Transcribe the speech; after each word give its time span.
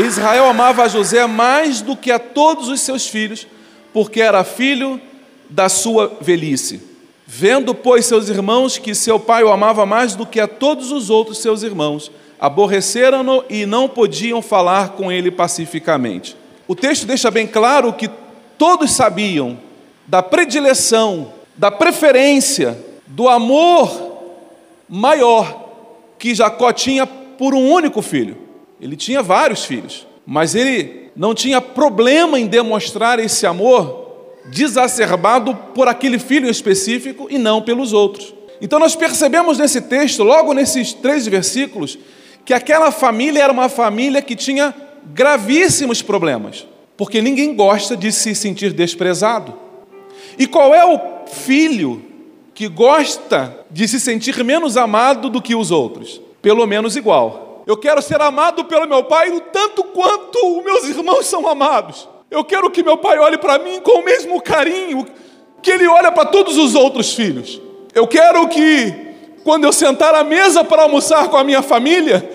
Israel 0.00 0.46
amava 0.46 0.84
a 0.84 0.88
José 0.88 1.26
mais 1.26 1.80
do 1.80 1.96
que 1.96 2.10
a 2.10 2.18
todos 2.18 2.68
os 2.68 2.80
seus 2.80 3.06
filhos, 3.08 3.46
porque 3.92 4.20
era 4.20 4.44
filho 4.44 5.00
da 5.48 5.68
sua 5.68 6.16
velhice. 6.20 6.80
Vendo, 7.26 7.74
pois, 7.74 8.06
seus 8.06 8.28
irmãos 8.28 8.78
que 8.78 8.94
seu 8.94 9.18
pai 9.18 9.42
o 9.44 9.52
amava 9.52 9.86
mais 9.86 10.14
do 10.14 10.26
que 10.26 10.40
a 10.40 10.48
todos 10.48 10.90
os 10.90 11.10
outros 11.10 11.38
seus 11.38 11.62
irmãos, 11.62 12.10
aborreceram-no 12.38 13.44
e 13.48 13.66
não 13.66 13.88
podiam 13.88 14.40
falar 14.40 14.90
com 14.90 15.12
ele 15.12 15.30
pacificamente. 15.30 16.36
O 16.66 16.74
texto 16.74 17.06
deixa 17.06 17.30
bem 17.30 17.46
claro 17.46 17.92
que 17.92 18.08
todos 18.56 18.92
sabiam 18.92 19.58
da 20.06 20.22
predileção, 20.22 21.32
da 21.56 21.70
preferência, 21.70 22.78
do 23.06 23.28
amor 23.28 24.10
maior 24.88 25.68
que 26.18 26.34
Jacó 26.34 26.72
tinha 26.72 27.06
por 27.06 27.54
um 27.54 27.70
único 27.70 28.02
filho. 28.02 28.49
Ele 28.80 28.96
tinha 28.96 29.22
vários 29.22 29.64
filhos, 29.64 30.06
mas 30.26 30.54
ele 30.54 31.10
não 31.14 31.34
tinha 31.34 31.60
problema 31.60 32.38
em 32.38 32.46
demonstrar 32.46 33.18
esse 33.18 33.46
amor 33.46 34.00
desacerbado 34.46 35.54
por 35.74 35.86
aquele 35.86 36.18
filho 36.18 36.48
específico 36.48 37.26
e 37.30 37.38
não 37.38 37.60
pelos 37.60 37.92
outros. 37.92 38.34
Então 38.60 38.78
nós 38.78 38.96
percebemos 38.96 39.58
nesse 39.58 39.82
texto, 39.82 40.22
logo 40.22 40.52
nesses 40.52 40.92
três 40.92 41.26
versículos, 41.26 41.98
que 42.44 42.54
aquela 42.54 42.90
família 42.90 43.42
era 43.42 43.52
uma 43.52 43.68
família 43.68 44.20
que 44.22 44.34
tinha 44.34 44.74
gravíssimos 45.12 46.02
problemas, 46.02 46.66
porque 46.96 47.22
ninguém 47.22 47.54
gosta 47.54 47.96
de 47.96 48.12
se 48.12 48.34
sentir 48.34 48.72
desprezado. 48.72 49.54
E 50.38 50.46
qual 50.46 50.74
é 50.74 50.84
o 50.84 51.26
filho 51.26 52.02
que 52.54 52.68
gosta 52.68 53.56
de 53.70 53.86
se 53.88 53.98
sentir 53.98 54.42
menos 54.44 54.76
amado 54.76 55.30
do 55.30 55.40
que 55.40 55.54
os 55.54 55.70
outros? 55.70 56.20
Pelo 56.42 56.66
menos 56.66 56.96
igual. 56.96 57.49
Eu 57.70 57.76
quero 57.76 58.02
ser 58.02 58.20
amado 58.20 58.64
pelo 58.64 58.88
meu 58.88 59.04
pai 59.04 59.30
o 59.30 59.40
tanto 59.42 59.84
quanto 59.84 60.58
os 60.58 60.64
meus 60.64 60.88
irmãos 60.88 61.24
são 61.26 61.46
amados. 61.46 62.08
Eu 62.28 62.42
quero 62.42 62.68
que 62.68 62.82
meu 62.82 62.96
pai 62.96 63.16
olhe 63.20 63.38
para 63.38 63.60
mim 63.60 63.80
com 63.80 64.00
o 64.00 64.04
mesmo 64.04 64.42
carinho 64.42 65.06
que 65.62 65.70
ele 65.70 65.86
olha 65.86 66.10
para 66.10 66.24
todos 66.24 66.58
os 66.58 66.74
outros 66.74 67.14
filhos. 67.14 67.62
Eu 67.94 68.08
quero 68.08 68.48
que, 68.48 68.92
quando 69.44 69.62
eu 69.62 69.72
sentar 69.72 70.16
à 70.16 70.24
mesa 70.24 70.64
para 70.64 70.82
almoçar 70.82 71.28
com 71.28 71.36
a 71.36 71.44
minha 71.44 71.62
família, 71.62 72.28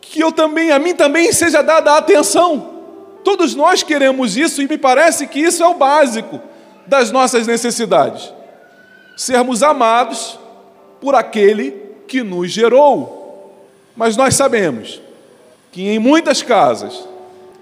que 0.00 0.18
eu 0.18 0.32
também, 0.32 0.72
a 0.72 0.78
mim 0.80 0.92
também 0.92 1.30
seja 1.30 1.62
dada 1.62 1.96
atenção. 1.96 2.80
Todos 3.22 3.54
nós 3.54 3.84
queremos 3.84 4.36
isso 4.36 4.60
e 4.60 4.66
me 4.66 4.76
parece 4.76 5.28
que 5.28 5.38
isso 5.38 5.62
é 5.62 5.68
o 5.68 5.74
básico 5.74 6.40
das 6.84 7.12
nossas 7.12 7.46
necessidades. 7.46 8.34
Sermos 9.16 9.62
amados 9.62 10.36
por 11.00 11.14
aquele 11.14 11.70
que 12.08 12.24
nos 12.24 12.50
gerou. 12.50 13.17
Mas 13.98 14.16
nós 14.16 14.36
sabemos 14.36 15.00
que 15.72 15.88
em 15.88 15.98
muitas 15.98 16.40
casas 16.40 17.06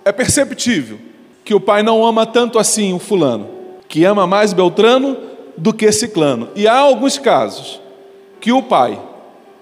é 0.04 0.12
perceptível 0.12 0.98
que 1.42 1.54
o 1.54 1.60
pai 1.60 1.82
não 1.82 2.04
ama 2.04 2.26
tanto 2.26 2.58
assim 2.58 2.92
o 2.92 2.98
fulano, 2.98 3.48
que 3.88 4.04
ama 4.04 4.26
mais 4.26 4.52
Beltrano 4.52 5.16
do 5.56 5.72
que 5.72 5.90
Ciclano. 5.90 6.50
E 6.54 6.68
há 6.68 6.76
alguns 6.76 7.16
casos 7.16 7.80
que 8.38 8.52
o 8.52 8.62
pai 8.62 9.00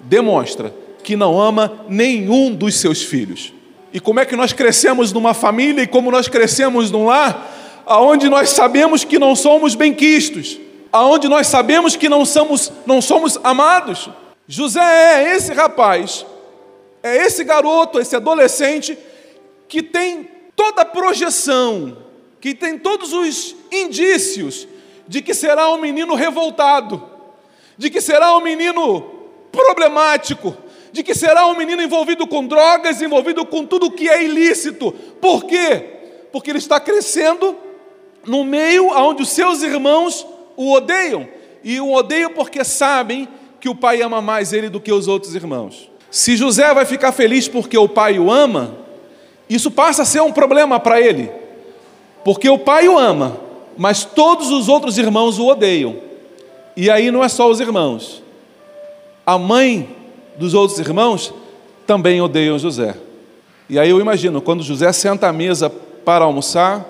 demonstra 0.00 0.74
que 1.04 1.14
não 1.14 1.40
ama 1.40 1.72
nenhum 1.88 2.52
dos 2.52 2.74
seus 2.74 3.04
filhos. 3.04 3.52
E 3.92 4.00
como 4.00 4.18
é 4.18 4.26
que 4.26 4.34
nós 4.34 4.52
crescemos 4.52 5.12
numa 5.12 5.32
família 5.32 5.82
e 5.82 5.86
como 5.86 6.10
nós 6.10 6.26
crescemos 6.26 6.90
num 6.90 7.06
lar 7.06 7.52
aonde 7.86 8.28
nós 8.28 8.50
sabemos 8.50 9.04
que 9.04 9.18
não 9.18 9.36
somos 9.36 9.76
benquistos, 9.76 10.58
aonde 10.90 11.28
nós 11.28 11.46
sabemos 11.46 11.94
que 11.94 12.08
não 12.08 12.24
somos 12.24 12.72
não 12.84 13.00
somos 13.00 13.38
amados. 13.44 14.08
José 14.48 14.80
é 14.80 15.36
esse 15.36 15.52
rapaz, 15.52 16.26
é 17.04 17.18
esse 17.18 17.44
garoto, 17.44 18.00
esse 18.00 18.16
adolescente 18.16 18.96
que 19.68 19.82
tem 19.82 20.26
toda 20.56 20.80
a 20.80 20.86
projeção, 20.86 21.98
que 22.40 22.54
tem 22.54 22.78
todos 22.78 23.12
os 23.12 23.54
indícios 23.70 24.66
de 25.06 25.20
que 25.20 25.34
será 25.34 25.70
um 25.70 25.76
menino 25.76 26.14
revoltado, 26.14 27.06
de 27.76 27.90
que 27.90 28.00
será 28.00 28.34
um 28.34 28.40
menino 28.40 29.02
problemático, 29.52 30.56
de 30.92 31.02
que 31.02 31.14
será 31.14 31.46
um 31.46 31.54
menino 31.54 31.82
envolvido 31.82 32.26
com 32.26 32.46
drogas, 32.46 33.02
envolvido 33.02 33.44
com 33.44 33.66
tudo 33.66 33.90
que 33.90 34.08
é 34.08 34.24
ilícito. 34.24 34.90
Por 35.20 35.44
quê? 35.44 35.84
Porque 36.32 36.50
ele 36.50 36.58
está 36.58 36.80
crescendo 36.80 37.54
no 38.26 38.44
meio 38.44 38.88
onde 38.88 39.22
os 39.22 39.28
seus 39.28 39.62
irmãos 39.62 40.26
o 40.56 40.72
odeiam, 40.72 41.28
e 41.62 41.78
o 41.80 41.92
odeiam 41.92 42.30
porque 42.30 42.64
sabem 42.64 43.28
que 43.60 43.68
o 43.68 43.74
pai 43.74 44.00
ama 44.00 44.22
mais 44.22 44.54
ele 44.54 44.70
do 44.70 44.80
que 44.80 44.92
os 44.92 45.06
outros 45.06 45.34
irmãos. 45.34 45.92
Se 46.14 46.36
José 46.36 46.72
vai 46.72 46.84
ficar 46.84 47.10
feliz 47.10 47.48
porque 47.48 47.76
o 47.76 47.88
pai 47.88 48.20
o 48.20 48.30
ama, 48.30 48.76
isso 49.50 49.68
passa 49.68 50.02
a 50.02 50.04
ser 50.04 50.22
um 50.22 50.30
problema 50.30 50.78
para 50.78 51.00
ele, 51.00 51.28
porque 52.24 52.48
o 52.48 52.56
pai 52.56 52.86
o 52.86 52.96
ama, 52.96 53.36
mas 53.76 54.04
todos 54.04 54.52
os 54.52 54.68
outros 54.68 54.96
irmãos 54.96 55.40
o 55.40 55.48
odeiam. 55.48 55.96
E 56.76 56.88
aí 56.88 57.10
não 57.10 57.24
é 57.24 57.28
só 57.28 57.50
os 57.50 57.58
irmãos, 57.58 58.22
a 59.26 59.36
mãe 59.36 59.88
dos 60.38 60.54
outros 60.54 60.78
irmãos 60.78 61.34
também 61.84 62.20
odeiam 62.20 62.60
José. 62.60 62.94
E 63.68 63.76
aí 63.76 63.90
eu 63.90 63.98
imagino, 64.00 64.40
quando 64.40 64.62
José 64.62 64.92
senta 64.92 65.26
à 65.26 65.32
mesa 65.32 65.68
para 65.68 66.24
almoçar, 66.24 66.86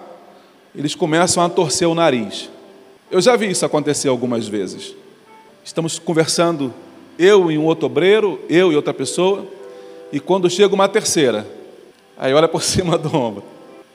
eles 0.77 0.95
começam 0.95 1.43
a 1.43 1.49
torcer 1.49 1.89
o 1.89 1.95
nariz. 1.95 2.51
Eu 3.11 3.23
já 3.23 3.35
vi 3.37 3.49
isso 3.51 3.65
acontecer 3.65 4.09
algumas 4.09 4.47
vezes. 4.47 4.95
Estamos 5.65 5.99
conversando, 5.99 6.75
eu 7.19 7.51
e 7.51 7.59
um 7.59 7.65
outro 7.65 7.87
obreiro, 7.87 8.41
eu 8.49 8.73
e 8.73 8.77
outra 8.77 8.95
pessoa, 8.95 9.47
e 10.13 10.21
quando 10.21 10.49
chega 10.49 10.75
uma 10.75 10.89
terceira, 10.89 11.47
Aí 12.17 12.33
olha 12.33 12.49
por 12.49 12.63
cima 12.65 12.97
do 12.97 13.15
ombro. 13.15 13.45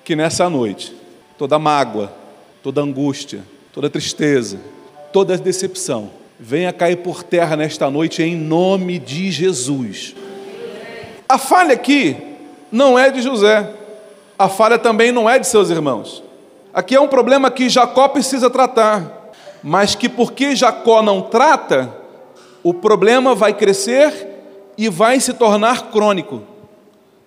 Que 0.03 0.15
nessa 0.15 0.49
noite, 0.49 0.93
toda 1.37 1.59
mágoa, 1.59 2.11
toda 2.63 2.81
angústia, 2.81 3.43
toda 3.73 3.89
tristeza, 3.89 4.59
toda 5.13 5.37
decepção, 5.37 6.09
venha 6.39 6.73
cair 6.73 6.97
por 6.97 7.23
terra 7.23 7.55
nesta 7.55 7.89
noite 7.89 8.23
em 8.23 8.35
nome 8.35 8.97
de 8.97 9.31
Jesus. 9.31 10.15
A 11.27 11.37
falha 11.37 11.73
aqui 11.73 12.17
não 12.71 12.97
é 12.97 13.11
de 13.11 13.21
José, 13.21 13.71
a 14.37 14.49
falha 14.49 14.79
também 14.79 15.11
não 15.11 15.29
é 15.29 15.37
de 15.37 15.45
seus 15.47 15.69
irmãos. 15.69 16.23
Aqui 16.73 16.95
é 16.95 16.99
um 16.99 17.07
problema 17.07 17.51
que 17.51 17.69
Jacó 17.69 18.07
precisa 18.07 18.49
tratar, 18.49 19.31
mas 19.61 19.95
que 19.95 20.09
porque 20.09 20.55
Jacó 20.55 21.03
não 21.03 21.21
trata, 21.21 21.93
o 22.63 22.73
problema 22.73 23.33
vai 23.33 23.53
crescer 23.53 24.27
e 24.77 24.89
vai 24.89 25.19
se 25.19 25.33
tornar 25.33 25.91
crônico. 25.91 26.43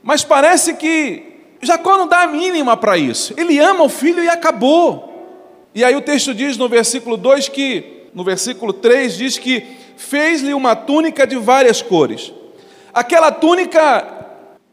Mas 0.02 0.24
parece 0.24 0.74
que 0.74 1.32
Jacó 1.62 1.96
não 1.96 2.08
dá 2.08 2.22
a 2.22 2.26
mínima 2.26 2.76
para 2.76 2.96
isso. 2.96 3.34
Ele 3.36 3.58
ama 3.58 3.84
o 3.84 3.88
filho 3.88 4.22
e 4.22 4.28
acabou. 4.28 5.10
E 5.74 5.84
aí 5.84 5.94
o 5.94 6.02
texto 6.02 6.34
diz 6.34 6.56
no 6.56 6.68
versículo 6.68 7.16
2 7.16 7.48
que, 7.48 8.08
no 8.14 8.24
versículo 8.24 8.72
3, 8.72 9.16
diz 9.16 9.38
que 9.38 9.64
fez-lhe 9.96 10.52
uma 10.52 10.74
túnica 10.74 11.26
de 11.26 11.36
várias 11.36 11.80
cores. 11.80 12.32
Aquela 12.92 13.30
túnica, 13.30 14.06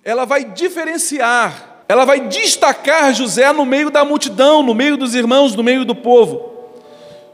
ela 0.03 0.25
vai 0.25 0.44
diferenciar, 0.44 1.83
ela 1.88 2.06
vai 2.06 2.21
destacar 2.21 3.13
José 3.13 3.51
no 3.53 3.65
meio 3.65 3.89
da 3.89 4.03
multidão, 4.03 4.63
no 4.63 4.73
meio 4.73 4.97
dos 4.97 5.15
irmãos, 5.15 5.56
no 5.56 5.63
meio 5.63 5.85
do 5.85 5.95
povo. 5.95 6.50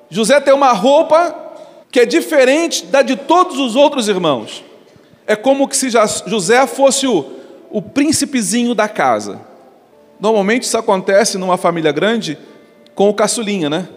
José 0.10 0.40
tem 0.40 0.54
uma 0.54 0.74
roupa 0.74 1.45
que 1.96 2.00
é 2.02 2.06
diferente 2.06 2.88
da 2.88 3.02
de 3.02 3.16
todos 3.16 3.58
os 3.58 3.74
outros 3.74 4.10
irmãos. 4.10 4.66
É 5.26 5.34
como 5.34 5.74
se 5.74 5.90
José 6.28 6.68
fosse 6.68 7.08
o 7.08 7.24
o 7.70 7.82
príncipezinho 7.82 8.76
da 8.76 8.90
casa. 8.90 9.40
Normalmente 10.20 10.64
isso 10.64 10.78
acontece 10.78 11.38
numa 11.38 11.56
família 11.56 11.94
grande 11.94 12.38
com 12.94 13.08
o 13.08 13.14
caçulinha, 13.14 13.70
né? 13.70 13.88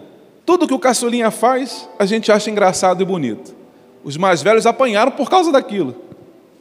Tudo 0.47 0.69
que 0.69 0.75
o 0.75 0.79
caçulinha 0.79 1.33
faz, 1.33 1.89
a 1.99 2.07
gente 2.07 2.31
acha 2.31 2.49
engraçado 2.49 3.03
e 3.03 3.05
bonito. 3.05 3.53
Os 4.05 4.17
mais 4.17 4.43
velhos 4.43 4.65
apanharam 4.65 5.11
por 5.11 5.29
causa 5.29 5.51
daquilo. 5.51 5.97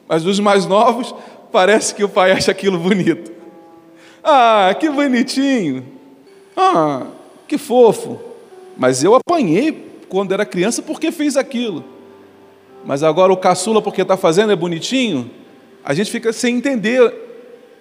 Mas 0.07 0.25
os 0.25 0.39
mais 0.39 0.65
novos, 0.65 1.13
parece 1.51 1.93
que 1.93 2.03
o 2.03 2.09
pai 2.09 2.31
acha 2.31 2.49
aquilo 2.49 2.79
bonito. 2.79 3.31
Ah, 4.23 4.75
que 4.79 4.89
bonitinho. 4.89 5.85
Ah, 6.55 7.03
que 7.47 7.59
fofo. 7.59 8.19
Mas 8.75 9.03
eu 9.03 9.13
apanhei 9.13 9.86
quando 10.09 10.33
era 10.33 10.45
criança 10.45 10.81
porque 10.81 11.11
fez 11.11 11.37
aquilo. 11.37 11.83
Mas 12.85 13.03
agora 13.03 13.33
o 13.33 13.37
caçula, 13.37 13.81
porque 13.81 14.01
está 14.01 14.15
fazendo, 14.15 14.51
é 14.51 14.55
bonitinho. 14.55 15.29
A 15.83 15.93
gente 15.93 16.11
fica 16.11 16.31
sem 16.31 16.57
entender 16.57 17.13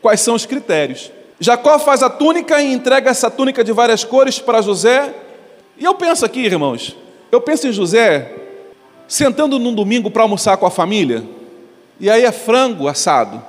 quais 0.03 0.21
são 0.21 0.35
os 0.35 0.47
critérios. 0.47 1.13
Jacó 1.39 1.79
faz 1.79 2.03
a 2.03 2.11
túnica 2.11 2.61
e 2.61 2.73
entrega 2.73 3.11
essa 3.11 3.31
túnica 3.31 3.63
de 3.63 3.73
várias 3.73 4.05
cores 4.05 4.39
para 4.39 4.63
José. 4.63 5.15
E 5.79 5.85
eu 5.85 5.95
penso 5.95 6.25
aqui, 6.25 6.41
irmãos, 6.41 6.97
eu 7.31 7.41
penso 7.41 7.69
em 7.69 7.73
José 7.73 8.33
sentando 9.07 9.59
num 9.59 9.75
domingo 9.75 10.11
para 10.11 10.23
almoçar 10.23 10.57
com 10.57 10.67
a 10.67 10.71
família, 10.71 11.23
e 12.01 12.11
aí 12.11 12.25
é 12.25 12.33
frango 12.33 12.89
assado. 12.89 13.43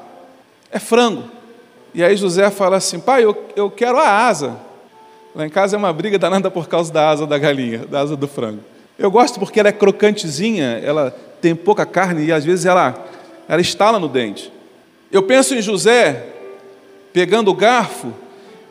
É 0.71 0.79
frango. 0.79 1.23
E 1.93 2.03
aí 2.03 2.15
José 2.15 2.49
fala 2.49 2.77
assim: 2.77 2.99
pai, 2.99 3.23
eu, 3.23 3.35
eu 3.55 3.69
quero 3.69 3.97
a 3.97 4.27
asa. 4.27 4.57
Lá 5.37 5.45
em 5.45 5.49
casa 5.51 5.75
é 5.75 5.77
uma 5.77 5.93
briga 5.93 6.17
danada 6.17 6.49
por 6.49 6.67
causa 6.67 6.91
da 6.91 7.09
asa 7.09 7.27
da 7.27 7.37
galinha, 7.37 7.85
da 7.85 7.99
asa 7.99 8.15
do 8.15 8.27
frango. 8.27 8.61
Eu 8.97 9.11
gosto 9.11 9.39
porque 9.39 9.59
ela 9.59 9.69
é 9.69 9.71
crocantezinha, 9.71 10.81
ela 10.83 11.15
tem 11.39 11.53
pouca 11.53 11.85
carne 11.85 12.25
e 12.25 12.31
às 12.31 12.43
vezes 12.43 12.65
ela, 12.65 13.05
ela 13.47 13.61
estala 13.61 13.99
no 13.99 14.09
dente. 14.09 14.51
Eu 15.11 15.21
penso 15.21 15.53
em 15.53 15.61
José 15.61 16.25
pegando 17.13 17.51
o 17.51 17.53
garfo 17.53 18.11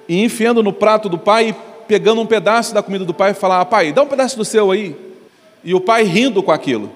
e 0.08 0.24
enfiando 0.24 0.60
no 0.60 0.72
prato 0.72 1.08
do 1.08 1.16
pai, 1.16 1.54
pegando 1.86 2.20
um 2.20 2.26
pedaço 2.26 2.74
da 2.74 2.82
comida 2.82 3.04
do 3.04 3.14
pai 3.14 3.30
e 3.30 3.34
falar: 3.34 3.64
pai, 3.66 3.92
dá 3.92 4.02
um 4.02 4.08
pedaço 4.08 4.36
do 4.36 4.44
seu 4.44 4.72
aí. 4.72 4.96
E 5.62 5.72
o 5.72 5.80
pai 5.80 6.02
rindo 6.02 6.42
com 6.42 6.50
aquilo. 6.50 6.90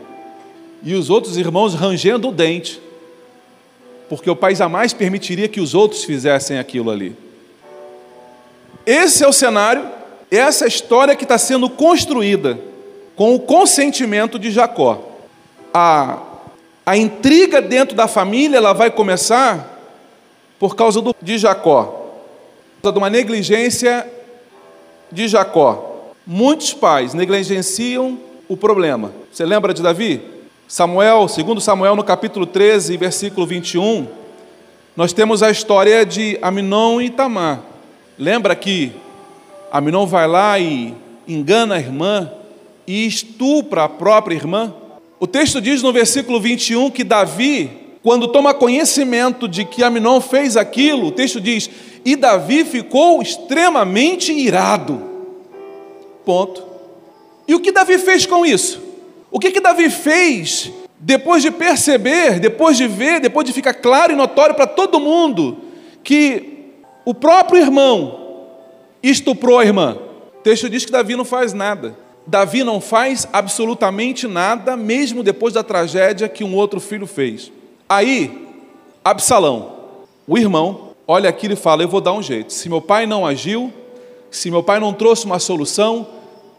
E 0.82 0.94
os 0.94 1.10
outros 1.10 1.36
irmãos 1.36 1.74
rangendo 1.74 2.30
o 2.30 2.32
dente. 2.32 2.82
Porque 4.08 4.28
o 4.28 4.34
pai 4.34 4.52
jamais 4.52 4.92
permitiria 4.92 5.46
que 5.46 5.60
os 5.60 5.76
outros 5.76 6.02
fizessem 6.02 6.58
aquilo 6.58 6.90
ali. 6.90 7.29
Esse 8.90 9.22
é 9.22 9.28
o 9.28 9.32
cenário, 9.32 9.88
essa 10.32 10.64
é 10.64 10.66
a 10.66 10.68
história 10.68 11.14
que 11.14 11.22
está 11.22 11.38
sendo 11.38 11.70
construída 11.70 12.58
com 13.14 13.36
o 13.36 13.38
consentimento 13.38 14.36
de 14.36 14.50
Jacó. 14.50 15.00
A, 15.72 16.18
a 16.84 16.96
intriga 16.96 17.62
dentro 17.62 17.94
da 17.94 18.08
família 18.08 18.56
ela 18.56 18.72
vai 18.72 18.90
começar 18.90 19.78
por 20.58 20.74
causa 20.74 21.00
do, 21.00 21.14
de 21.22 21.38
Jacó, 21.38 21.84
por 21.84 22.82
causa 22.82 22.92
de 22.94 22.98
uma 22.98 23.08
negligência 23.08 24.10
de 25.12 25.28
Jacó. 25.28 26.10
Muitos 26.26 26.74
pais 26.74 27.14
negligenciam 27.14 28.18
o 28.48 28.56
problema. 28.56 29.12
Você 29.32 29.46
lembra 29.46 29.72
de 29.72 29.84
Davi? 29.84 30.20
Samuel, 30.66 31.28
segundo 31.28 31.60
Samuel, 31.60 31.94
no 31.94 32.02
capítulo 32.02 32.44
13, 32.44 32.96
versículo 32.96 33.46
21, 33.46 34.08
nós 34.96 35.12
temos 35.12 35.44
a 35.44 35.50
história 35.52 36.04
de 36.04 36.36
Aminon 36.42 37.00
e 37.00 37.08
Tamar. 37.08 37.69
Lembra 38.20 38.54
que 38.54 38.92
Aminon 39.72 40.04
vai 40.04 40.28
lá 40.28 40.58
e 40.58 40.94
engana 41.26 41.76
a 41.76 41.78
irmã 41.78 42.30
e 42.86 43.06
estupra 43.06 43.84
a 43.84 43.88
própria 43.88 44.34
irmã? 44.34 44.74
O 45.18 45.26
texto 45.26 45.58
diz 45.58 45.82
no 45.82 45.90
versículo 45.90 46.38
21 46.38 46.90
que 46.90 47.02
Davi, 47.02 47.70
quando 48.02 48.28
toma 48.28 48.52
conhecimento 48.52 49.48
de 49.48 49.64
que 49.64 49.82
Aminon 49.82 50.20
fez 50.20 50.54
aquilo, 50.58 51.06
o 51.06 51.12
texto 51.12 51.40
diz: 51.40 51.70
"E 52.04 52.14
Davi 52.14 52.62
ficou 52.62 53.22
extremamente 53.22 54.34
irado". 54.34 55.02
Ponto. 56.22 56.62
E 57.48 57.54
o 57.54 57.60
que 57.60 57.72
Davi 57.72 57.96
fez 57.96 58.26
com 58.26 58.44
isso? 58.44 58.82
O 59.30 59.38
que, 59.38 59.50
que 59.50 59.60
Davi 59.60 59.88
fez 59.88 60.70
depois 60.98 61.42
de 61.42 61.50
perceber, 61.50 62.38
depois 62.38 62.76
de 62.76 62.86
ver, 62.86 63.18
depois 63.18 63.46
de 63.46 63.54
ficar 63.54 63.72
claro 63.72 64.12
e 64.12 64.16
notório 64.16 64.54
para 64.54 64.66
todo 64.66 65.00
mundo 65.00 65.56
que 66.04 66.59
o 67.10 67.14
próprio 67.14 67.60
irmão 67.60 68.20
estuprou 69.02 69.58
a 69.58 69.64
irmã? 69.64 69.98
O 70.38 70.42
texto 70.42 70.68
diz 70.70 70.84
que 70.84 70.92
Davi 70.92 71.16
não 71.16 71.24
faz 71.24 71.52
nada. 71.52 71.96
Davi 72.24 72.62
não 72.62 72.80
faz 72.80 73.26
absolutamente 73.32 74.28
nada, 74.28 74.76
mesmo 74.76 75.24
depois 75.24 75.54
da 75.54 75.64
tragédia 75.64 76.28
que 76.28 76.44
um 76.44 76.54
outro 76.54 76.78
filho 76.78 77.08
fez. 77.08 77.50
Aí, 77.88 78.46
Absalão, 79.04 79.72
o 80.24 80.38
irmão, 80.38 80.90
olha 81.04 81.28
aquilo 81.28 81.54
e 81.54 81.56
fala: 81.56 81.82
Eu 81.82 81.88
vou 81.88 82.00
dar 82.00 82.12
um 82.12 82.22
jeito. 82.22 82.52
Se 82.52 82.68
meu 82.68 82.80
pai 82.80 83.06
não 83.06 83.26
agiu, 83.26 83.72
se 84.30 84.48
meu 84.48 84.62
pai 84.62 84.78
não 84.78 84.92
trouxe 84.92 85.26
uma 85.26 85.40
solução, 85.40 86.06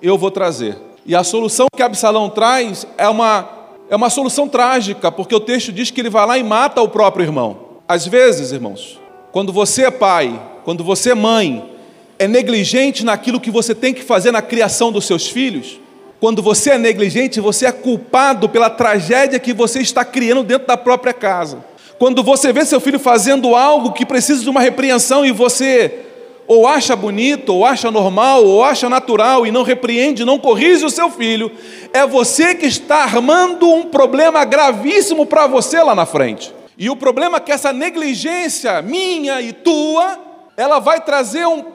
eu 0.02 0.18
vou 0.18 0.32
trazer. 0.32 0.78
E 1.06 1.16
a 1.16 1.24
solução 1.24 1.68
que 1.74 1.82
Absalão 1.82 2.30
traz 2.30 2.86
é 2.98 3.08
uma, 3.08 3.48
é 3.90 3.96
uma 3.96 4.10
solução 4.10 4.50
trágica, 4.50 5.10
porque 5.10 5.34
o 5.34 5.40
texto 5.40 5.72
diz 5.72 5.92
que 5.92 6.02
ele 6.02 6.10
vai 6.10 6.26
lá 6.28 6.38
e 6.38 6.44
mata 6.44 6.82
o 6.82 6.90
próprio 6.90 7.24
irmão. 7.24 7.58
Às 7.88 8.06
vezes, 8.06 8.52
irmãos, 8.52 9.01
quando 9.32 9.54
você 9.54 9.86
é 9.86 9.92
pai, 9.92 10.40
quando 10.64 10.84
você 10.84 11.12
é 11.12 11.16
mãe, 11.16 11.72
é 12.20 12.28
negligente 12.28 13.04
naquilo 13.04 13.40
que 13.40 13.50
você 13.50 13.74
tem 13.74 13.94
que 13.94 14.04
fazer 14.04 14.32
na 14.32 14.42
criação 14.42 14.92
dos 14.92 15.06
seus 15.06 15.28
filhos, 15.28 15.80
quando 16.20 16.44
você 16.44 16.72
é 16.72 16.78
negligente, 16.78 17.40
você 17.40 17.66
é 17.66 17.72
culpado 17.72 18.48
pela 18.48 18.70
tragédia 18.70 19.40
que 19.40 19.54
você 19.54 19.80
está 19.80 20.06
criando 20.06 20.44
dentro 20.44 20.68
da 20.68 20.78
própria 20.78 21.14
casa. 21.14 21.66
Quando 21.98 22.22
você 22.22 22.54
vê 22.54 22.64
seu 22.64 22.80
filho 22.80 23.00
fazendo 23.00 23.56
algo 23.56 23.92
que 23.92 24.06
precisa 24.06 24.44
de 24.44 24.50
uma 24.50 24.62
repreensão 24.62 25.26
e 25.26 25.32
você 25.32 26.06
ou 26.48 26.68
acha 26.68 26.96
bonito, 26.96 27.54
ou 27.54 27.66
acha 27.66 27.90
normal, 27.90 28.44
ou 28.44 28.64
acha 28.64 28.90
natural 28.90 29.48
e 29.48 29.52
não 29.52 29.64
repreende, 29.64 30.26
não 30.26 30.38
corrige 30.38 30.86
o 30.86 30.90
seu 30.90 31.10
filho, 31.10 31.50
é 31.94 32.06
você 32.06 32.54
que 32.54 32.66
está 32.66 32.98
armando 32.98 33.68
um 33.68 33.84
problema 33.84 34.44
gravíssimo 34.44 35.26
para 35.26 35.48
você 35.48 35.82
lá 35.82 35.96
na 35.96 36.06
frente. 36.06 36.54
E 36.78 36.90
o 36.90 36.96
problema 36.96 37.38
é 37.38 37.40
que 37.40 37.52
essa 37.52 37.74
negligência 37.74 38.82
minha 38.82 39.42
e 39.42 39.54
tua, 39.54 40.20
ela 40.56 40.80
vai 40.80 41.02
trazer 41.02 41.46
um 41.46 41.66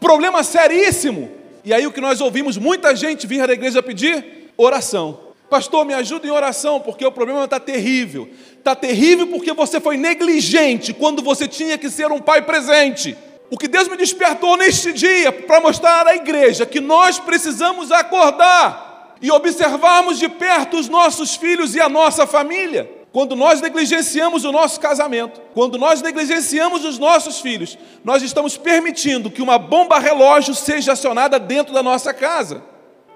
problema 0.00 0.42
seríssimo. 0.42 1.30
E 1.64 1.72
aí 1.72 1.86
o 1.86 1.92
que 1.92 2.00
nós 2.00 2.20
ouvimos 2.20 2.58
muita 2.58 2.94
gente 2.94 3.26
vir 3.26 3.48
à 3.48 3.52
igreja 3.52 3.82
pedir? 3.82 4.52
Oração. 4.56 5.18
Pastor, 5.48 5.84
me 5.84 5.94
ajuda 5.94 6.26
em 6.26 6.30
oração, 6.30 6.80
porque 6.80 7.04
o 7.04 7.12
problema 7.12 7.44
está 7.44 7.60
terrível. 7.60 8.28
Está 8.58 8.74
terrível 8.74 9.26
porque 9.26 9.52
você 9.52 9.80
foi 9.80 9.96
negligente 9.96 10.92
quando 10.92 11.22
você 11.22 11.46
tinha 11.46 11.78
que 11.78 11.90
ser 11.90 12.10
um 12.10 12.20
pai 12.20 12.42
presente. 12.42 13.16
O 13.50 13.58
que 13.58 13.68
Deus 13.68 13.88
me 13.88 13.96
despertou 13.96 14.56
neste 14.56 14.92
dia 14.92 15.30
para 15.30 15.60
mostrar 15.60 16.06
à 16.06 16.16
igreja 16.16 16.66
que 16.66 16.80
nós 16.80 17.18
precisamos 17.18 17.92
acordar 17.92 19.14
e 19.20 19.30
observarmos 19.30 20.18
de 20.18 20.28
perto 20.28 20.76
os 20.76 20.88
nossos 20.88 21.36
filhos 21.36 21.74
e 21.74 21.80
a 21.80 21.88
nossa 21.88 22.26
família. 22.26 23.03
Quando 23.14 23.36
nós 23.36 23.60
negligenciamos 23.60 24.44
o 24.44 24.50
nosso 24.50 24.80
casamento, 24.80 25.40
quando 25.54 25.78
nós 25.78 26.02
negligenciamos 26.02 26.84
os 26.84 26.98
nossos 26.98 27.38
filhos, 27.38 27.78
nós 28.02 28.24
estamos 28.24 28.56
permitindo 28.56 29.30
que 29.30 29.40
uma 29.40 29.56
bomba 29.56 30.00
relógio 30.00 30.52
seja 30.52 30.94
acionada 30.94 31.38
dentro 31.38 31.72
da 31.72 31.80
nossa 31.80 32.12
casa. 32.12 32.60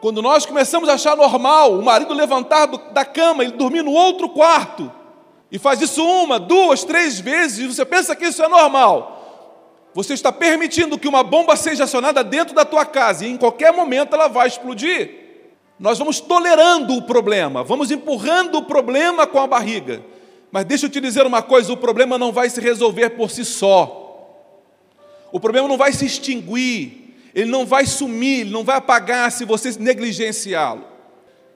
Quando 0.01 0.23
nós 0.23 0.47
começamos 0.47 0.89
a 0.89 0.93
achar 0.93 1.17
normal 1.17 1.73
o 1.73 1.85
marido 1.85 2.15
levantar 2.15 2.67
da 2.67 3.05
cama 3.05 3.43
e 3.43 3.51
dormir 3.51 3.83
no 3.83 3.91
outro 3.91 4.29
quarto, 4.29 4.89
e 5.51 5.59
faz 5.59 5.83
isso 5.83 6.01
uma, 6.05 6.39
duas, 6.39 6.85
três 6.85 7.19
vezes, 7.19 7.59
e 7.59 7.67
você 7.67 7.85
pensa 7.85 8.15
que 8.15 8.27
isso 8.27 8.41
é 8.41 8.49
normal, 8.49 9.89
você 9.93 10.15
está 10.15 10.31
permitindo 10.31 10.97
que 10.97 11.09
uma 11.09 11.25
bomba 11.25 11.57
seja 11.57 11.83
acionada 11.83 12.23
dentro 12.23 12.55
da 12.55 12.65
tua 12.65 12.87
casa 12.87 13.27
e 13.27 13.31
em 13.31 13.37
qualquer 13.37 13.73
momento 13.73 14.15
ela 14.15 14.29
vai 14.29 14.47
explodir. 14.47 15.28
Nós 15.79 15.99
vamos 15.99 16.21
tolerando 16.21 16.95
o 16.95 17.03
problema, 17.03 17.63
vamos 17.63 17.91
empurrando 17.91 18.59
o 18.59 18.65
problema 18.65 19.27
com 19.27 19.39
a 19.39 19.47
barriga. 19.47 20.03
Mas 20.51 20.65
deixa 20.65 20.87
eu 20.87 20.91
te 20.91 21.01
dizer 21.01 21.25
uma 21.25 21.43
coisa: 21.43 21.73
o 21.73 21.77
problema 21.77 22.19
não 22.19 22.33
vai 22.33 22.51
se 22.51 22.61
resolver 22.61 23.11
por 23.11 23.31
si 23.31 23.45
só. 23.45 24.07
O 25.31 25.39
problema 25.39 25.69
não 25.69 25.77
vai 25.77 25.93
se 25.93 26.07
extinguir, 26.07 27.15
ele 27.35 27.51
não 27.51 27.67
vai 27.67 27.87
sumir, 27.87 28.41
ele 28.41 28.51
não 28.51 28.65
vai 28.65 28.77
apagar 28.77 29.31
se 29.31 29.45
você 29.45 29.71
negligenciá-lo. 29.79 30.88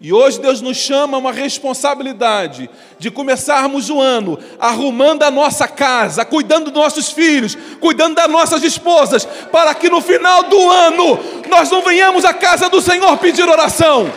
E 0.04 0.12
hoje 0.12 0.40
Deus 0.40 0.60
nos 0.60 0.76
chama 0.78 1.16
a 1.16 1.20
uma 1.20 1.30
responsabilidade 1.30 2.68
de 2.98 3.08
começarmos 3.08 3.88
o 3.88 4.00
ano 4.00 4.36
arrumando 4.58 5.22
a 5.22 5.30
nossa 5.30 5.68
casa, 5.68 6.24
cuidando 6.24 6.72
dos 6.72 6.82
nossos 6.82 7.12
filhos, 7.12 7.56
cuidando 7.80 8.16
das 8.16 8.28
nossas 8.28 8.64
esposas, 8.64 9.24
para 9.24 9.72
que 9.76 9.88
no 9.88 10.00
final 10.00 10.42
do 10.42 10.68
ano 10.68 11.20
nós 11.48 11.70
não 11.70 11.82
venhamos 11.82 12.24
à 12.24 12.34
casa 12.34 12.68
do 12.68 12.80
Senhor 12.80 13.16
pedir 13.18 13.48
oração. 13.48 14.12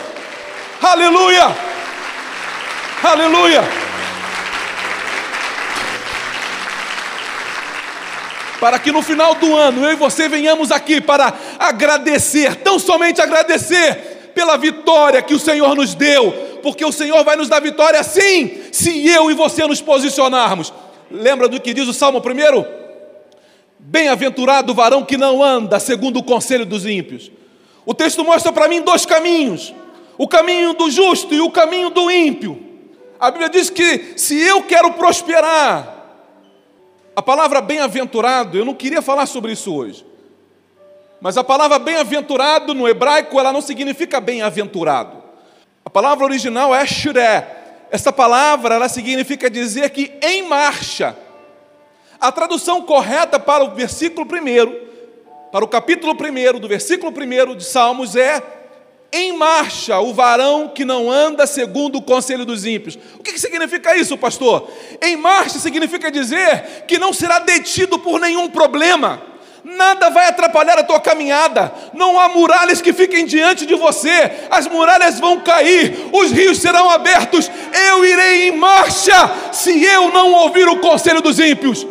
Aleluia! 0.82 1.56
Aleluia! 3.04 3.62
Para 8.58 8.80
que 8.80 8.90
no 8.90 9.02
final 9.02 9.36
do 9.36 9.54
ano 9.54 9.84
eu 9.84 9.92
e 9.92 9.94
você 9.94 10.28
venhamos 10.28 10.72
aqui 10.72 11.00
para 11.00 11.32
agradecer, 11.60 12.56
tão 12.56 12.76
somente 12.76 13.20
agradecer 13.20 14.15
pela 14.36 14.58
vitória 14.58 15.22
que 15.22 15.32
o 15.32 15.38
Senhor 15.38 15.74
nos 15.74 15.94
deu, 15.94 16.30
porque 16.62 16.84
o 16.84 16.92
Senhor 16.92 17.24
vai 17.24 17.36
nos 17.36 17.48
dar 17.48 17.58
vitória 17.58 18.02
sim, 18.02 18.64
se 18.70 19.08
eu 19.08 19.30
e 19.30 19.34
você 19.34 19.66
nos 19.66 19.80
posicionarmos. 19.80 20.70
Lembra 21.10 21.48
do 21.48 21.58
que 21.58 21.72
diz 21.72 21.88
o 21.88 21.94
Salmo 21.94 22.20
primeiro? 22.20 22.66
Bem-aventurado 23.78 24.72
o 24.72 24.74
varão 24.74 25.02
que 25.02 25.16
não 25.16 25.42
anda 25.42 25.80
segundo 25.80 26.18
o 26.18 26.22
conselho 26.22 26.66
dos 26.66 26.84
ímpios. 26.84 27.30
O 27.86 27.94
texto 27.94 28.22
mostra 28.22 28.52
para 28.52 28.68
mim 28.68 28.82
dois 28.82 29.06
caminhos: 29.06 29.72
o 30.18 30.28
caminho 30.28 30.74
do 30.74 30.90
justo 30.90 31.32
e 31.32 31.40
o 31.40 31.50
caminho 31.50 31.88
do 31.88 32.10
ímpio. 32.10 32.62
A 33.18 33.30
Bíblia 33.30 33.48
diz 33.48 33.70
que 33.70 34.12
se 34.16 34.38
eu 34.38 34.62
quero 34.64 34.92
prosperar, 34.92 35.96
a 37.14 37.22
palavra 37.22 37.62
bem-aventurado, 37.62 38.58
eu 38.58 38.66
não 38.66 38.74
queria 38.74 39.00
falar 39.00 39.24
sobre 39.24 39.52
isso 39.52 39.74
hoje, 39.74 40.04
Mas 41.26 41.36
a 41.36 41.42
palavra 41.42 41.80
bem-aventurado 41.80 42.72
no 42.72 42.86
hebraico, 42.86 43.40
ela 43.40 43.52
não 43.52 43.60
significa 43.60 44.20
bem-aventurado. 44.20 45.24
A 45.84 45.90
palavra 45.90 46.24
original 46.24 46.72
é 46.72 46.86
shuré. 46.86 47.84
Essa 47.90 48.12
palavra, 48.12 48.76
ela 48.76 48.88
significa 48.88 49.50
dizer 49.50 49.90
que 49.90 50.12
em 50.22 50.44
marcha. 50.44 51.18
A 52.20 52.30
tradução 52.30 52.80
correta 52.80 53.40
para 53.40 53.64
o 53.64 53.74
versículo 53.74 54.24
1, 54.24 55.50
para 55.50 55.64
o 55.64 55.68
capítulo 55.68 56.12
1, 56.12 56.60
do 56.60 56.68
versículo 56.68 57.12
1 57.12 57.56
de 57.56 57.64
Salmos 57.64 58.14
é 58.14 58.40
em 59.12 59.36
marcha 59.36 59.98
o 59.98 60.14
varão 60.14 60.68
que 60.68 60.84
não 60.84 61.10
anda 61.10 61.44
segundo 61.44 61.96
o 61.96 62.02
conselho 62.02 62.44
dos 62.44 62.64
ímpios. 62.64 62.96
O 63.18 63.22
que 63.24 63.36
significa 63.36 63.96
isso, 63.96 64.16
pastor? 64.16 64.70
Em 65.02 65.16
marcha 65.16 65.58
significa 65.58 66.08
dizer 66.08 66.84
que 66.86 67.00
não 67.00 67.12
será 67.12 67.40
detido 67.40 67.98
por 67.98 68.20
nenhum 68.20 68.48
problema, 68.48 69.20
nada 69.66 70.08
vai 70.10 70.28
atrapalhar 70.28 70.78
a 70.78 70.84
tua 70.84 71.00
caminhada, 71.00 71.72
não 71.92 72.20
há 72.20 72.28
muralhas 72.28 72.80
que 72.80 72.92
fiquem 72.92 73.26
diante 73.26 73.66
de 73.66 73.74
você, 73.74 74.30
as 74.48 74.68
muralhas 74.68 75.18
vão 75.18 75.40
cair, 75.40 76.08
os 76.12 76.30
rios 76.30 76.58
serão 76.58 76.88
abertos, 76.88 77.50
eu 77.88 78.04
irei 78.04 78.48
em 78.48 78.56
marcha 78.56 79.28
se 79.52 79.82
eu 79.82 80.12
não 80.12 80.32
ouvir 80.32 80.68
o 80.68 80.78
conselho 80.78 81.20
dos 81.20 81.40
ímpios. 81.40 81.84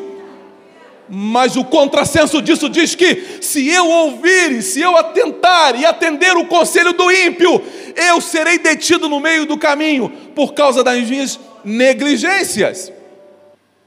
Mas 1.08 1.56
o 1.56 1.64
contrassenso 1.66 2.42
disso 2.42 2.68
diz 2.70 2.96
que 2.96 3.40
se 3.42 3.70
eu 3.70 3.88
ouvir, 3.88 4.64
se 4.64 4.82
eu 4.82 4.98
atentar 4.98 5.80
e 5.80 5.86
atender 5.86 6.36
o 6.36 6.46
conselho 6.46 6.94
do 6.94 7.12
ímpio, 7.12 7.62
eu 7.96 8.20
serei 8.22 8.58
detido 8.58 9.08
no 9.08 9.20
meio 9.20 9.46
do 9.46 9.58
caminho 9.58 10.10
por 10.34 10.54
causa 10.54 10.84
das 10.84 11.08
minhas 11.08 11.40
negligências. 11.64 12.92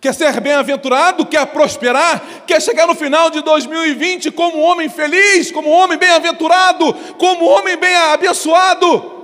Quer 0.01 0.15
ser 0.15 0.41
bem-aventurado, 0.41 1.27
quer 1.27 1.45
prosperar, 1.47 2.45
quer 2.47 2.63
chegar 2.63 2.87
no 2.87 2.95
final 2.95 3.31
de 3.31 3.43
2020 3.43 4.31
como 4.31 4.59
homem 4.59 4.89
feliz, 4.89 5.51
como 5.51 5.71
homem 5.71 5.99
bem-aventurado, 5.99 6.95
como 7.19 7.45
homem 7.47 7.77
bem 7.77 7.95
abençoado. 7.97 9.19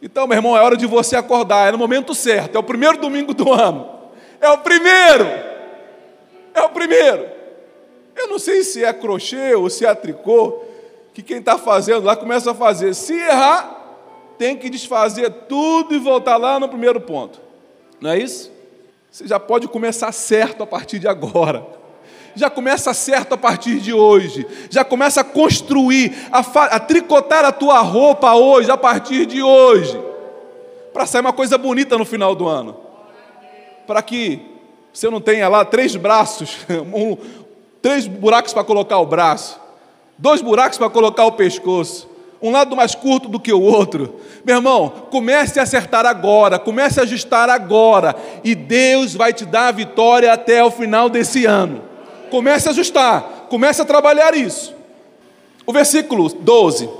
Então, 0.00 0.26
meu 0.26 0.36
irmão, 0.36 0.56
é 0.56 0.60
hora 0.60 0.76
de 0.76 0.86
você 0.86 1.16
acordar, 1.16 1.68
é 1.68 1.72
no 1.72 1.78
momento 1.78 2.14
certo, 2.14 2.56
é 2.56 2.58
o 2.58 2.62
primeiro 2.62 2.98
domingo 2.98 3.34
do 3.34 3.52
ano, 3.52 3.88
é 4.40 4.48
o 4.50 4.58
primeiro. 4.58 5.52
É 6.54 6.62
o 6.62 6.68
primeiro. 6.68 7.26
Eu 8.14 8.28
não 8.28 8.38
sei 8.38 8.62
se 8.62 8.84
é 8.84 8.92
crochê 8.92 9.54
ou 9.54 9.70
se 9.70 9.86
é 9.86 9.94
tricô, 9.94 10.62
que 11.14 11.22
quem 11.22 11.38
está 11.38 11.58
fazendo 11.58 12.04
lá 12.04 12.14
começa 12.14 12.50
a 12.50 12.54
fazer. 12.54 12.94
Se 12.94 13.14
errar, 13.14 13.80
tem 14.38 14.56
que 14.56 14.68
desfazer 14.68 15.30
tudo 15.48 15.94
e 15.94 15.98
voltar 15.98 16.36
lá 16.36 16.60
no 16.60 16.68
primeiro 16.68 17.00
ponto. 17.00 17.40
Não 18.00 18.10
é 18.10 18.18
isso? 18.18 18.51
Você 19.12 19.28
já 19.28 19.38
pode 19.38 19.68
começar 19.68 20.10
certo 20.10 20.62
a 20.62 20.66
partir 20.66 20.98
de 20.98 21.06
agora. 21.06 21.66
Já 22.34 22.48
começa 22.48 22.94
certo 22.94 23.34
a 23.34 23.36
partir 23.36 23.78
de 23.78 23.92
hoje. 23.92 24.46
Já 24.70 24.86
começa 24.86 25.20
a 25.20 25.24
construir, 25.24 26.16
a, 26.32 26.38
a 26.38 26.80
tricotar 26.80 27.44
a 27.44 27.52
tua 27.52 27.78
roupa 27.80 28.34
hoje, 28.34 28.70
a 28.70 28.76
partir 28.78 29.26
de 29.26 29.42
hoje. 29.42 30.02
Para 30.94 31.04
sair 31.04 31.20
uma 31.20 31.32
coisa 31.32 31.58
bonita 31.58 31.98
no 31.98 32.06
final 32.06 32.34
do 32.34 32.48
ano. 32.48 32.74
Para 33.86 34.00
que 34.00 34.40
você 34.90 35.10
não 35.10 35.20
tenha 35.20 35.46
lá 35.46 35.62
três 35.62 35.94
braços, 35.94 36.56
um, 36.94 37.18
três 37.82 38.06
buracos 38.06 38.54
para 38.54 38.64
colocar 38.64 38.96
o 38.98 39.04
braço, 39.04 39.60
dois 40.16 40.40
buracos 40.40 40.78
para 40.78 40.88
colocar 40.88 41.26
o 41.26 41.32
pescoço, 41.32 42.08
um 42.42 42.50
lado 42.50 42.74
mais 42.74 42.94
curto 42.94 43.28
do 43.28 43.38
que 43.38 43.52
o 43.52 43.60
outro. 43.60 44.16
Meu 44.44 44.56
irmão, 44.56 44.92
comece 45.10 45.60
a 45.60 45.62
acertar 45.62 46.04
agora, 46.04 46.58
comece 46.58 46.98
a 46.98 47.04
ajustar 47.04 47.48
agora, 47.48 48.16
e 48.42 48.54
Deus 48.54 49.14
vai 49.14 49.32
te 49.32 49.44
dar 49.44 49.68
a 49.68 49.72
vitória 49.72 50.32
até 50.32 50.62
o 50.64 50.70
final 50.70 51.08
desse 51.08 51.46
ano. 51.46 51.82
Comece 52.30 52.68
a 52.68 52.72
ajustar, 52.72 53.46
comece 53.48 53.80
a 53.80 53.84
trabalhar 53.84 54.34
isso. 54.34 54.74
O 55.64 55.72
versículo 55.72 56.28
12, 56.28 56.90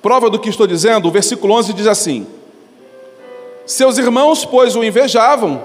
prova 0.00 0.30
do 0.30 0.38
que 0.38 0.48
estou 0.48 0.66
dizendo, 0.66 1.06
o 1.08 1.10
versículo 1.10 1.52
11 1.54 1.74
diz 1.74 1.86
assim: 1.86 2.26
Seus 3.66 3.98
irmãos, 3.98 4.46
pois, 4.46 4.74
o 4.74 4.82
invejavam, 4.82 5.62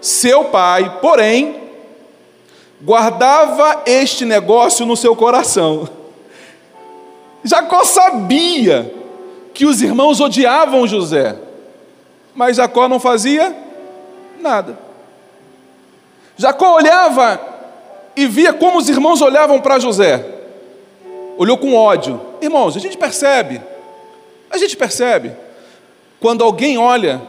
seu 0.00 0.44
pai, 0.44 0.98
porém, 1.00 1.62
guardava 2.82 3.82
este 3.86 4.26
negócio 4.26 4.84
no 4.84 4.96
seu 4.96 5.16
coração. 5.16 5.88
Jacó 7.44 7.84
sabia 7.84 8.92
que 9.54 9.64
os 9.64 9.80
irmãos 9.80 10.20
odiavam 10.20 10.86
José, 10.86 11.36
mas 12.34 12.56
Jacó 12.56 12.88
não 12.88 13.00
fazia 13.00 13.54
nada. 14.40 14.78
Jacó 16.36 16.74
olhava 16.74 17.40
e 18.14 18.26
via 18.26 18.52
como 18.52 18.78
os 18.78 18.88
irmãos 18.88 19.20
olhavam 19.20 19.60
para 19.60 19.78
José. 19.78 20.24
Olhou 21.38 21.56
com 21.56 21.74
ódio. 21.74 22.20
Irmãos, 22.40 22.76
a 22.76 22.80
gente 22.80 22.96
percebe, 22.96 23.60
a 24.50 24.58
gente 24.58 24.76
percebe, 24.76 25.32
quando 26.20 26.42
alguém 26.42 26.78
olha 26.78 27.20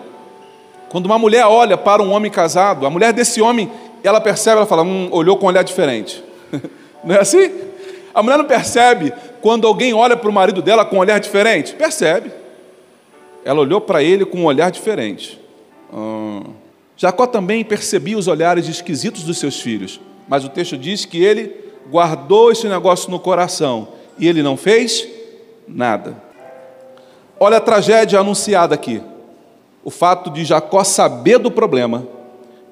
quando 0.89 1.05
uma 1.05 1.19
mulher 1.19 1.45
olha 1.45 1.77
para 1.77 2.01
um 2.01 2.11
homem 2.11 2.31
casado, 2.31 2.85
a 2.85 2.89
mulher 2.89 3.11
desse 3.11 3.41
homem, 3.41 3.71
ela 4.03 4.21
percebe, 4.21 4.57
ela 4.57 4.65
fala, 4.65 4.83
hum, 4.83 5.09
olhou 5.11 5.37
com 5.37 5.45
um 5.45 5.49
olhar 5.49 5.63
diferente. 5.63 6.23
não 7.03 7.15
é 7.15 7.19
assim? 7.19 7.51
A 8.17 8.23
mulher 8.23 8.39
não 8.39 8.45
percebe 8.45 9.13
quando 9.41 9.67
alguém 9.67 9.93
olha 9.93 10.17
para 10.17 10.27
o 10.27 10.33
marido 10.33 10.59
dela 10.59 10.83
com 10.83 10.95
um 10.95 10.99
olhar 10.99 11.19
diferente? 11.19 11.75
Percebe. 11.75 12.31
Ela 13.45 13.61
olhou 13.61 13.79
para 13.79 14.01
ele 14.01 14.25
com 14.25 14.39
um 14.39 14.45
olhar 14.45 14.71
diferente. 14.71 15.39
Hum. 15.93 16.41
Jacó 16.95 17.27
também 17.27 17.63
percebia 17.63 18.17
os 18.17 18.27
olhares 18.27 18.67
esquisitos 18.67 19.21
dos 19.21 19.37
seus 19.37 19.61
filhos, 19.61 20.01
mas 20.27 20.43
o 20.43 20.49
texto 20.49 20.75
diz 20.75 21.05
que 21.05 21.23
ele 21.23 21.55
guardou 21.91 22.51
esse 22.51 22.67
negócio 22.67 23.11
no 23.11 23.19
coração 23.19 23.89
e 24.17 24.27
ele 24.27 24.41
não 24.41 24.57
fez 24.57 25.07
nada. 25.67 26.19
Olha 27.39 27.57
a 27.57 27.61
tragédia 27.61 28.19
anunciada 28.19 28.73
aqui 28.73 28.99
o 29.83 29.91
fato 29.91 30.31
de 30.31 30.43
Jacó 30.43 30.83
saber 30.83 31.37
do 31.37 31.51
problema 31.51 32.07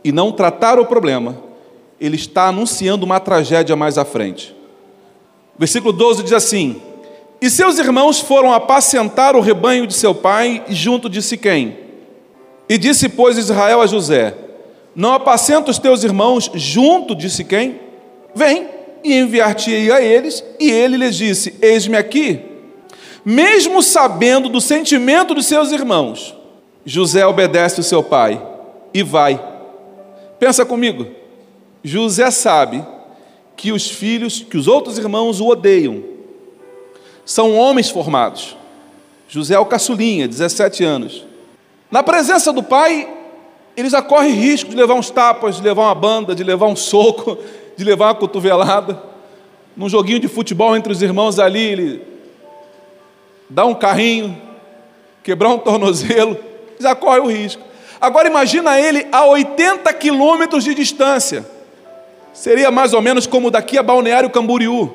e 0.04 0.12
não 0.12 0.32
tratar 0.32 0.80
o 0.80 0.88
problema, 0.88 1.38
ele 2.02 2.16
está 2.16 2.48
anunciando 2.48 3.06
uma 3.06 3.20
tragédia 3.20 3.76
mais 3.76 4.00
à 4.00 4.04
frente. 4.04 4.56
Versículo 5.58 5.94
12 5.94 6.24
diz 6.24 6.34
assim: 6.34 6.82
E 7.42 7.50
seus 7.50 7.78
irmãos 7.80 8.20
foram 8.20 8.54
apacentar 8.54 9.36
o 9.36 9.42
rebanho 9.42 9.88
de 9.88 9.94
seu 9.94 10.14
pai 10.14 10.64
junto 10.70 11.10
de 11.10 11.22
Siquém. 11.22 11.78
E 12.68 12.78
disse, 12.78 13.08
pois, 13.08 13.38
Israel 13.38 13.82
a 13.82 13.88
José: 13.88 14.36
Não 14.96 15.14
apacenta 15.14 15.72
os 15.72 15.80
teus 15.80 16.04
irmãos 16.04 16.52
junto 16.54 17.16
de 17.16 17.30
Siquém? 17.30 17.80
Vem 18.34 18.68
e 19.04 19.14
enviar-te-ei 19.14 19.92
a 19.92 20.02
eles. 20.02 20.44
E 20.60 20.70
ele 20.70 20.98
lhes 20.98 21.16
disse: 21.16 21.56
Eis-me 21.62 21.96
aqui. 21.96 22.42
Mesmo 23.24 23.82
sabendo 23.82 24.50
do 24.50 24.62
sentimento 24.62 25.34
dos 25.34 25.48
seus 25.48 25.72
irmãos, 25.72 26.36
José 26.86 27.26
obedece 27.26 27.80
o 27.80 27.84
seu 27.84 28.04
pai 28.04 28.40
e 28.94 29.02
vai. 29.02 29.42
Pensa 30.38 30.64
comigo. 30.64 31.08
José 31.84 32.30
sabe 32.30 32.86
que 33.56 33.72
os 33.72 33.90
filhos, 33.90 34.46
que 34.50 34.58
os 34.58 34.68
outros 34.68 34.98
irmãos 34.98 35.40
o 35.40 35.48
odeiam. 35.48 36.04
São 37.26 37.56
homens 37.56 37.90
formados. 37.90 38.56
José 39.28 39.56
é 39.56 39.60
o 39.60 39.66
caçulinha, 39.66 40.28
17 40.28 40.84
anos. 40.84 41.26
Na 41.90 42.04
presença 42.04 42.54
do 42.54 42.62
pai, 42.62 43.08
eles 43.76 43.92
já 43.92 44.02
correm 44.02 44.34
risco 44.34 44.70
de 44.70 44.76
levar 44.76 44.94
uns 44.94 45.10
tapas, 45.10 45.58
de 45.58 45.64
levar 45.64 45.84
uma 45.84 45.96
banda, 45.96 46.36
de 46.36 46.44
levar 46.44 46.68
um 46.68 46.76
soco, 46.76 47.38
de 47.76 47.84
levar 47.84 48.08
uma 48.08 48.16
cotovelada. 48.16 49.02
Num 49.76 49.90
joguinho 49.90 50.20
de 50.20 50.28
futebol 50.28 50.76
entre 50.76 50.92
os 50.92 51.02
irmãos 51.02 51.40
ali, 51.40 51.62
ele 51.62 52.02
dá 53.50 53.66
um 53.66 53.74
carrinho, 53.74 54.40
quebrar 55.24 55.50
um 55.50 55.58
tornozelo 55.58 56.38
já 56.80 56.96
corre 56.96 57.20
o 57.20 57.28
risco. 57.28 57.62
Agora 58.00 58.28
imagina 58.28 58.80
ele 58.80 59.08
a 59.12 59.26
80 59.26 59.92
quilômetros 59.94 60.64
de 60.64 60.74
distância. 60.74 61.46
Seria 62.36 62.70
mais 62.70 62.94
ou 62.94 63.02
menos 63.02 63.26
como 63.26 63.50
daqui 63.50 63.78
a 63.78 63.82
Balneário 63.82 64.30
Camboriú. 64.30 64.94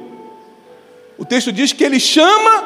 O 1.16 1.24
texto 1.24 1.50
diz 1.50 1.72
que 1.72 1.82
ele 1.82 1.98
chama 1.98 2.64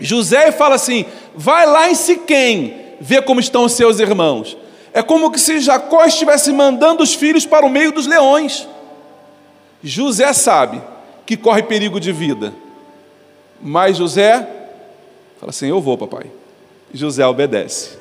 José 0.00 0.48
e 0.48 0.52
fala 0.52 0.76
assim: 0.76 1.04
vai 1.34 1.66
lá 1.66 1.90
em 1.90 1.94
Siquém, 1.94 2.74
ver 2.98 3.22
como 3.22 3.38
estão 3.38 3.66
os 3.66 3.72
seus 3.72 4.00
irmãos. 4.00 4.56
É 4.94 5.02
como 5.02 5.36
se 5.38 5.60
Jacó 5.60 6.04
estivesse 6.06 6.52
mandando 6.52 7.02
os 7.02 7.14
filhos 7.14 7.44
para 7.44 7.66
o 7.66 7.70
meio 7.70 7.92
dos 7.92 8.06
leões. 8.06 8.66
José 9.84 10.32
sabe 10.32 10.80
que 11.26 11.36
corre 11.36 11.62
perigo 11.62 12.00
de 12.00 12.12
vida. 12.12 12.52
Mas 13.60 13.98
José 13.98 14.38
fala 15.38 15.50
assim: 15.50 15.68
Eu 15.68 15.82
vou, 15.82 15.98
papai. 15.98 16.30
José 16.94 17.26
obedece. 17.26 17.98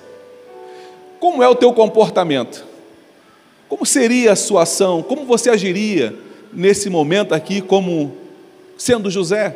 Como 1.19 1.43
é 1.43 1.49
o 1.49 1.55
teu 1.55 1.73
comportamento? 1.73 2.70
Como 3.71 3.85
seria 3.85 4.33
a 4.33 4.35
sua 4.35 4.63
ação? 4.63 5.01
Como 5.01 5.23
você 5.23 5.49
agiria 5.49 6.13
nesse 6.51 6.89
momento 6.89 7.33
aqui, 7.33 7.61
como 7.61 8.17
sendo 8.77 9.09
José? 9.09 9.55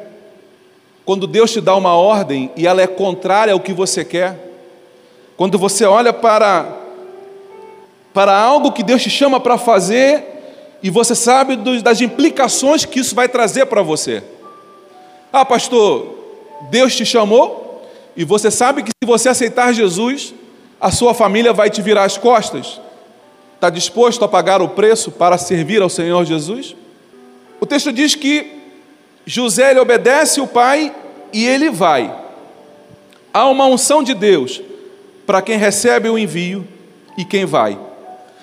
Quando 1.04 1.28
Deus 1.28 1.52
te 1.52 1.60
dá 1.60 1.76
uma 1.76 1.96
ordem 1.96 2.50
e 2.56 2.66
ela 2.66 2.82
é 2.82 2.88
contrária 2.88 3.52
ao 3.52 3.60
que 3.60 3.74
você 3.74 4.06
quer? 4.06 4.40
Quando 5.36 5.60
você 5.60 5.84
olha 5.84 6.14
para, 6.14 6.78
para 8.14 8.34
algo 8.40 8.72
que 8.72 8.84
Deus 8.84 9.04
te 9.04 9.10
chama 9.10 9.38
para 9.38 9.58
fazer 9.58 10.24
e 10.82 10.90
você 10.90 11.14
sabe 11.14 11.58
das 11.82 12.00
implicações 12.00 12.86
que 12.86 13.02
isso 13.02 13.14
vai 13.14 13.28
trazer 13.28 13.66
para 13.66 13.82
você? 13.82 14.24
Ah, 15.30 15.44
pastor, 15.44 16.16
Deus 16.72 16.96
te 16.96 17.06
chamou 17.06 17.86
e 18.16 18.24
você 18.24 18.50
sabe 18.50 18.82
que 18.82 18.92
se 18.92 19.06
você 19.06 19.28
aceitar 19.28 19.74
Jesus, 19.74 20.34
a 20.80 20.90
sua 20.90 21.14
família 21.14 21.52
vai 21.52 21.70
te 21.70 21.82
virar 21.82 22.06
as 22.06 22.18
costas. 22.18 22.80
Está 23.56 23.70
disposto 23.70 24.24
a 24.24 24.28
pagar 24.28 24.62
o 24.62 24.70
preço 24.70 25.12
para 25.12 25.38
servir 25.38 25.82
ao 25.82 25.90
Senhor 25.90 26.24
Jesus? 26.26 26.76
O 27.60 27.66
texto 27.66 27.92
diz 27.92 28.14
que 28.14 28.52
José 29.26 29.72
ele 29.72 29.80
obedece 29.80 30.40
o 30.40 30.48
pai 30.48 30.94
e 31.34 31.46
ele 31.46 31.70
vai. 31.70 32.14
Há 33.34 33.48
uma 33.48 33.66
unção 33.66 34.04
de 34.04 34.14
Deus 34.14 34.62
para 35.26 35.42
quem 35.42 35.58
recebe 35.58 36.08
o 36.10 36.18
envio 36.18 36.68
e 37.18 37.26
quem 37.26 37.46
vai. 37.46 37.78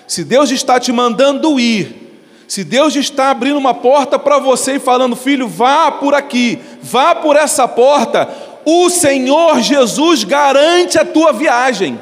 Se 0.08 0.24
Deus 0.24 0.50
está 0.50 0.80
te 0.80 0.92
mandando 0.92 1.58
ir, 1.60 2.02
se 2.48 2.64
Deus 2.64 2.96
está 2.96 3.30
abrindo 3.30 3.56
uma 3.56 3.72
porta 3.72 4.18
para 4.18 4.38
você 4.38 4.74
e 4.74 4.80
falando, 4.80 5.16
filho, 5.16 5.48
vá 5.48 5.90
por 5.90 6.14
aqui, 6.14 6.58
vá 6.82 7.14
por 7.14 7.36
essa 7.36 7.66
porta, 7.66 8.28
o 8.64 8.90
Senhor 8.90 9.60
Jesus 9.60 10.24
garante 10.24 10.98
a 10.98 11.04
tua 11.04 11.32
viagem. 11.32 11.98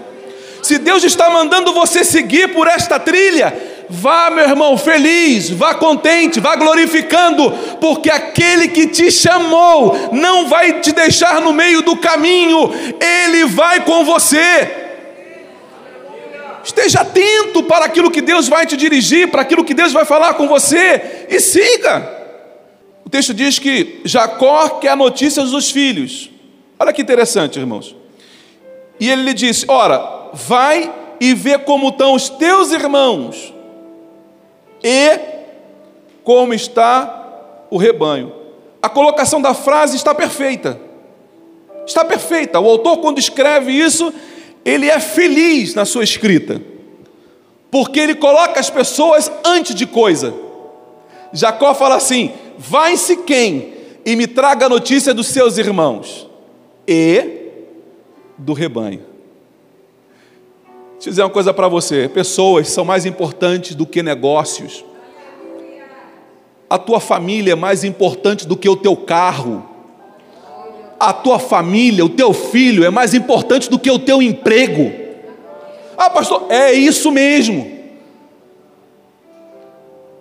Se 0.62 0.79
Deus 0.79 1.05
está 1.05 1.31
mandando 1.31 1.73
você 1.73 2.05
seguir 2.05 2.52
por 2.52 2.67
esta 2.67 2.99
trilha, 2.99 3.52
vá, 3.88 4.31
meu 4.31 4.49
irmão, 4.49 4.76
feliz, 4.79 5.50
vá 5.50 5.75
contente, 5.75 6.38
vá 6.38 6.55
glorificando, 6.55 7.50
porque 7.81 8.11
aquele 8.11 8.69
que 8.69 8.87
te 8.87 9.11
chamou 9.11 10.11
não 10.12 10.49
vai 10.49 10.81
te 10.81 10.93
deixar 10.93 11.40
no 11.40 11.52
meio 11.52 11.83
do 11.83 11.97
caminho, 11.97 12.71
ele 13.00 13.47
vai 13.47 13.85
com 13.85 14.05
você. 14.05 14.76
Esteja 16.62 17.00
atento 17.00 17.62
para 17.62 17.87
aquilo 17.87 18.11
que 18.11 18.21
Deus 18.21 18.47
vai 18.47 18.67
te 18.67 18.76
dirigir, 18.76 19.31
para 19.31 19.43
aquilo 19.43 19.64
que 19.64 19.75
Deus 19.75 19.93
vai 19.93 20.05
falar 20.05 20.35
com 20.35 20.47
você 20.47 21.26
e 21.29 21.40
siga. 21.40 22.19
O 23.05 23.11
texto 23.11 23.33
diz 23.33 23.59
que 23.59 24.02
Jacó 24.05 24.69
quer 24.81 24.97
notícias 24.97 25.50
dos 25.50 25.71
filhos. 25.71 26.31
Olha 26.79 26.93
que 26.93 27.02
interessante, 27.02 27.59
irmãos. 27.59 27.97
E 29.00 29.11
ele 29.11 29.23
lhe 29.23 29.35
disse: 29.35 29.64
Ora, 29.67 30.20
vai 30.33 30.93
e 31.21 31.35
vê 31.35 31.59
como 31.59 31.89
estão 31.89 32.15
os 32.15 32.29
teus 32.29 32.73
irmãos 32.73 33.53
e 34.83 35.19
como 36.25 36.55
está 36.55 37.67
o 37.71 37.77
rebanho. 37.77 38.33
A 38.83 38.89
colocação 38.89 39.41
da 39.41 39.53
frase 39.53 39.97
está 39.97 40.15
perfeita. 40.15 40.81
Está 41.87 42.05
perfeita. 42.05 42.59
O 42.59 42.69
autor, 42.69 42.99
quando 42.99 43.19
escreve 43.19 43.73
isso, 43.73 44.13
ele 44.65 44.89
é 44.89 44.99
feliz 45.01 45.75
na 45.75 45.85
sua 45.85 46.05
escrita, 46.05 46.61
porque 47.71 48.01
ele 48.01 48.15
coloca 48.15 48.59
as 48.61 48.71
pessoas 48.71 49.31
antes 49.45 49.75
de 49.75 49.87
coisa. 49.87 50.35
Jacó 51.33 51.75
fala 51.75 51.97
assim: 51.97 52.33
vai 52.59 52.95
em 52.95 52.97
Siquém 52.97 53.75
e 54.05 54.17
me 54.17 54.27
traga 54.27 54.67
a 54.67 54.69
notícia 54.69 55.13
dos 55.13 55.29
seus 55.29 55.59
irmãos 55.59 56.29
e 56.87 57.41
do 58.39 58.53
rebanho. 58.53 59.10
Deixa 61.00 61.09
eu 61.09 61.12
dizer 61.12 61.23
uma 61.23 61.30
coisa 61.30 61.54
para 61.54 61.66
você: 61.66 62.09
pessoas 62.09 62.69
são 62.69 62.85
mais 62.85 63.07
importantes 63.07 63.75
do 63.75 63.87
que 63.87 64.02
negócios. 64.02 64.85
A 66.69 66.78
tua 66.78 67.00
família 67.00 67.52
é 67.52 67.57
mais 67.57 67.83
importante 67.83 68.47
do 68.47 68.57
que 68.57 68.69
o 68.69 68.76
teu 68.76 68.97
carro 68.97 69.71
a 71.00 71.14
tua 71.14 71.38
família, 71.38 72.04
o 72.04 72.11
teu 72.11 72.35
filho 72.35 72.85
é 72.85 72.90
mais 72.90 73.14
importante 73.14 73.71
do 73.71 73.78
que 73.78 73.90
o 73.90 73.99
teu 73.99 74.21
emprego. 74.21 74.92
Ah, 75.97 76.11
pastor, 76.11 76.45
é 76.50 76.73
isso 76.73 77.11
mesmo. 77.11 77.80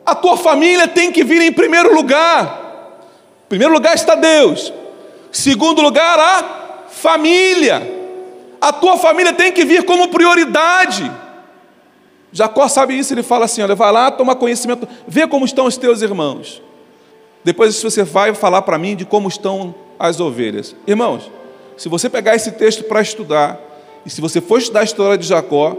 A 0.05 0.15
tua 0.15 0.37
família 0.37 0.87
tem 0.87 1.11
que 1.11 1.21
vir 1.21 1.41
em 1.41 1.51
primeiro 1.51 1.93
lugar. 1.93 2.95
Em 3.45 3.49
primeiro 3.49 3.73
lugar 3.73 3.93
está 3.93 4.15
Deus. 4.15 4.71
Segundo 5.33 5.81
lugar, 5.81 6.17
a 6.17 6.87
família. 6.89 7.98
A 8.61 8.73
tua 8.73 8.97
família 8.97 9.33
tem 9.33 9.51
que 9.51 9.63
vir 9.63 9.83
como 9.83 10.09
prioridade. 10.09 11.09
Jacó 12.31 12.67
sabe 12.67 12.97
isso, 12.97 13.13
ele 13.13 13.23
fala 13.23 13.45
assim: 13.45 13.61
olha, 13.61 13.75
vai 13.75 13.91
lá, 13.91 14.11
toma 14.11 14.35
conhecimento, 14.35 14.87
vê 15.07 15.27
como 15.27 15.45
estão 15.45 15.65
os 15.65 15.77
teus 15.77 16.01
irmãos. 16.01 16.61
Depois 17.43 17.81
você 17.81 18.03
vai 18.03 18.33
falar 18.33 18.61
para 18.63 18.77
mim 18.77 18.95
de 18.95 19.05
como 19.05 19.27
estão 19.27 19.73
as 19.97 20.19
ovelhas. 20.19 20.75
Irmãos, 20.85 21.31
se 21.77 21.87
você 21.87 22.09
pegar 22.09 22.35
esse 22.35 22.51
texto 22.51 22.83
para 22.83 23.01
estudar, 23.01 23.59
e 24.05 24.09
se 24.09 24.21
você 24.21 24.41
for 24.41 24.59
estudar 24.59 24.81
a 24.81 24.83
história 24.83 25.17
de 25.17 25.25
Jacó, 25.25 25.75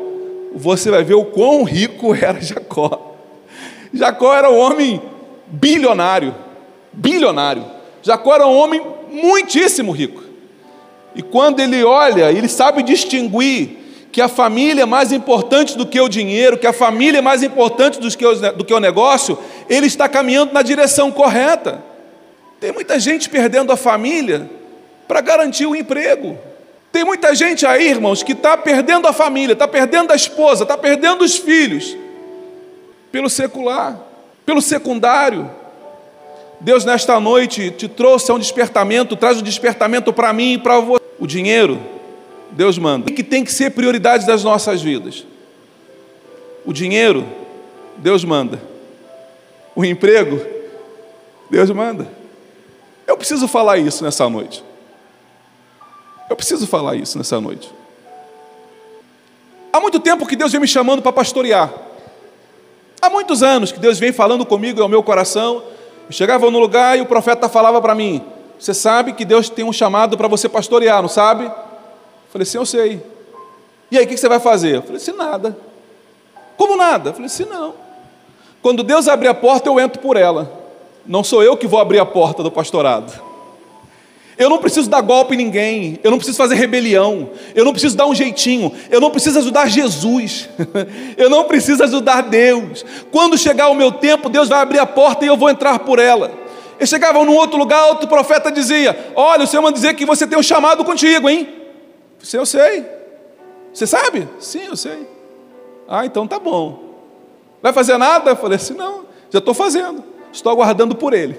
você 0.55 0.91
vai 0.91 1.05
ver 1.05 1.15
o 1.15 1.25
quão 1.25 1.63
rico 1.63 2.15
era 2.17 2.41
Jacó. 2.41 3.15
Jacó 3.93 4.35
era 4.35 4.51
um 4.51 4.59
homem 4.59 5.01
bilionário, 5.47 6.35
bilionário. 6.93 7.65
Jacó 8.03 8.35
era 8.35 8.47
um 8.47 8.57
homem 8.57 8.81
muitíssimo 9.11 9.93
rico. 9.93 10.23
E 11.15 11.23
quando 11.23 11.61
ele 11.61 11.83
olha, 11.85 12.31
ele 12.31 12.49
sabe 12.49 12.83
distinguir 12.83 13.79
que 14.13 14.21
a 14.21 14.29
família 14.29 14.83
é 14.83 14.87
mais 14.87 15.13
importante 15.13 15.77
do 15.77 15.87
que 15.87 16.01
o 16.01 16.09
dinheiro, 16.09 16.59
que 16.59 16.67
a 16.67 16.73
família 16.73 17.19
é 17.19 17.23
mais 17.23 17.43
importante 17.43 18.01
do 18.01 18.09
que 18.17 18.27
o, 18.27 18.77
o 18.77 18.81
negócio, 18.81 19.39
ele 19.69 19.87
está 19.87 20.09
caminhando 20.09 20.53
na 20.53 20.63
direção 20.63 21.13
correta. 21.13 21.83
Tem 22.59 22.73
muita 22.73 22.99
gente 22.99 23.29
perdendo 23.29 23.73
a 23.73 23.77
família 23.77 24.51
para 25.07 25.21
garantir 25.21 25.67
o 25.67 25.77
emprego. 25.77 26.39
Tem 26.93 27.05
muita 27.05 27.35
gente 27.35 27.65
aí, 27.65 27.89
irmãos, 27.89 28.23
que 28.23 28.33
está 28.33 28.57
perdendo 28.57 29.07
a 29.07 29.13
família, 29.13 29.53
está 29.53 29.69
perdendo 29.69 30.13
a 30.13 30.17
esposa, 30.17 30.65
está 30.65 30.77
perdendo 30.77 31.23
os 31.23 31.37
filhos 31.37 31.97
pelo 33.13 33.31
secular, 33.31 33.99
pelo 34.45 34.61
secundário. 34.61 35.49
Deus, 36.61 36.85
nesta 36.85 37.19
noite, 37.21 37.71
te 37.71 37.89
trouxe 37.89 38.31
a 38.31 38.35
um 38.35 38.39
despertamento, 38.39 39.17
traz 39.17 39.39
um 39.39 39.43
despertamento 39.43 40.13
para 40.13 40.33
mim 40.33 40.55
e 40.55 40.59
para 40.59 40.79
você. 40.81 41.00
O 41.21 41.27
dinheiro, 41.27 41.79
Deus 42.51 42.79
manda, 42.79 43.11
que 43.13 43.23
tem 43.23 43.45
que 43.45 43.53
ser 43.53 43.71
prioridade 43.71 44.27
das 44.27 44.43
nossas 44.43 44.81
vidas. 44.81 45.27
O 46.65 46.73
dinheiro, 46.73 47.27
Deus 47.99 48.25
manda. 48.25 48.61
O 49.77 49.85
emprego, 49.85 50.41
Deus 51.51 51.71
manda. 51.71 52.11
Eu 53.07 53.17
preciso 53.19 53.47
falar 53.47 53.77
isso 53.77 54.03
nessa 54.03 54.29
noite. 54.31 54.65
Eu 56.29 56.37
preciso 56.37 56.67
falar 56.67 56.97
isso 56.97 57.19
nessa 57.19 57.41
noite. 57.41 57.71
Há 59.73 59.81
muito 59.81 60.01
tempo 60.01 60.27
que 60.27 60.37
Deus 60.37 60.53
vem 60.53 60.61
me 60.61 60.67
chamando 60.67 61.03
para 61.03 61.13
pastorear. 61.13 61.73
Há 63.03 63.11
muitos 63.11 63.43
anos 63.43 63.73
que 63.73 63.79
Deus 63.79 63.99
vem 63.99 64.13
falando 64.13 64.47
comigo 64.47 64.83
ao 64.83 64.89
meu 64.89 65.03
coração. 65.03 65.63
Eu 66.07 66.13
chegava 66.13 66.51
no 66.51 66.59
lugar 66.59 66.99
e 66.99 67.01
o 67.01 67.07
profeta 67.07 67.49
falava 67.49 67.81
para 67.81 67.95
mim: 67.95 68.25
Você 68.61 68.75
sabe 68.75 69.15
que 69.15 69.25
Deus 69.25 69.49
tem 69.49 69.65
um 69.65 69.73
chamado 69.73 70.19
para 70.19 70.29
você 70.29 70.47
pastorear, 70.47 71.01
não 71.01 71.09
sabe? 71.09 71.45
Eu 71.45 71.53
falei: 72.31 72.45
Sim, 72.45 72.59
eu 72.59 72.67
sei. 72.67 73.03
E 73.91 73.97
aí, 73.97 74.05
o 74.05 74.07
que 74.07 74.17
você 74.17 74.29
vai 74.29 74.39
fazer? 74.39 74.77
Eu 74.77 74.83
falei: 74.83 75.01
Sim, 75.01 75.13
nada. 75.13 75.57
Como 76.59 76.77
nada? 76.77 77.09
Eu 77.09 77.15
falei: 77.15 77.31
Sim, 77.31 77.47
não. 77.47 77.75
Quando 78.61 78.83
Deus 78.83 79.09
abrir 79.09 79.29
a 79.29 79.35
porta, 79.35 79.71
eu 79.71 79.81
entro 79.81 79.99
por 80.03 80.15
ela. 80.15 80.53
Não 81.07 81.25
sou 81.25 81.43
eu 81.43 81.57
que 81.57 81.67
vou 81.67 81.81
abrir 81.81 81.99
a 81.99 82.05
porta 82.05 82.43
do 82.43 82.51
pastorado. 82.51 83.31
Eu 84.37 84.51
não 84.51 84.59
preciso 84.59 84.89
dar 84.89 85.01
golpe 85.01 85.35
em 85.35 85.39
ninguém, 85.39 85.99
eu 86.03 86.11
não 86.11 86.17
preciso 86.17 86.39
fazer 86.39 86.55
rebelião, 86.55 87.29
eu 87.55 87.63
não 87.63 87.73
preciso 87.73 87.95
dar 87.95 88.07
um 88.07 88.15
jeitinho, 88.15 88.73
eu 88.91 88.99
não 88.99 89.11
preciso 89.11 89.39
ajudar 89.39 89.69
Jesus, 89.69 90.49
eu 91.17 91.29
não 91.29 91.45
preciso 91.45 91.83
ajudar 91.85 92.23
Deus. 92.23 92.83
Quando 93.11 93.37
chegar 93.37 93.69
o 93.69 93.75
meu 93.75 93.93
tempo, 93.93 94.31
Deus 94.31 94.49
vai 94.49 94.61
abrir 94.61 94.79
a 94.79 94.87
porta 94.87 95.27
e 95.27 95.29
eu 95.29 95.37
vou 95.37 95.51
entrar 95.51 95.81
por 95.81 95.99
ela. 95.99 96.40
Eu 96.81 96.87
chegava 96.87 97.23
num 97.23 97.37
outro 97.37 97.59
lugar, 97.59 97.89
outro 97.89 98.09
profeta 98.09 98.51
dizia: 98.51 99.13
Olha, 99.15 99.45
o 99.45 99.47
Senhor 99.47 99.63
manda 99.63 99.75
dizer 99.75 99.95
que 99.95 100.07
você 100.07 100.27
tem 100.27 100.39
um 100.39 100.43
chamado 100.43 100.83
contigo, 100.83 101.29
hein? 101.29 101.47
Você, 102.19 102.39
eu 102.39 102.47
sei. 102.47 102.87
Você 103.73 103.87
sabe? 103.87 104.27
Sim, 104.39 104.65
eu 104.67 104.77
sei. 104.77 105.07
Ah, 105.87 106.07
então 106.07 106.27
tá 106.27 106.39
bom. 106.39 106.95
Vai 107.61 107.75
fazer 107.75 107.99
nada? 107.99 108.31
Eu 108.31 108.37
falei 108.37 108.57
assim: 108.57 108.73
Não, 108.73 109.05
já 109.29 109.41
estou 109.41 109.53
fazendo. 109.53 110.03
Estou 110.33 110.51
aguardando 110.51 110.95
por 110.95 111.13
ele. 111.13 111.39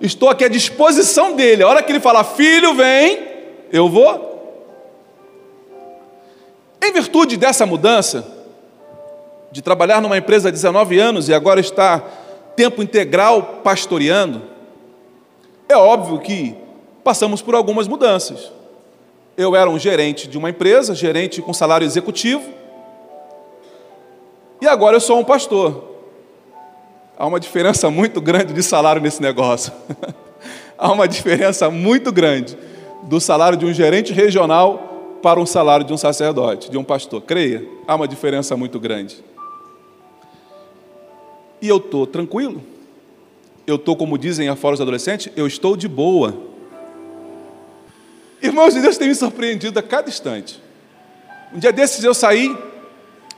Estou 0.00 0.30
aqui 0.30 0.44
à 0.44 0.48
disposição 0.48 1.36
dele. 1.36 1.62
A 1.62 1.68
hora 1.68 1.82
que 1.82 1.92
ele 1.92 2.00
falar, 2.00 2.24
filho, 2.24 2.74
vem, 2.74 3.28
eu 3.70 3.90
vou. 3.90 4.32
Em 6.82 6.92
virtude 6.92 7.36
dessa 7.36 7.66
mudança, 7.66 8.26
de 9.52 9.60
trabalhar 9.60 10.00
numa 10.00 10.16
empresa 10.16 10.48
há 10.48 10.52
19 10.52 10.98
anos 10.98 11.28
e 11.28 11.34
agora 11.34 11.60
estar 11.60 12.00
tempo 12.56 12.82
integral 12.82 13.60
pastoreando, 13.62 14.51
é 15.68 15.76
óbvio 15.76 16.18
que 16.18 16.54
passamos 17.02 17.42
por 17.42 17.54
algumas 17.54 17.88
mudanças. 17.88 18.52
Eu 19.36 19.56
era 19.56 19.68
um 19.68 19.78
gerente 19.78 20.28
de 20.28 20.36
uma 20.36 20.50
empresa, 20.50 20.94
gerente 20.94 21.40
com 21.40 21.52
salário 21.52 21.84
executivo, 21.84 22.42
e 24.60 24.68
agora 24.68 24.96
eu 24.96 25.00
sou 25.00 25.18
um 25.18 25.24
pastor. 25.24 25.82
Há 27.18 27.26
uma 27.26 27.40
diferença 27.40 27.88
muito 27.90 28.20
grande 28.20 28.52
de 28.52 28.62
salário 28.62 29.02
nesse 29.02 29.20
negócio. 29.20 29.72
Há 30.78 30.90
uma 30.90 31.06
diferença 31.08 31.70
muito 31.70 32.12
grande 32.12 32.56
do 33.04 33.20
salário 33.20 33.58
de 33.58 33.64
um 33.64 33.72
gerente 33.72 34.12
regional 34.12 35.18
para 35.22 35.38
um 35.40 35.46
salário 35.46 35.86
de 35.86 35.92
um 35.92 35.96
sacerdote, 35.96 36.70
de 36.70 36.76
um 36.76 36.82
pastor. 36.82 37.22
Creia, 37.22 37.64
há 37.86 37.94
uma 37.94 38.08
diferença 38.08 38.56
muito 38.56 38.80
grande. 38.80 39.22
E 41.60 41.68
eu 41.68 41.76
estou 41.76 42.06
tranquilo. 42.06 42.60
Eu 43.66 43.76
estou, 43.76 43.94
como 43.96 44.18
dizem 44.18 44.48
afora 44.48 44.74
os 44.74 44.80
adolescentes, 44.80 45.32
eu 45.36 45.46
estou 45.46 45.76
de 45.76 45.86
boa. 45.86 46.36
Irmãos, 48.40 48.74
Deus 48.74 48.98
tem 48.98 49.08
me 49.08 49.14
surpreendido 49.14 49.78
a 49.78 49.82
cada 49.82 50.08
instante. 50.08 50.60
Um 51.54 51.58
dia 51.58 51.72
desses 51.72 52.02
eu 52.02 52.12
saí, 52.12 52.56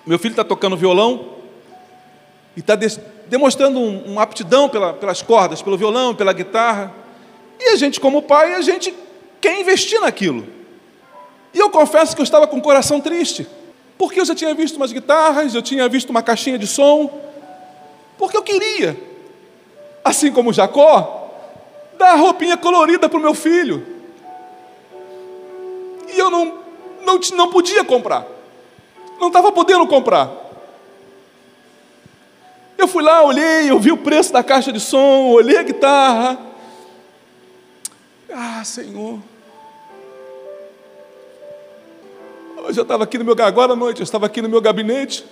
meu 0.06 0.18
filho 0.18 0.32
está 0.32 0.44
tocando 0.44 0.76
violão 0.76 1.34
e 2.56 2.60
está 2.60 2.74
demonstrando 3.26 3.78
um, 3.78 4.04
uma 4.04 4.22
aptidão 4.22 4.68
pela, 4.68 4.94
pelas 4.94 5.20
cordas, 5.20 5.60
pelo 5.60 5.76
violão, 5.76 6.14
pela 6.14 6.32
guitarra. 6.32 6.92
E 7.60 7.70
a 7.70 7.76
gente, 7.76 8.00
como 8.00 8.22
pai, 8.22 8.54
a 8.54 8.62
gente 8.62 8.94
quer 9.40 9.60
investir 9.60 10.00
naquilo. 10.00 10.46
E 11.52 11.58
eu 11.58 11.68
confesso 11.68 12.14
que 12.14 12.22
eu 12.22 12.24
estava 12.24 12.46
com 12.46 12.56
o 12.56 12.62
coração 12.62 13.00
triste, 13.00 13.46
porque 13.98 14.20
eu 14.20 14.24
já 14.24 14.34
tinha 14.34 14.54
visto 14.54 14.76
umas 14.76 14.90
guitarras, 14.90 15.54
eu 15.54 15.62
tinha 15.62 15.88
visto 15.88 16.10
uma 16.10 16.22
caixinha 16.22 16.58
de 16.58 16.66
som, 16.66 17.20
porque 18.16 18.36
eu 18.36 18.42
queria, 18.42 18.96
assim 20.04 20.30
como 20.30 20.52
Jacó, 20.52 21.30
dar 21.96 22.14
roupinha 22.16 22.56
colorida 22.56 23.08
para 23.08 23.18
o 23.18 23.22
meu 23.22 23.34
filho. 23.34 23.86
E 26.12 26.18
eu 26.18 26.30
não, 26.30 26.58
não, 27.04 27.18
não 27.34 27.50
podia 27.50 27.82
comprar, 27.84 28.26
não 29.18 29.28
estava 29.28 29.50
podendo 29.50 29.86
comprar. 29.86 30.30
Eu 32.76 32.86
fui 32.86 33.02
lá, 33.02 33.22
olhei, 33.22 33.70
eu 33.70 33.78
vi 33.78 33.90
o 33.90 33.96
preço 33.96 34.32
da 34.32 34.42
caixa 34.42 34.70
de 34.70 34.80
som, 34.80 35.28
olhei 35.28 35.56
a 35.56 35.62
guitarra. 35.62 36.38
Ah, 38.30 38.62
Senhor. 38.64 39.20
Hoje 42.66 42.80
eu 42.80 42.82
estava 42.82 43.04
aqui 43.04 43.16
no 43.16 43.24
meu 43.24 43.36
agora 43.44 43.72
à 43.74 43.76
noite, 43.76 44.00
eu 44.00 44.04
estava 44.04 44.26
aqui 44.26 44.42
no 44.42 44.48
meu 44.48 44.60
gabinete. 44.60 45.24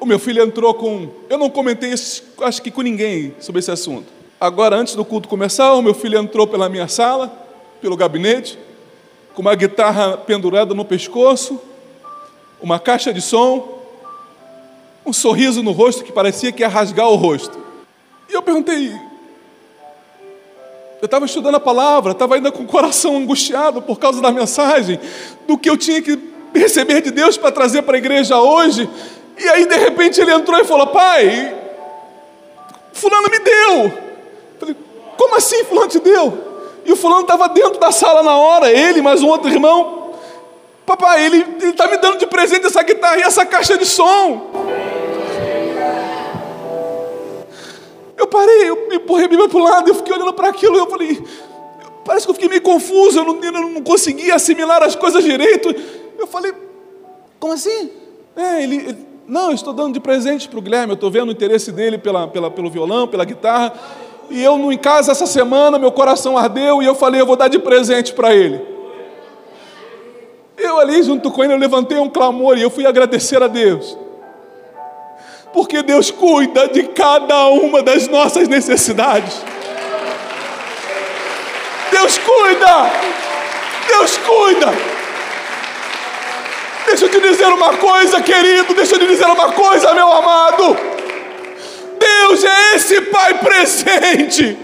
O 0.00 0.06
meu 0.06 0.18
filho 0.18 0.42
entrou 0.42 0.74
com. 0.74 1.08
Eu 1.28 1.38
não 1.38 1.48
comentei 1.48 1.90
isso, 1.90 2.22
acho 2.40 2.60
que 2.60 2.70
com 2.70 2.82
ninguém 2.82 3.34
sobre 3.40 3.60
esse 3.60 3.70
assunto. 3.70 4.06
Agora, 4.40 4.76
antes 4.76 4.94
do 4.94 5.04
culto 5.04 5.28
começar, 5.28 5.72
o 5.74 5.82
meu 5.82 5.94
filho 5.94 6.18
entrou 6.18 6.46
pela 6.46 6.68
minha 6.68 6.88
sala, 6.88 7.28
pelo 7.80 7.96
gabinete, 7.96 8.58
com 9.34 9.42
uma 9.42 9.54
guitarra 9.54 10.16
pendurada 10.16 10.74
no 10.74 10.84
pescoço, 10.84 11.60
uma 12.60 12.78
caixa 12.78 13.12
de 13.12 13.20
som, 13.20 13.82
um 15.06 15.12
sorriso 15.12 15.62
no 15.62 15.72
rosto 15.72 16.04
que 16.04 16.12
parecia 16.12 16.52
que 16.52 16.62
ia 16.62 16.68
rasgar 16.68 17.08
o 17.08 17.16
rosto. 17.16 17.58
E 18.28 18.34
eu 18.34 18.42
perguntei. 18.42 18.92
Eu 21.00 21.06
estava 21.06 21.26
estudando 21.26 21.56
a 21.56 21.60
palavra, 21.60 22.12
estava 22.12 22.34
ainda 22.34 22.50
com 22.50 22.62
o 22.62 22.66
coração 22.66 23.16
angustiado 23.16 23.82
por 23.82 23.98
causa 23.98 24.22
da 24.22 24.32
mensagem, 24.32 24.98
do 25.46 25.58
que 25.58 25.68
eu 25.68 25.76
tinha 25.76 26.00
que 26.00 26.18
receber 26.54 27.02
de 27.02 27.10
Deus 27.10 27.36
para 27.36 27.52
trazer 27.52 27.82
para 27.82 27.96
a 27.96 27.98
igreja 27.98 28.38
hoje. 28.38 28.88
E 29.36 29.48
aí, 29.48 29.66
de 29.66 29.76
repente, 29.76 30.20
ele 30.20 30.32
entrou 30.32 30.58
e 30.58 30.64
falou: 30.64 30.86
Pai, 30.88 31.54
Fulano 32.92 33.28
me 33.30 33.38
deu. 33.38 33.92
Falei: 34.58 34.76
Como 35.16 35.36
assim, 35.36 35.64
Fulano 35.64 35.88
te 35.88 35.98
deu? 35.98 36.54
E 36.84 36.92
o 36.92 36.96
fulano 36.96 37.22
estava 37.22 37.48
dentro 37.48 37.80
da 37.80 37.90
sala 37.90 38.22
na 38.22 38.36
hora, 38.36 38.70
ele, 38.70 39.00
mais 39.00 39.22
um 39.22 39.28
outro 39.28 39.48
irmão. 39.48 40.12
Papai, 40.84 41.24
ele 41.24 41.44
está 41.62 41.88
me 41.88 41.96
dando 41.96 42.18
de 42.18 42.26
presente 42.26 42.66
essa 42.66 42.82
guitarra 42.82 43.16
e 43.16 43.22
essa 43.22 43.46
caixa 43.46 43.78
de 43.78 43.86
som. 43.86 44.50
Eu 48.16 48.26
parei, 48.26 48.68
eu 48.68 48.92
empurrei 48.92 49.26
a 49.26 49.48
para 49.48 49.58
o 49.58 49.62
lado, 49.62 49.88
eu 49.88 49.94
fiquei 49.94 50.14
olhando 50.14 50.34
para 50.34 50.48
aquilo, 50.48 50.76
eu 50.76 50.86
falei, 50.86 51.22
parece 52.04 52.26
que 52.26 52.30
eu 52.30 52.34
fiquei 52.34 52.48
meio 52.48 52.62
confuso, 52.62 53.18
eu 53.18 53.24
não, 53.24 53.42
eu 53.42 53.52
não 53.52 53.82
conseguia 53.82 54.34
assimilar 54.34 54.82
as 54.82 54.94
coisas 54.94 55.24
direito. 55.24 55.74
Eu 56.18 56.26
falei, 56.26 56.52
como 57.40 57.54
assim? 57.54 57.90
É, 58.36 58.62
ele, 58.62 58.76
ele 58.76 59.13
não, 59.26 59.52
estou 59.52 59.72
dando 59.72 59.94
de 59.94 60.00
presente 60.00 60.48
para 60.48 60.58
o 60.58 60.62
Guilherme, 60.62 60.92
eu 60.92 60.94
estou 60.94 61.10
vendo 61.10 61.28
o 61.28 61.32
interesse 61.32 61.72
dele 61.72 61.96
pela, 61.96 62.28
pela, 62.28 62.50
pelo 62.50 62.70
violão, 62.70 63.08
pela 63.08 63.24
guitarra. 63.24 63.72
E 64.30 64.42
eu 64.42 64.72
em 64.72 64.78
casa 64.78 65.12
essa 65.12 65.26
semana, 65.26 65.78
meu 65.78 65.92
coração 65.92 66.36
ardeu 66.36 66.82
e 66.82 66.86
eu 66.86 66.94
falei, 66.94 67.20
eu 67.20 67.26
vou 67.26 67.36
dar 67.36 67.48
de 67.48 67.58
presente 67.58 68.12
para 68.12 68.34
ele. 68.34 68.60
Eu 70.56 70.78
ali 70.78 71.02
junto 71.02 71.30
com 71.30 71.42
ele, 71.42 71.52
eu 71.52 71.58
levantei 71.58 71.98
um 71.98 72.08
clamor 72.08 72.56
e 72.56 72.62
eu 72.62 72.70
fui 72.70 72.86
agradecer 72.86 73.42
a 73.42 73.48
Deus. 73.48 73.96
Porque 75.52 75.82
Deus 75.82 76.10
cuida 76.10 76.68
de 76.68 76.84
cada 76.84 77.46
uma 77.46 77.82
das 77.82 78.08
nossas 78.08 78.48
necessidades. 78.48 79.42
Deus 81.90 82.18
cuida! 82.18 82.90
Deus 83.88 84.16
cuida! 84.18 84.93
Deixa 86.86 87.06
eu 87.06 87.08
te 87.08 87.20
dizer 87.20 87.46
uma 87.46 87.76
coisa, 87.76 88.20
querido, 88.20 88.74
deixa 88.74 88.94
eu 88.94 88.98
te 89.00 89.06
dizer 89.06 89.26
uma 89.26 89.52
coisa, 89.52 89.94
meu 89.94 90.12
amado. 90.12 90.76
Deus 91.98 92.44
é 92.44 92.76
esse 92.76 93.00
Pai 93.02 93.34
presente. 93.38 94.58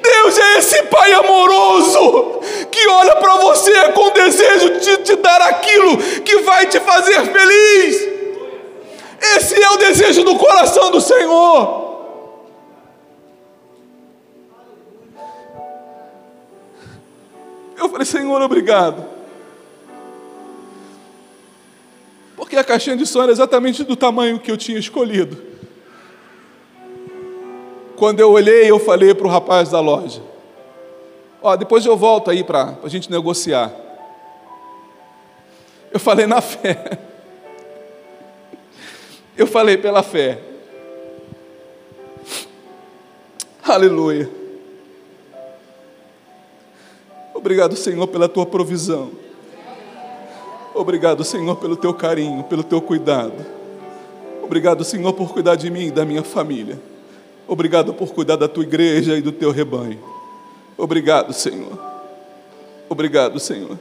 Deus 0.00 0.38
é 0.38 0.58
esse 0.58 0.82
Pai 0.84 1.12
amoroso 1.12 2.40
que 2.70 2.86
olha 2.88 3.16
para 3.16 3.36
você 3.36 3.92
com 3.92 4.10
desejo 4.10 4.78
de 4.78 4.96
te 4.98 5.16
dar 5.16 5.42
aquilo 5.42 5.98
que 6.22 6.38
vai 6.38 6.66
te 6.66 6.78
fazer 6.80 7.22
feliz. 7.24 8.08
Esse 9.36 9.60
é 9.60 9.70
o 9.70 9.76
desejo 9.76 10.22
do 10.22 10.36
coração 10.36 10.90
do 10.90 11.00
Senhor. 11.00 11.88
Eu 17.76 17.88
falei, 17.88 18.06
Senhor, 18.06 18.40
obrigado. 18.42 19.17
Porque 22.38 22.54
a 22.54 22.62
caixinha 22.62 22.96
de 22.96 23.04
som 23.04 23.20
era 23.20 23.32
exatamente 23.32 23.82
do 23.82 23.96
tamanho 23.96 24.38
que 24.38 24.48
eu 24.48 24.56
tinha 24.56 24.78
escolhido. 24.78 25.42
Quando 27.96 28.20
eu 28.20 28.30
olhei, 28.30 28.70
eu 28.70 28.78
falei 28.78 29.12
para 29.12 29.26
o 29.26 29.30
rapaz 29.30 29.70
da 29.70 29.80
loja: 29.80 30.22
Ó, 31.42 31.56
depois 31.56 31.84
eu 31.84 31.96
volto 31.96 32.30
aí 32.30 32.44
para 32.44 32.78
a 32.80 32.88
gente 32.88 33.10
negociar. 33.10 33.72
Eu 35.90 35.98
falei 35.98 36.28
na 36.28 36.40
fé. 36.40 37.00
Eu 39.36 39.46
falei 39.48 39.76
pela 39.76 40.04
fé. 40.04 40.40
Aleluia. 43.64 44.30
Obrigado, 47.34 47.74
Senhor, 47.74 48.06
pela 48.06 48.28
tua 48.28 48.46
provisão. 48.46 49.10
Obrigado, 50.78 51.24
Senhor, 51.24 51.56
pelo 51.56 51.76
teu 51.76 51.92
carinho, 51.92 52.44
pelo 52.44 52.62
teu 52.62 52.80
cuidado. 52.80 53.44
Obrigado, 54.40 54.84
Senhor, 54.84 55.12
por 55.12 55.32
cuidar 55.32 55.56
de 55.56 55.68
mim 55.70 55.88
e 55.88 55.90
da 55.90 56.04
minha 56.04 56.22
família. 56.22 56.80
Obrigado 57.48 57.92
por 57.92 58.14
cuidar 58.14 58.36
da 58.36 58.46
tua 58.46 58.62
igreja 58.62 59.16
e 59.16 59.20
do 59.20 59.32
teu 59.32 59.50
rebanho. 59.50 59.98
Obrigado, 60.76 61.32
Senhor. 61.32 61.76
Obrigado, 62.88 63.40
Senhor. 63.40 63.76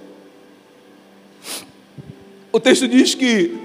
O 2.52 2.60
texto 2.60 2.88
diz 2.88 3.14
que 3.14 3.56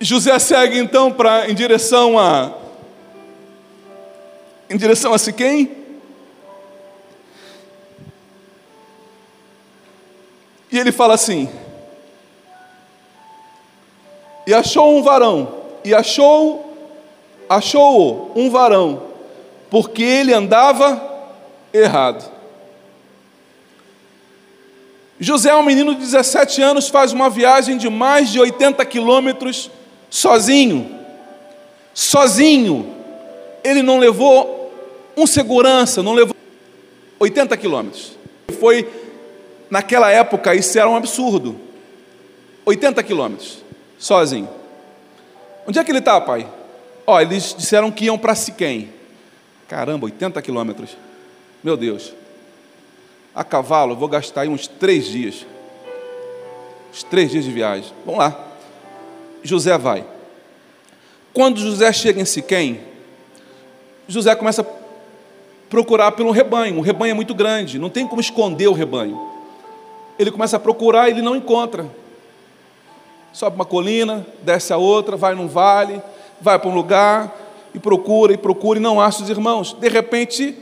José 0.00 0.36
segue 0.40 0.76
então 0.76 1.12
para 1.12 1.48
em 1.48 1.54
direção 1.54 2.18
a 2.18 2.52
em 4.68 4.76
direção 4.76 5.14
a 5.14 5.18
Siquém. 5.18 5.70
E 10.72 10.76
ele 10.76 10.90
fala 10.90 11.14
assim: 11.14 11.48
E 14.48 14.54
achou 14.54 14.96
um 14.96 15.02
varão, 15.02 15.56
e 15.84 15.94
achou 15.94 16.74
achou 17.46 18.32
um 18.34 18.48
varão, 18.48 19.02
porque 19.68 20.02
ele 20.02 20.32
andava 20.32 20.98
errado. 21.70 22.32
José, 25.20 25.54
um 25.54 25.62
menino 25.62 25.94
de 25.94 26.00
17 26.00 26.62
anos, 26.62 26.88
faz 26.88 27.12
uma 27.12 27.28
viagem 27.28 27.76
de 27.76 27.90
mais 27.90 28.30
de 28.30 28.40
80 28.40 28.82
quilômetros 28.86 29.70
sozinho. 30.08 30.98
Sozinho. 31.92 32.94
Ele 33.62 33.82
não 33.82 33.98
levou 33.98 34.72
um 35.14 35.26
segurança, 35.26 36.02
não 36.02 36.14
levou 36.14 36.34
80 37.20 37.54
quilômetros. 37.58 38.12
Foi, 38.58 38.88
naquela 39.68 40.10
época, 40.10 40.54
isso 40.54 40.78
era 40.78 40.88
um 40.88 40.96
absurdo. 40.96 41.54
80 42.64 43.02
quilômetros, 43.02 43.67
sozinho. 43.98 44.48
Onde 45.66 45.78
é 45.78 45.84
que 45.84 45.90
ele 45.90 45.98
está, 45.98 46.20
pai? 46.20 46.48
Ó, 47.06 47.20
eles 47.20 47.54
disseram 47.56 47.90
que 47.90 48.06
iam 48.06 48.18
para 48.18 48.34
Siquém. 48.34 48.90
Caramba, 49.66 50.06
80 50.06 50.40
quilômetros. 50.40 50.96
Meu 51.62 51.76
Deus. 51.76 52.14
A 53.34 53.44
cavalo, 53.44 53.96
vou 53.96 54.08
gastar 54.08 54.42
aí 54.42 54.48
uns 54.48 54.66
três 54.66 55.06
dias. 55.06 55.46
Uns 56.92 57.02
três 57.02 57.30
dias 57.30 57.44
de 57.44 57.50
viagem. 57.50 57.92
Vamos 58.04 58.20
lá. 58.20 58.46
José 59.42 59.76
vai. 59.76 60.04
Quando 61.32 61.60
José 61.60 61.92
chega 61.92 62.20
em 62.20 62.24
Siquém, 62.24 62.80
José 64.08 64.34
começa 64.34 64.62
a 64.62 64.66
procurar 65.68 66.12
pelo 66.12 66.30
rebanho. 66.30 66.78
O 66.78 66.80
rebanho 66.80 67.12
é 67.12 67.14
muito 67.14 67.34
grande, 67.34 67.78
não 67.78 67.90
tem 67.90 68.06
como 68.06 68.20
esconder 68.20 68.68
o 68.68 68.72
rebanho. 68.72 69.20
Ele 70.18 70.30
começa 70.30 70.56
a 70.56 70.60
procurar 70.60 71.08
e 71.08 71.12
ele 71.12 71.22
não 71.22 71.36
encontra. 71.36 71.86
Sobe 73.32 73.56
uma 73.56 73.64
colina, 73.64 74.26
desce 74.42 74.72
a 74.72 74.76
outra, 74.76 75.16
vai 75.16 75.34
num 75.34 75.46
vale, 75.46 76.02
vai 76.40 76.58
para 76.58 76.68
um 76.68 76.74
lugar 76.74 77.36
e 77.74 77.78
procura 77.78 78.32
e 78.32 78.36
procura 78.36 78.78
e 78.78 78.82
não 78.82 79.00
acha 79.00 79.22
os 79.22 79.30
irmãos. 79.30 79.74
De 79.74 79.88
repente, 79.88 80.56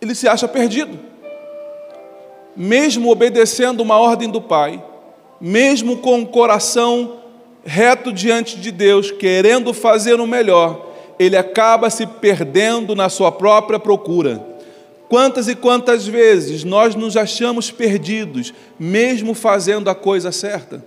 ele 0.00 0.14
se 0.14 0.28
acha 0.28 0.46
perdido. 0.48 0.98
mesmo 2.58 3.08
obedecendo 3.08 3.80
uma 3.82 3.98
ordem 3.98 4.28
do 4.28 4.40
pai, 4.40 4.82
mesmo 5.40 5.98
com 5.98 6.20
o 6.20 6.26
coração 6.26 7.18
reto 7.64 8.12
diante 8.12 8.58
de 8.58 8.72
Deus, 8.72 9.12
querendo 9.12 9.72
fazer 9.72 10.20
o 10.20 10.26
melhor, 10.26 10.88
ele 11.20 11.36
acaba 11.36 11.88
se 11.88 12.04
perdendo 12.04 12.96
na 12.96 13.08
sua 13.08 13.30
própria 13.30 13.78
procura. 13.78 14.44
Quantas 15.08 15.46
e 15.46 15.54
quantas 15.54 16.06
vezes 16.06 16.64
nós 16.64 16.96
nos 16.96 17.16
achamos 17.16 17.70
perdidos, 17.70 18.52
mesmo 18.78 19.34
fazendo 19.34 19.88
a 19.88 19.94
coisa 19.94 20.32
certa? 20.32 20.84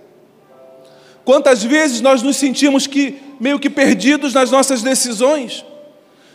Quantas 1.24 1.62
vezes 1.62 2.00
nós 2.00 2.22
nos 2.22 2.36
sentimos 2.36 2.86
que 2.86 3.20
meio 3.38 3.58
que 3.58 3.70
perdidos 3.70 4.34
nas 4.34 4.50
nossas 4.50 4.82
decisões? 4.82 5.64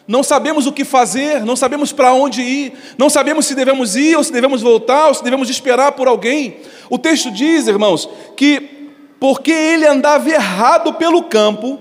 Não 0.08 0.23
sabemos 0.23 0.65
o 0.65 0.71
que 0.71 0.86
fazer, 0.86 1.43
não 1.43 1.56
sabemos 1.58 1.91
para 1.91 2.13
onde 2.13 2.41
ir, 2.41 2.73
não 2.97 3.10
sabemos 3.10 3.45
se 3.45 3.54
devemos 3.54 3.97
ir 3.97 4.15
ou 4.15 4.23
se 4.23 4.32
devemos 4.32 4.62
voltar 4.62 5.10
ou 5.10 5.13
se 5.13 5.23
devemos 5.23 5.50
esperar 5.50 5.91
por 5.91 6.08
alguém. 6.08 6.58
O 6.89 6.97
texto 6.97 7.30
diz, 7.30 7.67
irmãos, 7.67 8.10
que 8.36 8.78
porque 9.19 9.52
ele 9.52 9.86
andava 9.86 10.30
errado 10.30 10.93
pelo 10.93 11.23
campo, 11.23 11.80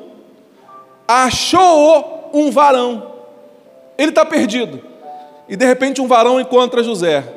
achou 1.07 2.31
um 2.33 2.51
varão. 2.51 3.13
Ele 3.97 4.09
está 4.09 4.25
perdido. 4.25 4.83
E 5.49 5.55
de 5.55 5.65
repente 5.65 6.01
um 6.01 6.09
varão 6.09 6.41
encontra 6.41 6.83
José. 6.83 7.33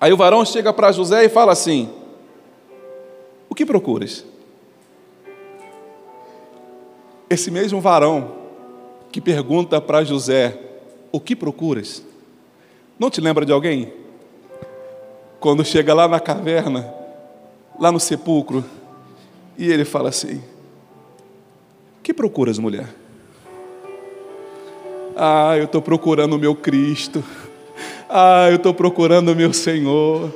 Aí 0.00 0.12
o 0.12 0.16
varão 0.16 0.44
chega 0.44 0.72
para 0.72 0.90
José 0.90 1.24
e 1.24 1.28
fala 1.28 1.52
assim: 1.52 1.88
O 3.48 3.54
que 3.54 3.64
procuras? 3.64 4.24
Esse 7.30 7.48
mesmo 7.48 7.80
varão 7.80 8.32
que 9.12 9.20
pergunta 9.20 9.80
para 9.80 10.02
José: 10.02 10.58
O 11.12 11.20
que 11.20 11.36
procuras? 11.36 12.04
Não 12.98 13.08
te 13.08 13.20
lembra 13.20 13.46
de 13.46 13.52
alguém? 13.52 13.92
Quando 15.38 15.64
chega 15.64 15.94
lá 15.94 16.08
na 16.08 16.18
caverna, 16.18 16.92
lá 17.78 17.92
no 17.92 18.00
sepulcro, 18.00 18.64
e 19.56 19.70
ele 19.70 19.84
fala 19.84 20.08
assim: 20.08 20.42
Que 22.02 22.12
procuras, 22.12 22.58
mulher? 22.58 22.88
Ah, 25.16 25.56
eu 25.56 25.64
estou 25.64 25.80
procurando 25.80 26.34
o 26.34 26.38
meu 26.38 26.56
Cristo. 26.56 27.22
Ah, 28.08 28.48
eu 28.50 28.56
estou 28.56 28.74
procurando 28.74 29.30
o 29.30 29.36
meu 29.36 29.52
Senhor. 29.52 30.34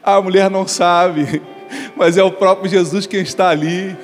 A 0.00 0.22
mulher 0.22 0.48
não 0.48 0.64
sabe, 0.64 1.42
mas 1.96 2.16
é 2.16 2.22
o 2.22 2.30
próprio 2.30 2.70
Jesus 2.70 3.04
quem 3.04 3.20
está 3.20 3.48
ali. 3.48 3.96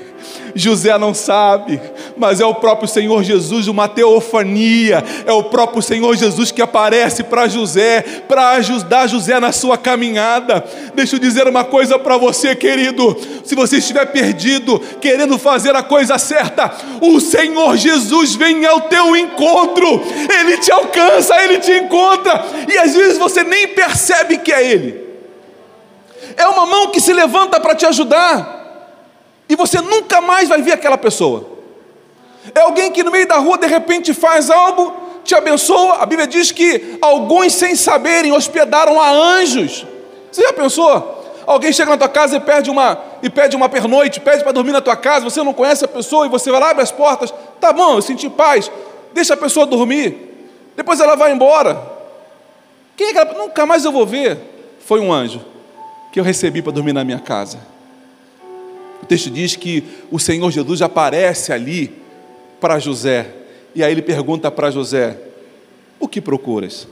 José 0.55 0.97
não 0.99 1.15
sabe, 1.15 1.81
mas 2.21 2.41
é 2.41 2.45
o 2.45 2.55
próprio 2.55 2.87
Senhor 2.87 3.25
Jesus, 3.25 3.67
uma 3.67 3.89
teofania, 3.89 5.03
é 5.27 5.33
o 5.33 5.45
próprio 5.45 5.83
Senhor 5.83 6.15
Jesus 6.15 6.53
que 6.53 6.61
aparece 6.61 7.25
para 7.25 7.49
José, 7.49 8.03
para 8.29 8.51
ajudar 8.51 9.07
José 9.07 9.41
na 9.41 9.51
sua 9.51 9.79
caminhada. 9.79 10.63
Deixa 10.95 11.17
eu 11.17 11.21
dizer 11.21 11.49
uma 11.49 11.65
coisa 11.65 11.99
para 11.99 12.19
você, 12.19 12.55
querido: 12.55 13.17
se 13.43 13.55
você 13.55 13.79
estiver 13.79 14.05
perdido, 14.07 14.79
querendo 15.01 15.39
fazer 15.39 15.75
a 15.75 15.83
coisa 15.83 16.19
certa, 16.19 16.71
o 17.01 17.19
Senhor 17.19 17.77
Jesus 17.79 18.35
vem 18.35 18.67
ao 18.67 18.83
teu 18.83 19.17
encontro, 19.17 20.03
ele 20.39 20.59
te 20.59 20.71
alcança, 20.71 21.43
ele 21.43 21.59
te 21.59 21.73
encontra, 21.73 22.45
e 22.69 22.77
às 22.77 22.95
vezes 22.95 23.17
você 23.17 23.43
nem 23.43 23.69
percebe 23.69 24.37
que 24.39 24.53
é 24.53 24.71
Ele. 24.71 25.09
É 26.37 26.47
uma 26.47 26.67
mão 26.67 26.91
que 26.91 27.01
se 27.01 27.13
levanta 27.13 27.59
para 27.59 27.75
te 27.75 27.87
ajudar 27.87 28.61
e 29.51 29.57
você 29.57 29.81
nunca 29.81 30.21
mais 30.21 30.49
vai 30.49 30.63
ver 30.63 30.73
aquela 30.73 30.97
pessoa. 30.97 31.60
É 32.55 32.61
alguém 32.61 32.91
que 32.91 33.03
no 33.03 33.11
meio 33.11 33.27
da 33.27 33.37
rua 33.37 33.59
de 33.59 33.67
repente 33.67 34.13
faz 34.15 34.51
algo, 34.51 34.93
te 35.25 35.35
abençoa. 35.35 35.97
A 36.03 36.07
Bíblia 36.07 36.27
diz 36.27 36.51
que 36.51 36.99
alguns, 37.01 37.53
sem 37.55 37.75
saberem, 37.75 38.33
hospedaram 38.33 39.01
a 39.01 39.11
anjos. 39.11 39.87
Você 40.31 40.43
já 40.43 40.53
pensou? 40.53 41.19
Alguém 41.47 41.73
chega 41.73 41.91
na 41.91 41.97
tua 41.97 42.09
casa 42.09 42.37
e 42.37 42.41
pede 42.41 42.71
uma, 42.71 42.99
e 43.23 43.31
pede 43.31 43.57
uma 43.57 43.69
pernoite, 43.69 44.21
pede 44.21 44.43
para 44.43 44.53
dormir 44.53 44.73
na 44.73 44.81
tua 44.81 44.97
casa, 44.97 45.25
você 45.25 45.43
não 45.43 45.53
conhece 45.53 45.85
a 45.85 45.89
pessoa 45.89 46.27
e 46.27 46.29
você 46.29 46.51
vai 46.51 46.61
lá, 46.61 46.71
abre 46.71 46.83
as 46.83 46.93
portas. 46.93 47.33
Tá 47.61 47.73
bom, 47.73 47.97
eu 47.97 48.03
senti 48.03 48.29
paz. 48.29 48.71
Deixa 49.13 49.35
a 49.35 49.37
pessoa 49.37 49.67
dormir. 49.67 50.17
Depois 50.77 51.01
ela 51.01 51.17
vai 51.17 51.33
embora. 51.33 51.81
Quem 52.97 53.09
é 53.09 53.11
aquela? 53.11 53.33
Nunca 53.35 53.67
mais 53.67 53.85
eu 53.85 53.93
vou 53.93 54.07
ver. 54.07 54.39
Foi 54.85 55.01
um 55.01 55.13
anjo 55.13 55.45
que 56.13 56.21
eu 56.21 56.25
recebi 56.25 56.63
para 56.63 56.73
dormir 56.73 56.93
na 56.93 57.05
minha 57.05 57.19
casa. 57.19 57.59
O 59.03 59.07
texto 59.07 59.31
diz 59.31 59.57
que 59.57 59.85
o 60.11 60.19
Senhor 60.19 60.51
Jesus 60.51 60.83
aparece 60.83 61.53
ali 61.53 62.01
para 62.61 62.79
José, 62.79 63.27
e 63.75 63.83
aí 63.83 63.93
ele 63.93 64.03
pergunta 64.03 64.51
para 64.51 64.71
José: 64.71 65.17
O 65.99 66.07
que 66.07 66.21
procuras? 66.21 66.87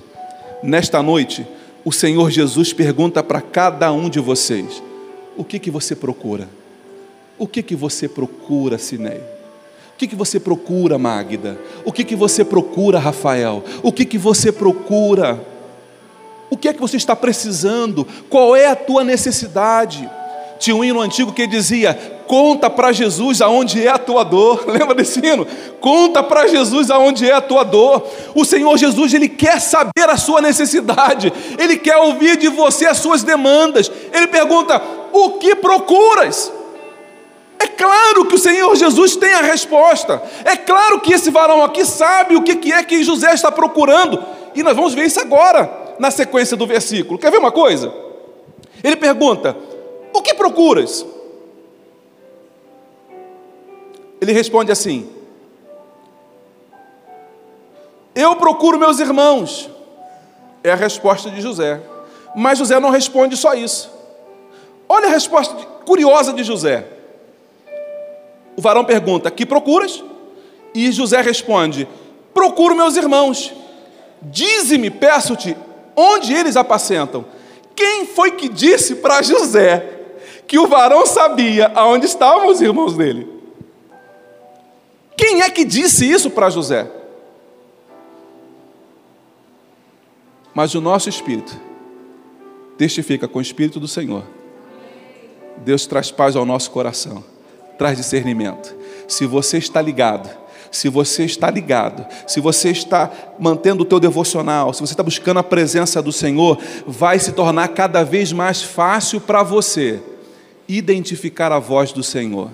Nesta 0.63 1.03
noite, 1.03 1.47
o 1.85 1.93
Senhor 1.93 2.31
Jesus 2.31 2.73
pergunta 2.73 3.23
para 3.23 3.41
cada 3.41 3.93
um 3.93 4.09
de 4.09 4.21
vocês: 4.21 4.83
O 5.37 5.45
que 5.45 5.59
que 5.59 5.71
você 5.71 5.95
procura? 5.95 6.49
O 7.39 7.47
que 7.47 7.63
que 7.63 7.77
você 7.77 8.09
procura, 8.09 8.79
Sinei? 8.79 9.21
O 9.95 9.99
que, 9.99 10.07
que 10.07 10.17
você 10.17 10.39
procura, 10.39 10.97
Magda? 10.97 11.59
O 11.85 11.91
que, 11.91 12.05
que 12.05 12.15
você 12.15 12.45
procura, 12.45 13.01
Rafael? 13.01 13.65
O 13.83 13.93
que, 13.93 14.05
que 14.05 14.17
você 14.17 14.53
procura? 14.53 15.45
O 16.51 16.57
que 16.57 16.69
é 16.69 16.73
que 16.73 16.81
você 16.81 16.97
está 16.97 17.17
precisando? 17.17 18.07
Qual 18.31 18.55
é 18.55 18.67
a 18.67 18.77
tua 18.77 19.03
necessidade? 19.03 20.09
Tinha 20.59 20.77
um 20.77 20.85
hino 20.85 21.01
antigo 21.01 21.33
que 21.33 21.47
dizia: 21.49 22.18
Conta 22.29 22.69
para 22.69 22.93
Jesus 22.93 23.41
aonde 23.41 23.85
é 23.85 23.89
a 23.89 23.97
tua 23.97 24.23
dor. 24.23 24.65
Lembra 24.69 24.95
desse 24.95 25.19
hino? 25.19 25.47
Conta 25.81 26.23
para 26.23 26.47
Jesus 26.47 26.91
aonde 26.91 27.29
é 27.29 27.33
a 27.33 27.41
tua 27.41 27.65
dor. 27.65 28.07
O 28.35 28.45
Senhor 28.45 28.77
Jesus, 28.77 29.15
Ele 29.15 29.31
quer 29.31 29.59
saber 29.61 30.09
a 30.09 30.17
sua 30.17 30.43
necessidade, 30.43 31.33
Ele 31.59 31.79
quer 31.79 31.97
ouvir 31.97 32.37
de 32.37 32.49
você 32.49 32.87
as 32.87 32.99
suas 32.99 33.23
demandas. 33.23 33.91
Ele 34.13 34.27
pergunta: 34.27 34.81
O 35.11 35.39
que 35.39 35.55
procuras? 35.57 36.53
É 37.59 37.67
claro 37.67 38.27
que 38.27 38.35
o 38.35 38.39
Senhor 38.39 38.77
Jesus 38.77 39.17
tem 39.17 39.33
a 39.33 39.41
resposta. 39.41 40.23
É 40.45 40.55
claro 40.55 41.01
que 41.01 41.15
esse 41.15 41.31
varão 41.31 41.65
aqui 41.65 41.85
sabe 41.85 42.37
o 42.37 42.43
que 42.43 42.73
é 42.73 42.85
que 42.85 43.03
José 43.03 43.33
está 43.33 43.51
procurando. 43.51 44.23
E 44.55 44.63
nós 44.63 44.77
vamos 44.77 44.93
ver 44.93 45.07
isso 45.07 45.19
agora, 45.19 45.95
na 45.99 46.11
sequência 46.11 46.57
do 46.57 46.67
versículo. 46.67 47.19
Quer 47.19 47.31
ver 47.31 47.39
uma 47.39 47.51
coisa? 47.51 47.91
Ele 48.85 48.97
pergunta: 48.97 49.57
o 50.13 50.21
que 50.21 50.35
procuras? 50.35 51.07
Ele 54.21 54.33
responde 54.33 54.73
assim: 54.73 55.09
Eu 58.15 58.37
procuro 58.37 58.79
meus 58.79 58.99
irmãos. 58.99 59.71
É 60.63 60.73
a 60.73 60.77
resposta 60.77 61.31
de 61.31 61.41
José. 61.41 61.81
Mas 62.35 62.59
José 62.59 62.79
não 62.81 62.91
responde 62.91 63.37
só 63.37 63.55
isso. 63.55 63.91
Olha 64.89 65.07
a 65.07 65.11
resposta 65.11 65.55
curiosa 65.85 66.33
de 66.33 66.43
José. 66.43 66.87
O 68.57 68.61
varão 68.61 68.85
pergunta: 68.85 69.31
Que 69.31 69.47
procuras? 69.47 70.03
E 70.75 70.91
José 70.91 71.21
responde: 71.21 71.89
Procuro 72.35 72.75
meus 72.75 72.97
irmãos. 72.97 73.55
Dize-me, 74.21 74.91
peço-te, 74.91 75.57
onde 75.95 76.35
eles 76.35 76.57
apacentam. 76.57 77.25
Quem 77.77 78.07
foi 78.07 78.33
que 78.33 78.49
disse 78.49 78.97
para 78.97 79.23
José 79.23 79.95
que 80.49 80.59
o 80.59 80.67
varão 80.67 81.07
sabia 81.07 81.71
aonde 81.75 82.07
estavam 82.07 82.49
os 82.49 82.61
irmãos 82.61 82.97
dele. 82.97 83.38
Quem 85.19 85.43
é 85.43 85.51
que 85.51 85.65
disse 85.65 86.09
isso 86.09 86.31
para 86.31 86.49
José? 86.49 86.89
Mas 90.55 90.77
o 90.77 90.81
nosso 90.81 91.09
espírito 91.09 91.61
testifica 92.79 93.27
com 93.27 93.41
o 93.41 93.43
espírito 93.43 93.81
do 93.81 93.89
Senhor. 93.89 94.23
Deus 95.57 95.87
traz 95.87 96.13
paz 96.13 96.37
ao 96.37 96.47
nosso 96.47 96.71
coração, 96.71 97.25
traz 97.77 97.99
discernimento. 97.99 98.73
Se 99.09 99.27
você 99.27 99.59
está 99.59 99.83
ligado, 99.83 100.31
se 100.71 100.89
você 100.89 101.25
está 101.25 101.51
ligado, 101.51 102.07
se 102.25 102.41
você 102.41 102.71
está 102.71 103.11
mantendo 103.41 103.83
o 103.83 103.87
teu 103.87 103.99
devocional, 103.99 104.73
se 104.73 104.81
você 104.81 104.93
está 104.93 105.03
buscando 105.03 105.41
a 105.41 105.43
presença 105.43 106.01
do 106.01 106.13
Senhor, 106.13 106.57
vai 106.87 107.19
se 107.19 107.33
tornar 107.33 107.67
cada 107.69 108.05
vez 108.05 108.33
mais 108.33 108.63
fácil 108.63 109.21
para 109.21 109.43
você 109.43 110.01
identificar 110.69 111.51
a 111.51 111.59
voz 111.59 111.91
do 111.91 112.05
Senhor. 112.05 112.51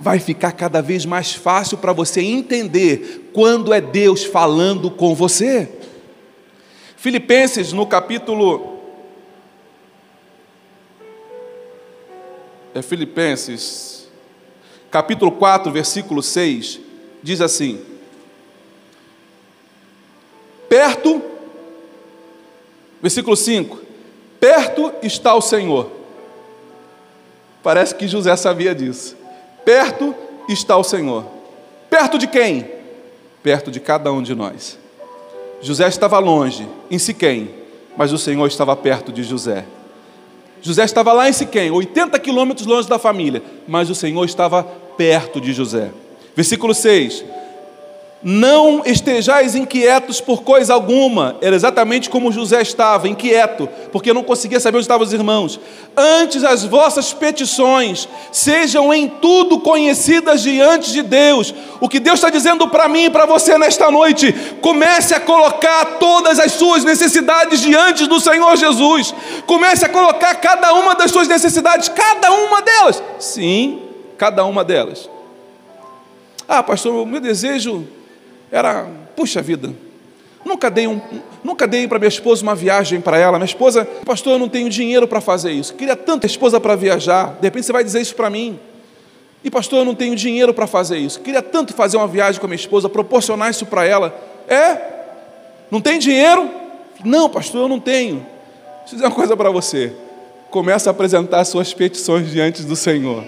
Vai 0.00 0.20
ficar 0.20 0.52
cada 0.52 0.80
vez 0.80 1.04
mais 1.04 1.34
fácil 1.34 1.78
para 1.78 1.92
você 1.92 2.20
entender 2.20 3.30
quando 3.32 3.72
é 3.72 3.80
Deus 3.80 4.24
falando 4.24 4.90
com 4.90 5.14
você. 5.14 5.68
Filipenses, 6.96 7.72
no 7.72 7.86
capítulo. 7.86 8.78
É 12.74 12.82
Filipenses, 12.82 14.08
capítulo 14.90 15.32
4, 15.32 15.72
versículo 15.72 16.22
6, 16.22 16.80
diz 17.22 17.40
assim: 17.40 17.80
Perto, 20.68 21.20
versículo 23.02 23.36
5: 23.36 23.80
Perto 24.38 24.92
está 25.02 25.34
o 25.34 25.40
Senhor 25.40 25.98
Parece 27.68 27.94
que 27.94 28.08
José 28.08 28.34
sabia 28.34 28.74
disso. 28.74 29.14
Perto 29.68 30.14
está 30.48 30.78
o 30.78 30.82
Senhor. 30.82 31.26
Perto 31.90 32.16
de 32.16 32.26
quem? 32.26 32.66
Perto 33.42 33.70
de 33.70 33.78
cada 33.78 34.10
um 34.10 34.22
de 34.22 34.34
nós. 34.34 34.78
José 35.60 35.86
estava 35.86 36.18
longe, 36.18 36.66
em 36.90 36.98
Siquém, 36.98 37.50
mas 37.94 38.10
o 38.10 38.16
Senhor 38.16 38.46
estava 38.46 38.74
perto 38.74 39.12
de 39.12 39.22
José. 39.22 39.66
José 40.62 40.84
estava 40.84 41.12
lá 41.12 41.28
em 41.28 41.34
Siquém, 41.34 41.70
80 41.70 42.18
quilômetros 42.18 42.66
longe 42.66 42.88
da 42.88 42.98
família, 42.98 43.42
mas 43.66 43.90
o 43.90 43.94
Senhor 43.94 44.24
estava 44.24 44.62
perto 44.62 45.38
de 45.38 45.52
José. 45.52 45.90
Versículo 46.34 46.72
6: 46.74 47.22
não 48.22 48.82
estejais 48.84 49.54
inquietos 49.54 50.20
por 50.20 50.42
coisa 50.42 50.74
alguma. 50.74 51.36
Era 51.40 51.54
exatamente 51.54 52.10
como 52.10 52.32
José 52.32 52.60
estava, 52.60 53.08
inquieto, 53.08 53.68
porque 53.92 54.12
não 54.12 54.24
conseguia 54.24 54.58
saber 54.58 54.78
onde 54.78 54.84
estavam 54.84 55.06
os 55.06 55.12
irmãos. 55.12 55.60
Antes 55.96 56.42
as 56.42 56.64
vossas 56.64 57.12
petições 57.12 58.08
sejam 58.32 58.92
em 58.92 59.08
tudo 59.08 59.60
conhecidas 59.60 60.42
diante 60.42 60.92
de 60.92 61.02
Deus. 61.02 61.54
O 61.80 61.88
que 61.88 62.00
Deus 62.00 62.18
está 62.18 62.28
dizendo 62.28 62.68
para 62.68 62.88
mim 62.88 63.04
e 63.04 63.10
para 63.10 63.24
você 63.24 63.56
nesta 63.56 63.90
noite, 63.90 64.32
comece 64.60 65.14
a 65.14 65.20
colocar 65.20 65.98
todas 65.98 66.40
as 66.40 66.52
suas 66.52 66.82
necessidades 66.84 67.60
diante 67.60 68.06
do 68.06 68.18
Senhor 68.18 68.56
Jesus. 68.56 69.14
Comece 69.46 69.84
a 69.84 69.88
colocar 69.88 70.34
cada 70.36 70.72
uma 70.74 70.94
das 70.94 71.10
suas 71.12 71.28
necessidades, 71.28 71.88
cada 71.88 72.32
uma 72.32 72.60
delas. 72.62 73.02
Sim, 73.20 73.80
cada 74.16 74.44
uma 74.44 74.64
delas. 74.64 75.08
Ah, 76.48 76.62
pastor, 76.62 76.94
o 76.94 77.06
meu 77.06 77.20
desejo 77.20 77.86
era, 78.50 78.86
puxa 79.14 79.42
vida, 79.42 79.72
nunca 80.44 80.70
dei, 80.70 80.86
um, 80.86 81.00
nunca 81.44 81.66
dei 81.66 81.86
para 81.86 81.98
minha 81.98 82.08
esposa 82.08 82.42
uma 82.42 82.54
viagem 82.54 83.00
para 83.00 83.18
ela. 83.18 83.38
Minha 83.38 83.46
esposa, 83.46 83.84
pastor, 84.04 84.34
eu 84.34 84.38
não 84.38 84.48
tenho 84.48 84.68
dinheiro 84.68 85.06
para 85.06 85.20
fazer 85.20 85.52
isso. 85.52 85.74
Queria 85.74 85.94
tanta 85.94 86.26
esposa 86.26 86.58
para 86.58 86.74
viajar. 86.74 87.36
De 87.40 87.46
repente 87.46 87.66
você 87.66 87.72
vai 87.72 87.84
dizer 87.84 88.00
isso 88.00 88.14
para 88.14 88.30
mim. 88.30 88.58
E 89.44 89.50
pastor, 89.50 89.80
eu 89.80 89.84
não 89.84 89.94
tenho 89.94 90.16
dinheiro 90.16 90.52
para 90.52 90.66
fazer 90.66 90.98
isso. 90.98 91.20
Queria 91.20 91.42
tanto 91.42 91.72
fazer 91.72 91.96
uma 91.96 92.08
viagem 92.08 92.40
com 92.40 92.46
a 92.46 92.48
minha 92.48 92.56
esposa, 92.56 92.88
proporcionar 92.88 93.50
isso 93.50 93.66
para 93.66 93.84
ela. 93.84 94.14
É? 94.48 94.78
Não 95.70 95.80
tem 95.80 95.98
dinheiro? 95.98 96.50
Não, 97.04 97.28
pastor, 97.28 97.62
eu 97.62 97.68
não 97.68 97.78
tenho. 97.78 98.26
Deixa 98.80 98.94
eu 98.94 98.96
dizer 98.96 99.04
uma 99.04 99.14
coisa 99.14 99.36
para 99.36 99.50
você. 99.50 99.92
Começa 100.50 100.88
a 100.88 100.92
apresentar 100.92 101.44
suas 101.44 101.72
petições 101.74 102.30
diante 102.30 102.62
do 102.62 102.74
Senhor. 102.74 103.22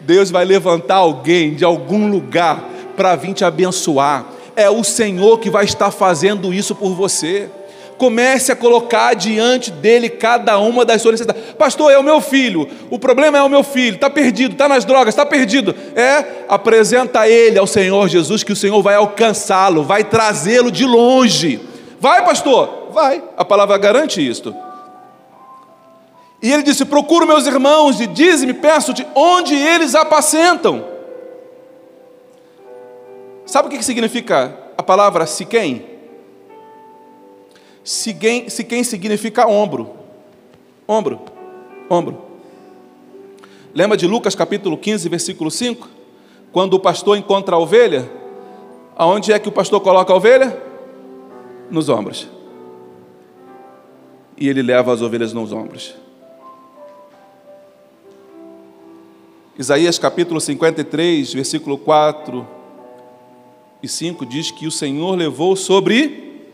Deus 0.00 0.30
vai 0.30 0.44
levantar 0.44 0.96
alguém 0.96 1.54
de 1.54 1.64
algum 1.64 2.10
lugar 2.10 2.62
para 2.96 3.14
vir 3.16 3.32
te 3.32 3.44
abençoar 3.44 4.26
é 4.60 4.70
o 4.70 4.84
Senhor 4.84 5.38
que 5.38 5.50
vai 5.50 5.64
estar 5.64 5.90
fazendo 5.90 6.52
isso 6.52 6.74
por 6.74 6.94
você. 6.94 7.48
Comece 7.96 8.50
a 8.50 8.56
colocar 8.56 9.14
diante 9.14 9.70
dele 9.70 10.08
cada 10.08 10.58
uma 10.58 10.84
das 10.84 11.02
suas 11.02 11.20
necessidades. 11.20 11.52
Pastor, 11.58 11.92
é 11.92 11.98
o 11.98 12.02
meu 12.02 12.20
filho. 12.20 12.66
O 12.90 12.98
problema 12.98 13.36
é 13.36 13.42
o 13.42 13.48
meu 13.48 13.62
filho. 13.62 13.96
Está 13.96 14.08
perdido, 14.08 14.52
está 14.52 14.66
nas 14.68 14.84
drogas, 14.84 15.12
está 15.12 15.26
perdido. 15.26 15.74
É, 15.94 16.24
apresenta 16.48 17.28
ele 17.28 17.58
ao 17.58 17.66
Senhor 17.66 18.08
Jesus, 18.08 18.42
que 18.42 18.52
o 18.52 18.56
Senhor 18.56 18.80
vai 18.82 18.94
alcançá-lo, 18.94 19.82
vai 19.82 20.02
trazê-lo 20.02 20.70
de 20.70 20.86
longe. 20.86 21.60
Vai, 22.00 22.24
pastor? 22.24 22.88
Vai. 22.90 23.22
A 23.36 23.44
palavra 23.44 23.76
garante 23.76 24.26
isto. 24.26 24.54
E 26.42 26.50
ele 26.50 26.62
disse: 26.62 26.84
Procuro 26.84 27.26
meus 27.26 27.46
irmãos 27.46 28.00
e 28.00 28.06
dize-me, 28.06 28.54
peço-te, 28.54 29.06
onde 29.14 29.54
eles 29.54 29.94
apacentam. 29.94 30.84
Sabe 33.50 33.66
o 33.66 33.70
que 33.72 33.82
significa 33.82 34.56
a 34.78 34.82
palavra 34.82 35.26
Siquém? 35.26 35.84
Siquém, 37.82 38.48
Siquém 38.48 38.84
significa 38.84 39.44
ombro. 39.48 39.90
Ombro. 40.86 41.20
Ombro. 41.90 42.22
Lembra 43.74 43.96
de 43.96 44.06
Lucas 44.06 44.36
capítulo 44.36 44.78
15, 44.78 45.08
versículo 45.08 45.50
5? 45.50 45.88
Quando 46.52 46.74
o 46.74 46.78
pastor 46.78 47.18
encontra 47.18 47.56
a 47.56 47.58
ovelha, 47.58 48.08
aonde 48.94 49.32
é 49.32 49.38
que 49.40 49.48
o 49.48 49.52
pastor 49.52 49.80
coloca 49.80 50.12
a 50.12 50.16
ovelha? 50.16 50.56
Nos 51.68 51.88
ombros. 51.88 52.28
E 54.36 54.48
ele 54.48 54.62
leva 54.62 54.92
as 54.94 55.02
ovelhas 55.02 55.32
nos 55.32 55.50
ombros. 55.50 55.96
Isaías 59.58 59.98
capítulo 59.98 60.40
53, 60.40 61.34
versículo 61.34 61.76
4 61.76 62.59
e 63.82 63.88
5 63.88 64.26
diz 64.26 64.50
que 64.50 64.66
o 64.66 64.70
Senhor 64.70 65.14
levou 65.16 65.56
sobre 65.56 66.48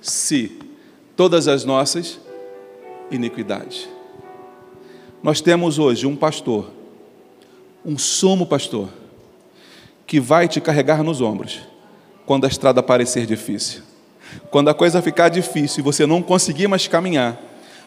si 0.00 0.58
todas 1.16 1.46
as 1.48 1.64
nossas 1.64 2.18
iniquidades. 3.10 3.88
Nós 5.22 5.40
temos 5.40 5.78
hoje 5.78 6.06
um 6.06 6.16
pastor, 6.16 6.70
um 7.84 7.98
sumo 7.98 8.46
pastor, 8.46 8.88
que 10.06 10.18
vai 10.18 10.48
te 10.48 10.60
carregar 10.60 11.02
nos 11.02 11.20
ombros 11.20 11.60
quando 12.26 12.44
a 12.44 12.48
estrada 12.48 12.82
parecer 12.82 13.26
difícil. 13.26 13.82
Quando 14.50 14.68
a 14.68 14.74
coisa 14.74 15.02
ficar 15.02 15.28
difícil 15.28 15.80
e 15.80 15.82
você 15.82 16.06
não 16.06 16.22
conseguir 16.22 16.66
mais 16.66 16.88
caminhar, 16.88 17.40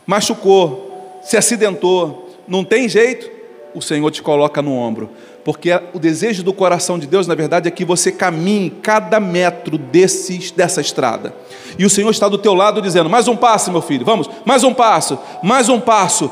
machucou, 0.05 1.19
se 1.23 1.35
acidentou, 1.35 2.39
não 2.47 2.63
tem 2.63 2.87
jeito, 2.87 3.29
o 3.73 3.81
Senhor 3.81 4.09
te 4.11 4.21
coloca 4.21 4.61
no 4.61 4.73
ombro 4.73 5.09
porque 5.45 5.69
o 5.93 5.99
desejo 5.99 6.41
do 6.41 6.51
coração 6.51 6.97
de 6.97 7.05
Deus, 7.05 7.27
na 7.27 7.35
verdade, 7.35 7.67
é 7.67 7.71
que 7.71 7.85
você 7.85 8.11
caminhe 8.11 8.71
cada 8.71 9.19
metro 9.19 9.77
desses, 9.77 10.49
dessa 10.49 10.81
estrada. 10.81 11.35
E 11.77 11.85
o 11.85 11.89
Senhor 11.89 12.09
está 12.09 12.27
do 12.27 12.39
teu 12.39 12.55
lado 12.55 12.81
dizendo: 12.81 13.11
mais 13.11 13.27
um 13.27 13.37
passo, 13.37 13.71
meu 13.71 13.81
filho, 13.81 14.03
vamos, 14.03 14.27
mais 14.43 14.63
um 14.63 14.73
passo, 14.73 15.19
mais 15.43 15.69
um 15.69 15.79
passo. 15.79 16.31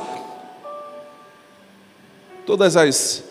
Todas 2.44 2.76
as. 2.76 3.24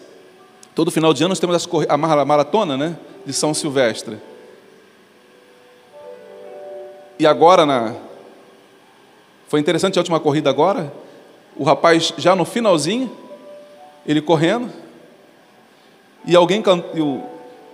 Todo 0.72 0.92
final 0.92 1.12
de 1.12 1.24
ano 1.24 1.30
nós 1.30 1.40
temos 1.40 1.56
as, 1.56 1.68
a 1.88 1.96
maratona 1.96 2.76
né, 2.76 2.96
de 3.26 3.32
São 3.32 3.52
Silvestre. 3.52 4.18
E 7.18 7.26
agora, 7.26 7.66
na, 7.66 7.92
foi 9.48 9.58
interessante 9.58 9.98
a 9.98 10.00
última 10.00 10.20
corrida 10.20 10.48
agora. 10.48 10.92
O 11.56 11.64
rapaz 11.64 12.14
já 12.16 12.36
no 12.36 12.44
finalzinho, 12.44 13.10
ele 14.06 14.22
correndo, 14.22 14.81
e 16.24 16.36
alguém 16.36 16.62
e 16.94 17.00
o, 17.00 17.20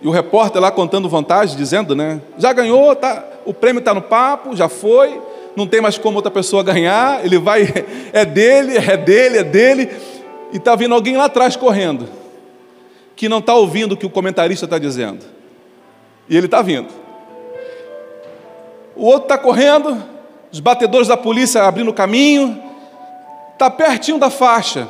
e 0.01 0.09
o 0.09 0.11
repórter 0.11 0.61
lá 0.61 0.71
contando 0.71 1.09
vantagem, 1.09 1.57
dizendo, 1.57 1.95
né? 1.95 2.21
Já 2.39 2.53
ganhou, 2.53 2.95
tá, 2.97 3.25
o 3.45 3.53
prêmio 3.53 3.81
está 3.81 3.93
no 3.93 4.03
papo, 4.03 4.57
já 4.57 4.69
foi, 4.69 5.21
não 5.57 5.67
tem 5.67 5.81
mais 5.81 5.99
como 5.99 6.17
outra 6.17 6.31
pessoa 6.31 6.63
ganhar, 6.63 7.25
ele 7.25 7.39
vai, 7.39 7.63
é 8.13 8.25
dele, 8.25 8.77
é 8.77 8.97
dele, 8.97 9.39
é 9.39 9.45
dele, 9.45 9.91
e 10.53 10.57
está 10.57 10.75
vindo 10.75 10.95
alguém 10.95 11.17
lá 11.17 11.25
atrás 11.25 11.57
correndo, 11.57 12.09
que 13.17 13.29
não 13.29 13.39
está 13.39 13.55
ouvindo 13.55 13.93
o 13.93 13.97
que 13.97 14.07
o 14.07 14.11
comentarista 14.11 14.65
está 14.65 14.79
dizendo, 14.79 15.25
e 16.29 16.37
ele 16.37 16.47
está 16.47 16.63
vindo. 16.63 16.89
O 18.95 19.05
outro 19.05 19.25
está 19.25 19.39
correndo, 19.39 20.03
os 20.51 20.61
batedores 20.61 21.09
da 21.09 21.17
polícia 21.17 21.63
abrindo 21.65 21.91
o 21.91 21.95
caminho, 21.95 22.61
está 23.53 23.71
pertinho 23.71 24.19
da 24.19 24.31
faixa, 24.31 24.89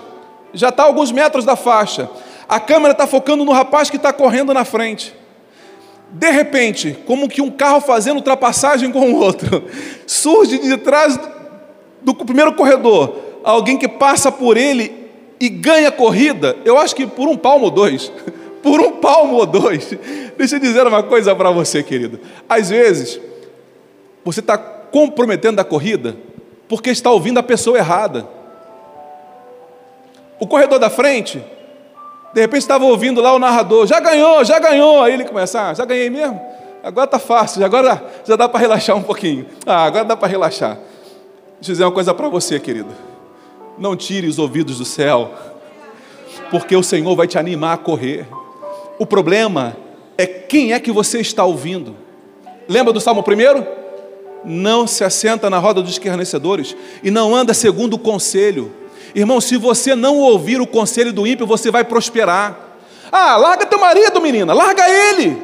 já 0.52 0.68
está 0.68 0.84
alguns 0.84 1.10
metros 1.10 1.44
da 1.44 1.56
faixa. 1.56 2.08
A 2.48 2.58
câmera 2.58 2.92
está 2.92 3.06
focando 3.06 3.44
no 3.44 3.52
rapaz 3.52 3.90
que 3.90 3.96
está 3.96 4.12
correndo 4.12 4.54
na 4.54 4.64
frente. 4.64 5.14
De 6.10 6.30
repente, 6.30 6.96
como 7.06 7.28
que 7.28 7.42
um 7.42 7.50
carro 7.50 7.80
fazendo 7.80 8.16
ultrapassagem 8.16 8.90
com 8.90 9.12
o 9.12 9.16
outro, 9.16 9.64
surge 10.06 10.58
de 10.58 10.76
trás 10.78 11.20
do 12.00 12.14
primeiro 12.14 12.54
corredor 12.54 13.28
alguém 13.44 13.76
que 13.76 13.88
passa 13.88 14.32
por 14.32 14.56
ele 14.56 15.10
e 15.40 15.48
ganha 15.48 15.90
corrida. 15.90 16.56
Eu 16.64 16.78
acho 16.78 16.94
que 16.94 17.06
por 17.06 17.28
um 17.28 17.36
palmo 17.36 17.66
ou 17.66 17.70
dois. 17.70 18.10
Por 18.60 18.80
um 18.80 18.90
palmo 18.90 19.36
ou 19.36 19.46
dois. 19.46 19.94
Deixa 20.36 20.56
eu 20.56 20.60
dizer 20.60 20.84
uma 20.84 21.00
coisa 21.00 21.34
para 21.34 21.48
você, 21.48 21.80
querido. 21.80 22.18
Às 22.48 22.70
vezes, 22.70 23.20
você 24.24 24.40
está 24.40 24.58
comprometendo 24.58 25.60
a 25.60 25.64
corrida 25.64 26.16
porque 26.68 26.90
está 26.90 27.08
ouvindo 27.08 27.38
a 27.38 27.42
pessoa 27.42 27.78
errada. 27.78 28.28
O 30.40 30.46
corredor 30.46 30.80
da 30.80 30.90
frente 30.90 31.40
de 32.32 32.40
repente 32.40 32.62
estava 32.62 32.84
ouvindo 32.84 33.20
lá 33.20 33.34
o 33.34 33.38
narrador, 33.38 33.86
já 33.86 34.00
ganhou, 34.00 34.44
já 34.44 34.58
ganhou. 34.58 35.02
Aí 35.02 35.14
ele 35.14 35.24
começa, 35.24 35.70
ah, 35.70 35.74
já 35.74 35.84
ganhei 35.84 36.10
mesmo? 36.10 36.40
Agora 36.82 37.06
está 37.06 37.18
fácil, 37.18 37.64
agora 37.64 38.02
já 38.24 38.36
dá 38.36 38.48
para 38.48 38.60
relaxar 38.60 38.96
um 38.96 39.02
pouquinho. 39.02 39.46
Ah, 39.66 39.84
agora 39.84 40.04
dá 40.04 40.16
para 40.16 40.28
relaxar. 40.28 40.76
Deixa 41.56 41.70
eu 41.70 41.74
dizer 41.74 41.84
uma 41.84 41.92
coisa 41.92 42.14
para 42.14 42.28
você, 42.28 42.60
querido. 42.60 42.90
Não 43.76 43.96
tire 43.96 44.26
os 44.26 44.38
ouvidos 44.38 44.78
do 44.78 44.84
céu, 44.84 45.30
porque 46.50 46.76
o 46.76 46.82
Senhor 46.82 47.14
vai 47.16 47.26
te 47.26 47.38
animar 47.38 47.74
a 47.74 47.78
correr. 47.78 48.26
O 48.98 49.06
problema 49.06 49.76
é 50.16 50.26
quem 50.26 50.72
é 50.72 50.80
que 50.80 50.92
você 50.92 51.20
está 51.20 51.44
ouvindo. 51.44 51.96
Lembra 52.68 52.92
do 52.92 53.00
Salmo 53.00 53.22
primeiro? 53.22 53.66
Não 54.44 54.86
se 54.86 55.02
assenta 55.02 55.50
na 55.50 55.58
roda 55.58 55.82
dos 55.82 55.92
escarnecedores 55.92 56.76
e 57.02 57.10
não 57.10 57.34
anda 57.34 57.52
segundo 57.54 57.94
o 57.94 57.98
conselho 57.98 58.72
Irmão, 59.14 59.40
se 59.40 59.56
você 59.56 59.94
não 59.94 60.18
ouvir 60.18 60.60
o 60.60 60.66
conselho 60.66 61.12
do 61.12 61.26
ímpio, 61.26 61.46
você 61.46 61.70
vai 61.70 61.84
prosperar. 61.84 62.56
Ah, 63.10 63.36
larga 63.36 63.66
teu 63.66 63.78
marido, 63.78 64.20
menina, 64.20 64.52
larga 64.52 64.88
ele, 64.88 65.40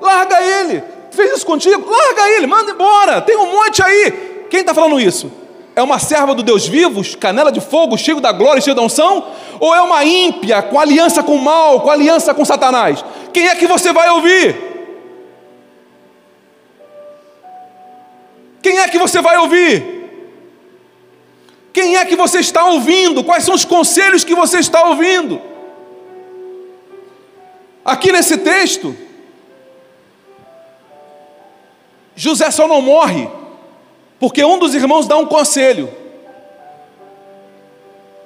larga 0.00 0.40
ele. 0.40 0.82
Fez 1.10 1.32
isso 1.32 1.46
contigo? 1.46 1.90
Larga 1.90 2.28
ele, 2.30 2.46
manda 2.46 2.70
embora. 2.70 3.20
Tem 3.20 3.36
um 3.36 3.50
monte 3.50 3.82
aí. 3.82 4.46
Quem 4.48 4.60
está 4.60 4.72
falando 4.72 5.00
isso? 5.00 5.30
É 5.74 5.82
uma 5.82 5.98
serva 5.98 6.34
do 6.34 6.42
Deus 6.42 6.66
vivos, 6.66 7.14
canela 7.14 7.52
de 7.52 7.60
fogo, 7.60 7.96
cheio 7.96 8.20
da 8.20 8.32
glória 8.32 8.60
cheio 8.60 8.74
da 8.74 8.82
unção? 8.82 9.28
Ou 9.60 9.74
é 9.74 9.80
uma 9.80 10.04
ímpia, 10.04 10.62
com 10.62 10.78
aliança 10.78 11.22
com 11.22 11.36
o 11.36 11.42
mal, 11.42 11.80
com 11.80 11.90
aliança 11.90 12.34
com 12.34 12.44
Satanás? 12.44 13.04
Quem 13.32 13.48
é 13.48 13.54
que 13.54 13.66
você 13.66 13.92
vai 13.92 14.08
ouvir? 14.10 14.56
Quem 18.62 18.78
é 18.78 18.88
que 18.88 18.98
você 18.98 19.22
vai 19.22 19.38
ouvir? 19.38 19.97
Quem 21.78 21.94
é 21.94 22.04
que 22.04 22.16
você 22.16 22.40
está 22.40 22.64
ouvindo? 22.64 23.22
Quais 23.22 23.44
são 23.44 23.54
os 23.54 23.64
conselhos 23.64 24.24
que 24.24 24.34
você 24.34 24.58
está 24.58 24.88
ouvindo? 24.88 25.40
Aqui 27.84 28.10
nesse 28.10 28.36
texto, 28.38 28.96
José 32.16 32.50
só 32.50 32.66
não 32.66 32.82
morre 32.82 33.30
porque 34.18 34.44
um 34.44 34.58
dos 34.58 34.74
irmãos 34.74 35.06
dá 35.06 35.16
um 35.18 35.26
conselho. 35.26 35.88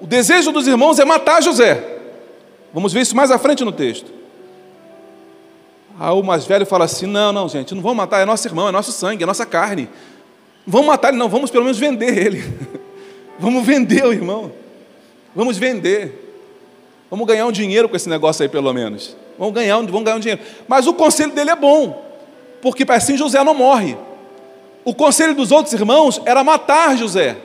O 0.01 0.07
desejo 0.07 0.51
dos 0.51 0.67
irmãos 0.67 0.99
é 0.99 1.05
matar 1.05 1.43
José. 1.43 2.01
Vamos 2.73 2.91
ver 2.95 3.03
isso 3.03 3.15
mais 3.15 3.31
à 3.31 3.39
frente 3.39 3.63
no 3.67 3.73
texto. 3.73 4.11
Aí 6.01 6.15
o 6.15 6.23
mais 6.23 6.47
velho 6.47 6.65
fala 6.65 6.87
assim: 6.87 7.05
Não, 7.05 7.35
não, 7.35 7.51
gente, 7.51 7.75
não 7.75 7.83
vamos 7.83 7.99
matar, 7.99 8.23
é 8.23 8.25
nosso 8.25 8.49
irmão, 8.49 8.67
é 8.67 8.73
nosso 8.73 8.93
sangue, 8.93 9.25
é 9.25 9.27
nossa 9.27 9.45
carne. 9.45 9.91
Vamos 10.67 10.87
matar 10.87 11.09
ele, 11.09 11.19
não, 11.19 11.29
vamos 11.29 11.51
pelo 11.51 11.65
menos 11.65 11.79
vender 11.79 12.17
ele. 12.17 12.43
vamos 13.39 13.65
vender 13.65 14.05
o 14.05 14.13
irmão. 14.13 14.53
Vamos 15.35 15.59
vender. 15.59 16.23
Vamos 17.11 17.27
ganhar 17.27 17.47
um 17.47 17.53
dinheiro 17.53 17.89
com 17.89 17.97
esse 17.97 18.09
negócio 18.09 18.43
aí, 18.43 18.49
pelo 18.49 18.73
menos. 18.73 19.17
Vamos 19.39 19.55
ganhar, 19.55 19.77
vamos 19.77 20.03
ganhar 20.03 20.17
um 20.17 20.21
dinheiro. 20.21 20.43
Mas 20.69 20.87
o 20.87 20.95
conselho 20.95 21.33
dele 21.33 21.51
é 21.51 21.57
bom, 21.57 22.05
porque 22.61 22.85
assim 22.89 23.17
José 23.17 23.43
não 23.45 23.55
morre. 23.55 23.97
O 24.85 24.95
conselho 24.95 25.35
dos 25.35 25.53
outros 25.53 25.73
irmãos 25.73 26.21
era 26.25 26.43
matar 26.43 26.97
José. 26.97 27.37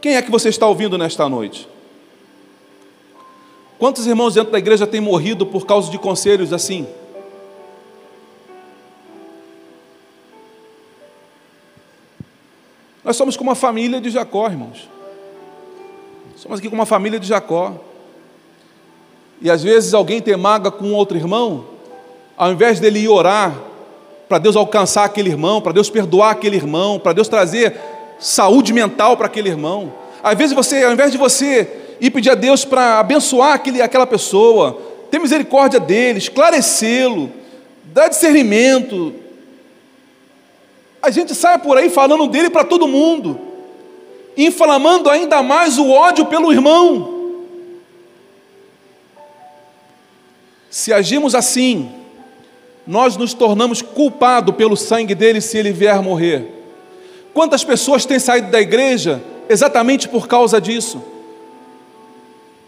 Quem 0.00 0.16
é 0.16 0.22
que 0.22 0.30
você 0.30 0.48
está 0.48 0.66
ouvindo 0.66 0.96
nesta 0.96 1.28
noite? 1.28 1.68
Quantos 3.78 4.06
irmãos 4.06 4.34
dentro 4.34 4.52
da 4.52 4.58
igreja 4.58 4.86
têm 4.86 5.00
morrido 5.00 5.44
por 5.44 5.66
causa 5.66 5.90
de 5.90 5.98
conselhos 5.98 6.52
assim? 6.52 6.86
Nós 13.06 13.14
somos 13.14 13.36
como 13.36 13.50
uma 13.50 13.54
família 13.54 14.00
de 14.00 14.10
Jacó, 14.10 14.48
irmãos. 14.48 14.90
Somos 16.34 16.58
aqui 16.58 16.68
como 16.68 16.80
uma 16.80 16.86
família 16.86 17.20
de 17.20 17.28
Jacó. 17.28 17.72
E 19.40 19.48
às 19.48 19.62
vezes 19.62 19.94
alguém 19.94 20.20
tem 20.20 20.36
maga 20.36 20.72
com 20.72 20.92
outro 20.92 21.16
irmão, 21.16 21.66
ao 22.36 22.50
invés 22.50 22.80
dele 22.80 22.98
ir 22.98 23.08
orar 23.08 23.56
para 24.28 24.38
Deus 24.38 24.56
alcançar 24.56 25.04
aquele 25.04 25.30
irmão, 25.30 25.60
para 25.60 25.70
Deus 25.70 25.88
perdoar 25.88 26.32
aquele 26.32 26.56
irmão, 26.56 26.98
para 26.98 27.12
Deus 27.12 27.28
trazer 27.28 27.78
saúde 28.18 28.72
mental 28.72 29.16
para 29.16 29.26
aquele 29.26 29.50
irmão. 29.50 29.92
Às 30.20 30.36
vezes 30.36 30.52
você, 30.52 30.82
ao 30.82 30.92
invés 30.92 31.12
de 31.12 31.18
você 31.18 31.96
ir 32.00 32.10
pedir 32.10 32.30
a 32.30 32.34
Deus 32.34 32.64
para 32.64 32.98
abençoar 32.98 33.52
aquele, 33.52 33.80
aquela 33.80 34.06
pessoa, 34.06 34.82
ter 35.12 35.20
misericórdia 35.20 35.78
dele, 35.78 36.18
esclarecê-lo, 36.18 37.30
dar 37.84 38.08
discernimento, 38.08 39.14
a 41.06 41.10
gente 41.10 41.34
sai 41.34 41.58
por 41.58 41.78
aí 41.78 41.88
falando 41.88 42.26
dele 42.26 42.50
para 42.50 42.64
todo 42.64 42.88
mundo, 42.88 43.38
inflamando 44.36 45.08
ainda 45.08 45.42
mais 45.42 45.78
o 45.78 45.88
ódio 45.88 46.26
pelo 46.26 46.52
irmão. 46.52 47.14
Se 50.68 50.92
agimos 50.92 51.34
assim, 51.34 51.90
nós 52.86 53.16
nos 53.16 53.32
tornamos 53.32 53.80
culpados 53.80 54.54
pelo 54.56 54.76
sangue 54.76 55.14
dele 55.14 55.40
se 55.40 55.56
ele 55.56 55.72
vier 55.72 56.02
morrer. 56.02 56.52
Quantas 57.32 57.62
pessoas 57.62 58.04
têm 58.04 58.18
saído 58.18 58.50
da 58.50 58.60
igreja 58.60 59.22
exatamente 59.48 60.08
por 60.08 60.26
causa 60.26 60.60
disso? 60.60 61.02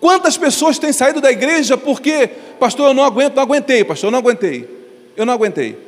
Quantas 0.00 0.36
pessoas 0.36 0.78
têm 0.78 0.92
saído 0.92 1.20
da 1.20 1.32
igreja 1.32 1.76
porque, 1.76 2.28
pastor, 2.60 2.88
eu 2.88 2.94
não 2.94 3.02
aguento, 3.02 3.34
não 3.34 3.42
aguentei, 3.42 3.82
pastor, 3.82 4.08
eu 4.08 4.12
não 4.12 4.20
aguentei, 4.20 4.68
eu 5.16 5.26
não 5.26 5.34
aguentei. 5.34 5.87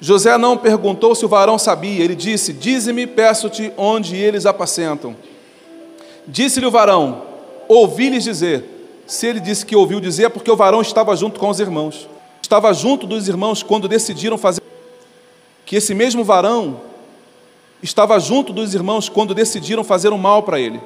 José 0.00 0.36
não 0.36 0.56
perguntou 0.56 1.14
se 1.14 1.24
o 1.24 1.28
varão 1.28 1.58
sabia, 1.58 2.04
ele 2.04 2.14
disse: 2.14 2.52
Dize-me, 2.52 3.06
peço-te, 3.06 3.72
onde 3.76 4.16
eles 4.16 4.46
apacentam. 4.46 5.16
Disse-lhe 6.26 6.66
o 6.66 6.70
varão: 6.70 7.22
Ouvi-lhes 7.68 8.24
dizer. 8.24 8.72
Se 9.06 9.24
ele 9.24 9.38
disse 9.38 9.64
que 9.64 9.76
ouviu 9.76 10.00
dizer, 10.00 10.24
é 10.24 10.28
porque 10.28 10.50
o 10.50 10.56
varão 10.56 10.80
estava 10.80 11.14
junto 11.14 11.38
com 11.38 11.48
os 11.48 11.60
irmãos 11.60 12.08
estava 12.46 12.72
junto 12.72 13.06
dos 13.06 13.28
irmãos 13.28 13.62
quando 13.62 13.88
decidiram 13.88 14.38
fazer. 14.38 14.62
Que 15.64 15.76
esse 15.76 15.94
mesmo 15.94 16.24
varão 16.24 16.80
estava 17.82 18.18
junto 18.18 18.52
dos 18.52 18.74
irmãos 18.74 19.08
quando 19.08 19.34
decidiram 19.34 19.84
fazer 19.84 20.12
um 20.12 20.18
mal 20.18 20.42
para 20.42 20.58
ele. 20.58 20.80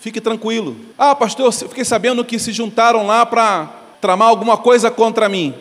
Fique 0.00 0.20
tranquilo. 0.20 0.76
Ah, 0.98 1.14
pastor, 1.14 1.46
eu 1.46 1.52
fiquei 1.52 1.84
sabendo 1.84 2.24
que 2.24 2.38
se 2.38 2.52
juntaram 2.52 3.06
lá 3.06 3.24
para 3.24 3.70
tramar 4.00 4.28
alguma 4.28 4.56
coisa 4.56 4.90
contra 4.90 5.28
mim. 5.28 5.54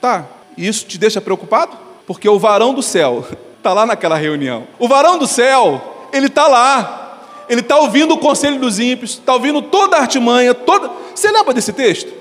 Tá, 0.00 0.26
isso 0.56 0.86
te 0.86 0.96
deixa 0.96 1.20
preocupado? 1.20 1.76
Porque 2.12 2.28
o 2.28 2.38
varão 2.38 2.74
do 2.74 2.82
céu 2.82 3.24
está 3.56 3.72
lá 3.72 3.86
naquela 3.86 4.16
reunião. 4.16 4.68
O 4.78 4.86
varão 4.86 5.16
do 5.16 5.26
céu, 5.26 6.08
ele 6.12 6.26
está 6.26 6.46
lá. 6.46 7.46
Ele 7.48 7.62
está 7.62 7.78
ouvindo 7.78 8.12
o 8.12 8.18
conselho 8.18 8.60
dos 8.60 8.78
ímpios, 8.78 9.12
está 9.12 9.32
ouvindo 9.32 9.62
toda 9.62 9.96
a 9.96 10.00
artimanha, 10.00 10.52
toda. 10.52 10.90
Você 11.14 11.30
lembra 11.30 11.54
desse 11.54 11.72
texto? 11.72 12.12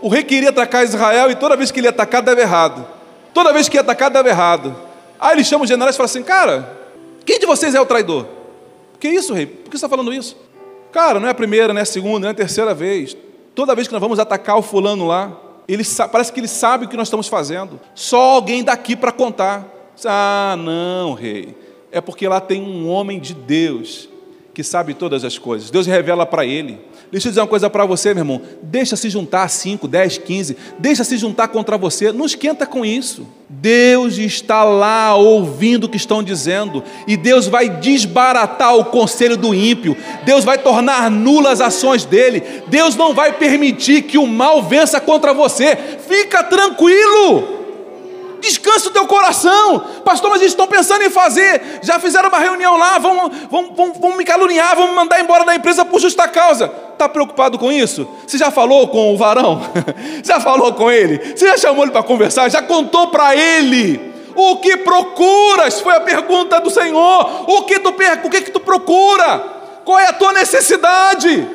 O 0.00 0.08
rei 0.08 0.22
queria 0.22 0.50
atacar 0.50 0.84
Israel 0.84 1.28
e 1.28 1.34
toda 1.34 1.56
vez 1.56 1.72
que 1.72 1.80
ele 1.80 1.88
ia 1.88 1.90
atacar 1.90 2.22
dava 2.22 2.40
errado. 2.40 2.86
Toda 3.34 3.52
vez 3.52 3.68
que 3.68 3.76
ia 3.76 3.80
atacar 3.80 4.10
dava 4.10 4.28
errado. 4.28 4.76
Aí 5.18 5.32
ele 5.32 5.42
chama 5.42 5.64
os 5.64 5.68
generais 5.68 5.96
e 5.96 5.98
fala 5.98 6.06
assim: 6.06 6.22
Cara, 6.22 6.78
quem 7.24 7.40
de 7.40 7.46
vocês 7.46 7.74
é 7.74 7.80
o 7.80 7.86
traidor? 7.86 8.26
Que 9.00 9.08
isso, 9.08 9.34
rei? 9.34 9.46
Por 9.46 9.64
que 9.64 9.76
você 9.76 9.84
está 9.84 9.88
falando 9.88 10.14
isso? 10.14 10.36
Cara, 10.92 11.18
não 11.18 11.26
é 11.26 11.32
a 11.32 11.34
primeira, 11.34 11.72
não 11.72 11.80
é 11.80 11.82
a 11.82 11.86
segunda, 11.86 12.20
não 12.20 12.28
é 12.28 12.30
a 12.30 12.34
terceira 12.34 12.72
vez. 12.72 13.16
Toda 13.56 13.74
vez 13.74 13.88
que 13.88 13.92
nós 13.92 14.00
vamos 14.00 14.20
atacar 14.20 14.56
o 14.56 14.62
fulano 14.62 15.04
lá, 15.04 15.36
ele 15.68 15.84
parece 16.10 16.32
que 16.32 16.40
ele 16.40 16.48
sabe 16.48 16.84
o 16.84 16.88
que 16.88 16.96
nós 16.96 17.08
estamos 17.08 17.28
fazendo. 17.28 17.80
Só 17.94 18.34
alguém 18.34 18.62
daqui 18.62 18.94
para 18.94 19.10
contar. 19.12 19.66
Ah, 20.04 20.56
não, 20.58 21.14
rei. 21.14 21.56
É 21.90 22.00
porque 22.00 22.28
lá 22.28 22.40
tem 22.40 22.62
um 22.62 22.88
homem 22.88 23.18
de 23.18 23.34
Deus 23.34 24.08
que 24.52 24.62
sabe 24.62 24.94
todas 24.94 25.24
as 25.24 25.38
coisas. 25.38 25.70
Deus 25.70 25.86
revela 25.86 26.24
para 26.24 26.44
ele. 26.44 26.80
Deixa 27.10 27.28
eu 27.28 27.30
dizer 27.30 27.40
uma 27.40 27.46
coisa 27.46 27.70
para 27.70 27.84
você, 27.84 28.12
meu 28.12 28.22
irmão. 28.22 28.42
Deixa 28.62 28.96
se 28.96 29.08
juntar 29.08 29.48
5, 29.48 29.88
10, 29.88 30.18
15. 30.18 30.56
Deixa 30.78 31.04
se 31.04 31.16
juntar 31.16 31.48
contra 31.48 31.78
você. 31.78 32.12
Não 32.12 32.26
esquenta 32.26 32.66
com 32.66 32.84
isso. 32.84 33.26
Deus 33.48 34.18
está 34.18 34.64
lá 34.64 35.14
ouvindo 35.14 35.84
o 35.84 35.88
que 35.88 35.96
estão 35.96 36.22
dizendo. 36.22 36.82
E 37.06 37.16
Deus 37.16 37.46
vai 37.46 37.68
desbaratar 37.68 38.76
o 38.76 38.86
conselho 38.86 39.36
do 39.36 39.54
ímpio. 39.54 39.96
Deus 40.24 40.44
vai 40.44 40.58
tornar 40.58 41.10
nulas 41.10 41.60
as 41.60 41.76
ações 41.76 42.04
dele. 42.04 42.42
Deus 42.68 42.96
não 42.96 43.14
vai 43.14 43.32
permitir 43.32 44.02
que 44.02 44.18
o 44.18 44.26
mal 44.26 44.62
vença 44.62 45.00
contra 45.00 45.32
você. 45.32 45.76
Fica 46.08 46.42
tranquilo. 46.42 47.65
Descansa 48.46 48.88
o 48.88 48.92
teu 48.92 49.06
coração. 49.06 49.80
Pastor, 50.04 50.30
mas 50.30 50.40
eles 50.40 50.52
estão 50.52 50.68
pensando 50.68 51.02
em 51.02 51.10
fazer. 51.10 51.80
Já 51.82 51.98
fizeram 51.98 52.28
uma 52.28 52.38
reunião 52.38 52.76
lá, 52.76 52.96
vão, 52.96 53.28
vão, 53.50 53.74
vão, 53.74 53.92
vão 53.94 54.16
me 54.16 54.24
caluniar, 54.24 54.76
vão 54.76 54.88
me 54.88 54.94
mandar 54.94 55.20
embora 55.20 55.44
da 55.44 55.54
empresa 55.54 55.84
por 55.84 56.00
justa 56.00 56.28
causa. 56.28 56.72
Está 56.92 57.08
preocupado 57.08 57.58
com 57.58 57.72
isso? 57.72 58.08
Você 58.24 58.38
já 58.38 58.52
falou 58.52 58.86
com 58.86 59.12
o 59.12 59.16
varão? 59.16 59.60
já 60.22 60.38
falou 60.38 60.72
com 60.74 60.88
ele? 60.90 61.18
Você 61.36 61.44
já 61.48 61.58
chamou 61.58 61.82
ele 61.82 61.90
para 61.90 62.04
conversar? 62.04 62.48
Já 62.48 62.62
contou 62.62 63.08
para 63.08 63.34
ele? 63.34 64.14
O 64.36 64.58
que 64.58 64.76
procuras? 64.76 65.80
Foi 65.80 65.96
a 65.96 66.00
pergunta 66.00 66.60
do 66.60 66.70
Senhor. 66.70 67.50
O 67.50 67.62
que 67.62 67.80
tu, 67.80 67.88
o 67.88 68.30
que, 68.30 68.42
que 68.42 68.50
tu 68.52 68.60
procura? 68.60 69.38
Qual 69.84 69.98
é 69.98 70.06
a 70.06 70.12
tua 70.12 70.32
necessidade? 70.32 71.48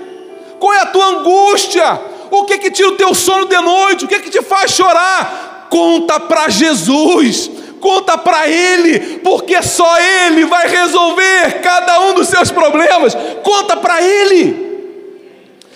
Qual 0.59 0.73
é 0.73 0.81
a 0.81 0.87
tua 0.87 1.05
angústia? 1.05 2.01
O 2.29 2.43
que 2.43 2.57
que 2.57 2.69
tira 2.69 2.89
o 2.89 2.97
teu 2.97 3.15
sono 3.15 3.45
de 3.45 3.59
noite? 3.61 4.03
O 4.03 4.07
que 4.09 4.19
que 4.19 4.29
te 4.29 4.41
faz 4.41 4.71
chorar? 4.71 5.51
Conta 5.71 6.19
para 6.19 6.49
Jesus, 6.49 7.49
conta 7.79 8.17
para 8.17 8.49
Ele, 8.49 9.19
porque 9.19 9.63
só 9.63 9.97
Ele 9.99 10.43
vai 10.43 10.67
resolver 10.67 11.61
cada 11.63 12.01
um 12.01 12.13
dos 12.13 12.27
seus 12.27 12.51
problemas. 12.51 13.15
Conta 13.41 13.77
para 13.77 14.01
Ele. 14.01 14.69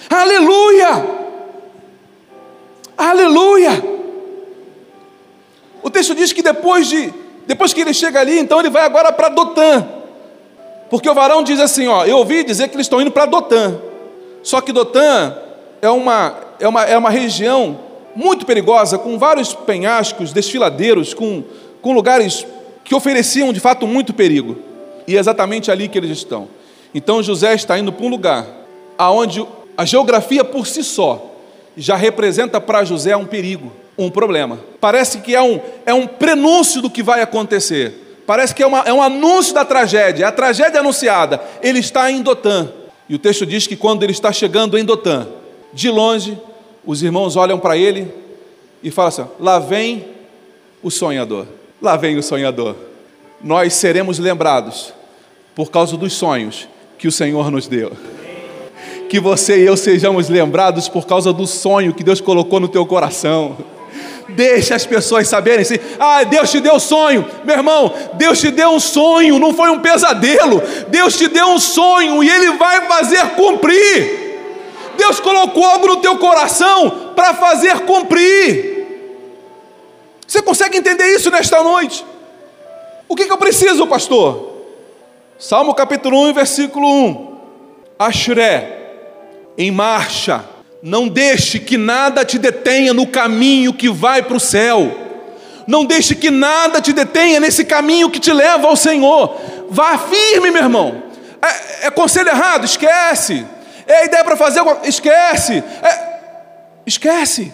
Aleluia! 0.09 1.05
Aleluia! 2.97 3.71
O 5.81 5.89
texto 5.89 6.13
diz 6.13 6.33
que 6.33 6.41
depois 6.41 6.87
de 6.87 7.13
depois 7.47 7.73
que 7.73 7.81
ele 7.81 7.93
chega 7.93 8.19
ali, 8.19 8.39
então 8.39 8.59
ele 8.59 8.71
vai 8.71 8.83
agora 8.83 9.11
para 9.11 9.29
Dotã. 9.29 9.87
Porque 10.89 11.07
o 11.07 11.13
varão 11.13 11.43
diz 11.43 11.59
assim, 11.59 11.87
ó, 11.87 12.03
eu 12.03 12.17
ouvi 12.17 12.43
dizer 12.43 12.67
que 12.67 12.75
eles 12.75 12.85
estão 12.85 12.99
indo 12.99 13.11
para 13.11 13.27
Dotã. 13.27 13.79
Só 14.41 14.61
que 14.61 14.71
Dotã 14.71 15.37
é 15.79 15.89
uma, 15.89 16.35
é 16.59 16.67
uma, 16.67 16.83
é 16.85 16.97
uma 16.97 17.11
região 17.11 17.79
muito 18.15 18.45
perigosa, 18.45 18.97
com 18.97 19.19
vários 19.19 19.53
penhascos, 19.53 20.31
desfiladeiros, 20.31 21.13
com, 21.13 21.43
com 21.81 21.93
lugares 21.93 22.45
que 22.83 22.95
ofereciam 22.95 23.51
de 23.51 23.59
fato 23.59 23.85
muito 23.85 24.13
perigo. 24.13 24.57
E 25.07 25.17
é 25.17 25.19
exatamente 25.19 25.69
ali 25.69 25.87
que 25.87 25.97
eles 25.97 26.11
estão. 26.11 26.47
Então 26.93 27.21
José 27.21 27.53
está 27.53 27.77
indo 27.77 27.91
para 27.91 28.05
um 28.05 28.09
lugar 28.09 28.47
aonde 28.97 29.45
a 29.77 29.83
geografia 29.83 30.43
por 30.43 30.65
si 30.65 30.83
só 30.83 31.33
já 31.75 31.95
representa 31.95 32.61
para 32.61 32.85
José 32.85 33.15
um 33.17 33.25
perigo, 33.25 33.71
um 33.97 34.09
problema. 34.09 34.59
Parece 34.79 35.19
que 35.19 35.35
é 35.35 35.41
um, 35.41 35.59
é 35.85 35.93
um 35.93 36.07
prenúncio 36.07 36.81
do 36.81 36.89
que 36.89 37.03
vai 37.03 37.21
acontecer. 37.21 38.21
Parece 38.25 38.55
que 38.55 38.63
é, 38.63 38.67
uma, 38.67 38.79
é 38.79 38.93
um 38.93 39.03
anúncio 39.03 39.53
da 39.53 39.65
tragédia, 39.65 40.23
é 40.23 40.27
a 40.27 40.31
tragédia 40.31 40.79
anunciada. 40.79 41.41
Ele 41.61 41.79
está 41.79 42.09
em 42.09 42.21
Dotã. 42.21 42.69
E 43.07 43.15
o 43.15 43.19
texto 43.19 43.45
diz 43.45 43.67
que 43.67 43.75
quando 43.75 44.03
ele 44.03 44.13
está 44.13 44.31
chegando 44.31 44.77
em 44.77 44.83
Dotã, 44.83 45.27
de 45.73 45.89
longe 45.89 46.37
os 46.85 47.01
irmãos 47.01 47.35
olham 47.35 47.59
para 47.59 47.77
ele 47.77 48.11
e 48.83 48.91
falam 48.91 49.09
assim: 49.09 49.25
lá 49.39 49.59
vem 49.59 50.05
o 50.83 50.91
sonhador, 50.91 51.45
lá 51.81 51.97
vem 51.97 52.17
o 52.17 52.23
sonhador. 52.23 52.75
Nós 53.41 53.73
seremos 53.73 54.19
lembrados 54.19 54.93
por 55.55 55.71
causa 55.71 55.97
dos 55.97 56.13
sonhos 56.13 56.67
que 56.97 57.07
o 57.07 57.11
Senhor 57.11 57.51
nos 57.51 57.67
deu. 57.67 57.91
Que 59.09 59.19
você 59.19 59.61
e 59.61 59.65
eu 59.65 59.77
sejamos 59.77 60.29
lembrados 60.29 60.87
por 60.87 61.05
causa 61.05 61.31
do 61.31 61.45
sonho 61.45 61.93
que 61.93 62.03
Deus 62.03 62.19
colocou 62.19 62.59
no 62.59 62.67
teu 62.67 62.85
coração. 62.85 63.57
Deixa 64.29 64.75
as 64.75 64.85
pessoas 64.85 65.27
saberem 65.27 65.61
assim: 65.61 65.77
ah, 65.99 66.23
Deus 66.23 66.49
te 66.49 66.59
deu 66.59 66.79
sonho, 66.79 67.25
meu 67.43 67.55
irmão. 67.55 67.93
Deus 68.13 68.39
te 68.39 68.49
deu 68.49 68.69
um 68.69 68.79
sonho, 68.79 69.39
não 69.39 69.53
foi 69.53 69.69
um 69.69 69.79
pesadelo. 69.79 70.61
Deus 70.89 71.17
te 71.17 71.27
deu 71.27 71.47
um 71.47 71.59
sonho 71.59 72.23
e 72.23 72.29
Ele 72.29 72.57
vai 72.57 72.87
fazer 72.87 73.23
cumprir. 73.35 74.24
Deus 74.97 75.19
colocou 75.19 75.63
algo 75.63 75.87
no 75.87 75.97
teu 75.97 76.17
coração 76.17 77.13
para 77.15 77.33
fazer 77.33 77.81
cumprir. 77.81 78.75
Você 80.27 80.41
consegue 80.41 80.77
entender 80.77 81.15
isso 81.15 81.29
nesta 81.29 81.63
noite? 81.63 82.05
O 83.07 83.15
que, 83.15 83.25
que 83.25 83.31
eu 83.31 83.37
preciso, 83.37 83.85
pastor? 83.85 84.53
Salmo 85.37 85.73
capítulo 85.73 86.19
1, 86.29 86.33
versículo 86.33 86.87
1. 86.87 87.35
Ashré, 87.99 88.77
em 89.57 89.71
marcha, 89.71 90.43
não 90.81 91.07
deixe 91.07 91.59
que 91.59 91.77
nada 91.77 92.25
te 92.25 92.37
detenha 92.37 92.93
no 92.93 93.07
caminho 93.07 93.73
que 93.73 93.89
vai 93.89 94.23
para 94.23 94.37
o 94.37 94.39
céu. 94.39 95.03
Não 95.67 95.83
deixe 95.83 96.15
que 96.15 96.29
nada 96.29 96.81
te 96.81 96.93
detenha 96.93 97.39
nesse 97.39 97.65
caminho 97.65 98.09
que 98.09 98.19
te 98.19 98.31
leva 98.31 98.67
ao 98.67 98.75
Senhor. 98.75 99.35
Vá 99.69 99.97
firme, 99.97 100.51
meu 100.51 100.63
irmão. 100.63 101.03
É, 101.41 101.87
é 101.87 101.91
conselho 101.91 102.29
errado? 102.29 102.65
Esquece. 102.65 103.45
É 103.87 104.05
ideia 104.05 104.23
para 104.23 104.35
fazer? 104.35 104.61
Esquece. 104.83 105.63
É, 105.81 106.19
esquece. 106.85 107.53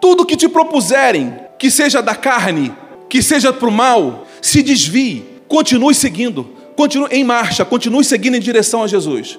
Tudo 0.00 0.24
que 0.24 0.36
te 0.36 0.48
propuserem, 0.48 1.38
que 1.58 1.70
seja 1.70 2.02
da 2.02 2.14
carne, 2.14 2.74
que 3.08 3.22
seja 3.22 3.52
para 3.52 3.68
o 3.68 3.72
mal, 3.72 4.26
se 4.40 4.62
desvie. 4.62 5.24
Continue 5.48 5.94
seguindo. 5.94 6.44
Continue 6.76 7.08
em 7.10 7.24
marcha. 7.24 7.64
Continue 7.64 8.04
seguindo 8.04 8.36
em 8.36 8.40
direção 8.40 8.82
a 8.82 8.86
Jesus. 8.86 9.38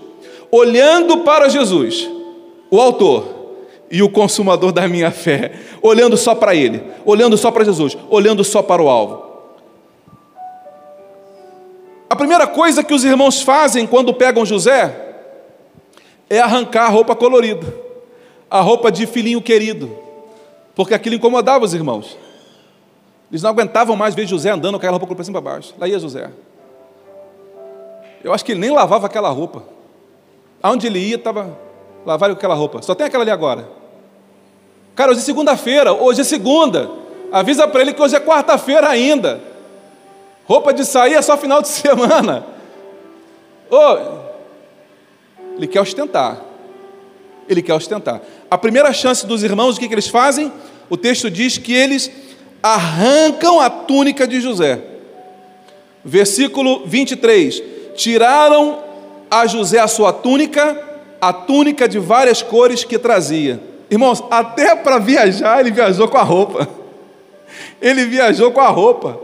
Olhando 0.52 1.20
para 1.20 1.50
Jesus 1.50 2.10
o 2.70 2.80
autor 2.80 3.36
e 3.90 4.02
o 4.04 4.10
consumador 4.10 4.72
da 4.72 4.88
minha 4.88 5.12
fé, 5.12 5.54
olhando 5.82 6.18
só 6.18 6.36
para 6.36 6.54
Ele, 6.54 6.84
olhando 7.06 7.38
só 7.38 7.52
para 7.52 7.64
Jesus, 7.64 7.98
olhando 8.10 8.44
só 8.44 8.62
para 8.62 8.82
o 8.82 8.90
alvo. 8.90 9.26
A 12.10 12.16
primeira 12.16 12.48
coisa 12.48 12.84
que 12.84 12.94
os 12.94 13.04
irmãos 13.04 13.42
fazem 13.42 13.86
quando 13.86 14.14
pegam 14.14 14.46
José 14.46 15.07
é 16.30 16.40
arrancar 16.40 16.86
a 16.86 16.90
roupa 16.90 17.16
colorida, 17.16 17.74
a 18.50 18.60
roupa 18.62 18.92
de 18.92 19.06
filhinho 19.06 19.42
querido, 19.42 19.96
porque 20.76 20.94
aquilo 20.94 21.16
incomodava 21.16 21.66
os 21.66 21.74
irmãos. 21.74 22.18
Eles 23.32 23.44
não 23.44 23.50
aguentavam 23.50 23.96
mais 23.96 24.16
ver 24.16 24.26
José 24.26 24.50
andando 24.50 24.74
com 24.74 24.78
aquela 24.78 24.98
roupa 24.98 25.14
para 25.14 25.24
cima 25.24 25.40
e 25.40 25.42
para 25.42 25.52
baixo. 25.54 25.74
Lá 25.78 25.88
ia 25.88 26.00
José. 26.00 26.30
Eu 28.24 28.34
acho 28.34 28.44
que 28.44 28.54
ele 28.54 28.62
nem 28.62 28.72
lavava 28.72 29.06
aquela 29.06 29.30
roupa. 29.30 29.64
Aonde 30.62 30.88
ele 30.88 31.00
ia, 31.00 31.16
estava 31.16 31.58
lavar 32.06 32.32
aquela 32.32 32.56
roupa. 32.56 32.82
Só 32.82 32.96
tem 32.96 33.06
aquela 33.06 33.24
ali 33.24 33.32
agora. 33.32 33.68
Cara, 34.96 35.12
hoje 35.12 35.20
é 35.20 35.24
segunda-feira, 35.24 35.94
hoje 35.94 36.22
é 36.22 36.24
segunda. 36.24 36.90
Avisa 37.32 37.68
para 37.68 37.82
ele 37.82 37.94
que 37.94 38.02
hoje 38.02 38.16
é 38.16 38.20
quarta-feira 38.20 38.88
ainda. 38.88 39.42
Roupa 40.46 40.74
de 40.74 40.86
sair 40.86 41.16
é 41.16 41.22
só 41.22 41.38
final 41.38 41.62
de 41.62 41.68
semana. 41.70 42.46
Oh, 43.70 44.27
ele 45.58 45.68
quer 45.68 45.82
ostentar. 45.82 46.42
Ele 47.50 47.62
quer 47.62 47.74
ostentar. 47.74 48.22
A 48.50 48.58
primeira 48.58 48.94
chance 48.94 49.26
dos 49.26 49.44
irmãos, 49.44 49.78
o 49.78 49.80
que, 49.80 49.88
que 49.88 49.94
eles 49.94 50.08
fazem? 50.08 50.52
O 50.90 50.96
texto 50.96 51.30
diz 51.30 51.58
que 51.58 51.74
eles 51.74 52.12
arrancam 52.62 53.60
a 53.60 53.70
túnica 53.70 54.28
de 54.28 54.40
José. 54.40 54.82
Versículo 56.04 56.84
23. 56.86 57.62
Tiraram 57.96 58.80
a 59.30 59.46
José 59.48 59.80
a 59.80 59.88
sua 59.88 60.14
túnica 60.14 60.88
a 61.20 61.34
túnica 61.34 61.88
de 61.88 62.00
várias 62.00 62.42
cores 62.42 62.84
que 62.84 62.98
trazia. 62.98 63.60
Irmãos, 63.90 64.24
até 64.30 64.76
para 64.76 65.00
viajar 65.00 65.60
ele 65.60 65.72
viajou 65.72 66.08
com 66.08 66.18
a 66.18 66.24
roupa. 66.24 66.68
Ele 67.82 68.06
viajou 68.06 68.52
com 68.52 68.62
a 68.62 68.68
roupa. 68.68 69.20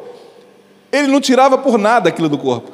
Ele 0.92 1.08
não 1.08 1.22
tirava 1.22 1.58
por 1.58 1.78
nada 1.78 2.10
aquilo 2.10 2.30
do 2.30 2.38
corpo. 2.38 2.72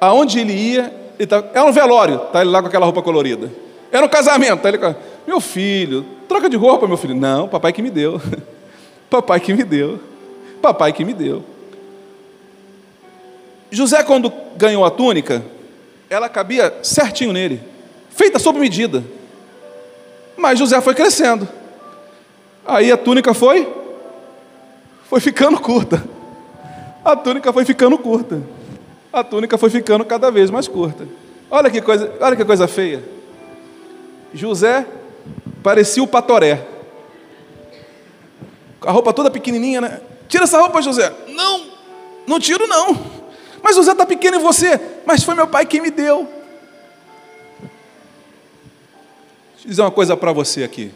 Aonde 0.00 0.38
ele 0.38 0.52
ia, 0.52 0.92
tá, 1.26 1.44
era 1.52 1.64
um 1.64 1.72
velório, 1.72 2.18
tá 2.32 2.40
ele 2.40 2.50
lá 2.50 2.60
com 2.60 2.68
aquela 2.68 2.84
roupa 2.84 3.02
colorida. 3.02 3.50
Era 3.92 4.04
um 4.04 4.08
casamento, 4.08 4.62
tá 4.62 4.68
ele 4.68 4.78
com, 4.78 4.94
meu 5.26 5.40
filho, 5.40 6.04
troca 6.28 6.48
de 6.48 6.56
roupa, 6.56 6.86
meu 6.86 6.96
filho. 6.96 7.14
Não, 7.14 7.48
papai 7.48 7.72
que 7.72 7.82
me 7.82 7.90
deu. 7.90 8.20
papai 9.10 9.40
que 9.40 9.52
me 9.52 9.64
deu. 9.64 10.00
Papai 10.62 10.92
que 10.92 11.04
me 11.04 11.12
deu. 11.12 11.42
José, 13.70 14.02
quando 14.02 14.32
ganhou 14.56 14.84
a 14.84 14.90
túnica, 14.90 15.44
ela 16.08 16.28
cabia 16.28 16.74
certinho 16.82 17.32
nele 17.32 17.70
feita 18.20 18.38
sob 18.38 18.58
medida. 18.58 19.02
Mas 20.36 20.58
José 20.58 20.78
foi 20.80 20.94
crescendo. 20.94 21.48
Aí 22.66 22.92
a 22.92 22.96
túnica 22.96 23.32
foi 23.32 23.66
foi 25.08 25.20
ficando 25.20 25.58
curta. 25.58 26.04
A 27.04 27.16
túnica 27.16 27.50
foi 27.52 27.64
ficando 27.64 27.96
curta. 27.96 28.42
A 29.12 29.24
túnica 29.24 29.58
foi 29.58 29.70
ficando 29.70 30.04
cada 30.04 30.30
vez 30.30 30.50
mais 30.50 30.68
curta. 30.68 31.06
Olha 31.50 31.70
que 31.70 31.80
coisa, 31.80 32.12
olha 32.20 32.36
que 32.36 32.44
coisa 32.44 32.68
feia. 32.68 33.02
José 34.32 34.86
parecia 35.62 36.02
o 36.02 36.06
patoré. 36.06 36.64
A 38.82 38.90
roupa 38.92 39.12
toda 39.12 39.30
pequenininha, 39.30 39.80
né? 39.80 40.00
Tira 40.28 40.44
essa 40.44 40.60
roupa, 40.60 40.80
José. 40.80 41.12
Não, 41.28 41.66
não 42.26 42.38
tiro 42.38 42.66
não. 42.68 42.96
Mas 43.62 43.76
José 43.76 43.92
está 43.92 44.06
pequeno 44.06 44.36
em 44.36 44.40
você. 44.40 44.80
Mas 45.04 45.24
foi 45.24 45.34
meu 45.34 45.48
pai 45.48 45.66
quem 45.66 45.80
me 45.80 45.90
deu. 45.90 46.28
Deixa 49.54 49.66
eu 49.66 49.70
dizer 49.70 49.82
uma 49.82 49.90
coisa 49.90 50.16
para 50.16 50.32
você 50.32 50.62
aqui. 50.62 50.92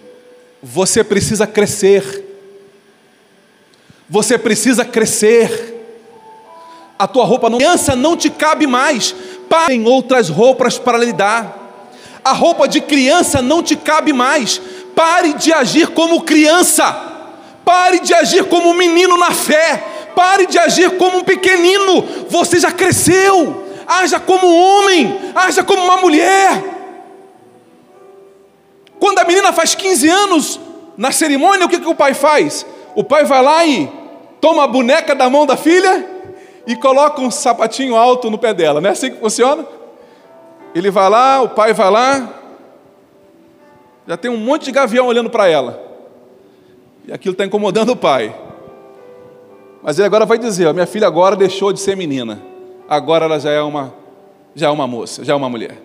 Você 0.63 1.03
precisa 1.03 1.47
crescer. 1.47 2.25
Você 4.09 4.39
precisa 4.39 4.85
crescer. 4.85 5.74
A 6.99 7.07
tua 7.07 7.25
roupa 7.25 7.51
não, 7.51 7.59
criança 7.59 7.97
não 7.97 8.17
te 8.17 8.31
cabe 8.31 8.67
mais. 8.67 9.15
Tem 9.67 9.87
outras 9.87 10.29
roupas 10.29 10.79
para 10.79 10.99
lhe 10.99 11.13
dar. 11.13 11.63
A 12.25 12.33
roupa 12.33 12.67
de 12.67 12.81
criança 12.81 13.43
não 13.43 13.63
te 13.63 13.77
cabe 13.77 14.13
mais. 14.13 14.61
Pare 14.95 15.35
de 15.35 15.53
agir 15.53 15.89
como 15.89 16.23
criança. 16.23 16.93
Pare 17.65 18.01
de 18.01 18.15
agir 18.15 18.45
como 18.45 18.71
um 18.71 18.75
menino 18.75 19.17
na 19.17 19.33
fé. 19.33 19.85
Pare 20.15 20.47
de 20.47 20.59
agir 20.59 20.97
como 20.97 21.19
um 21.19 21.25
pequenino. 21.25 22.03
Você 22.29 22.61
já 22.61 22.71
cresceu. 22.71 23.65
Haja 23.87 24.21
como 24.21 24.47
um 24.47 24.57
homem. 24.57 25.19
Haja 25.35 25.65
como 25.65 25.83
uma 25.83 25.97
mulher. 25.97 26.63
Quando 29.01 29.19
a 29.19 29.25
menina 29.25 29.53
faz 29.53 29.75
15 29.75 30.09
anos, 30.09 30.61
na 30.97 31.11
cerimônia, 31.11 31.67
o 31.67 31.69
que, 31.69 31.81
que 31.81 31.89
o 31.89 31.95
pai 31.95 32.15
faz? 32.15 32.65
O 32.95 33.03
pai 33.03 33.25
vai 33.25 33.43
lá 33.43 33.67
e 33.67 33.91
toma 34.41 34.65
a 34.65 34.69
boneca 34.69 35.15
da 35.15 35.29
mão 35.29 35.45
da 35.45 35.57
filha 35.57 36.14
e 36.67 36.77
coloca 36.77 37.21
um 37.21 37.31
sapatinho 37.31 37.97
alto 37.97 38.31
no 38.31 38.39
pé 38.39 38.55
dela. 38.55 38.81
Não 38.81 38.89
é 38.89 38.93
assim 38.93 39.11
que 39.11 39.21
funciona? 39.21 39.67
Ele 40.75 40.91
vai 40.91 41.09
lá, 41.09 41.43
o 41.43 41.49
pai 41.51 41.73
vai 41.73 41.91
lá, 41.91 42.35
já 44.07 44.17
tem 44.17 44.31
um 44.31 44.37
monte 44.37 44.65
de 44.65 44.73
gavião 44.73 45.07
olhando 45.07 45.31
para 45.31 45.49
ela. 45.49 45.81
E 47.07 47.13
aquilo 47.13 47.33
está 47.33 47.45
incomodando 47.45 47.91
o 47.91 47.97
pai. 47.97 48.35
Mas 49.83 49.99
ele 49.99 50.07
agora 50.07 50.27
vai 50.27 50.39
dizer: 50.39 50.73
minha 50.73 50.87
filha 50.87 51.07
agora 51.07 51.37
deixou 51.37 51.73
de 51.73 51.81
ser 51.81 51.97
menina, 51.97 52.43
agora 52.89 53.27
ela 53.27 53.39
já 53.39 53.51
é 53.51 53.61
uma, 53.61 53.95
já 54.55 54.69
é 54.69 54.71
uma 54.71 54.87
moça, 54.87 55.25
já 55.25 55.33
é 55.33 55.37
uma 55.37 55.49
mulher. 55.49 55.81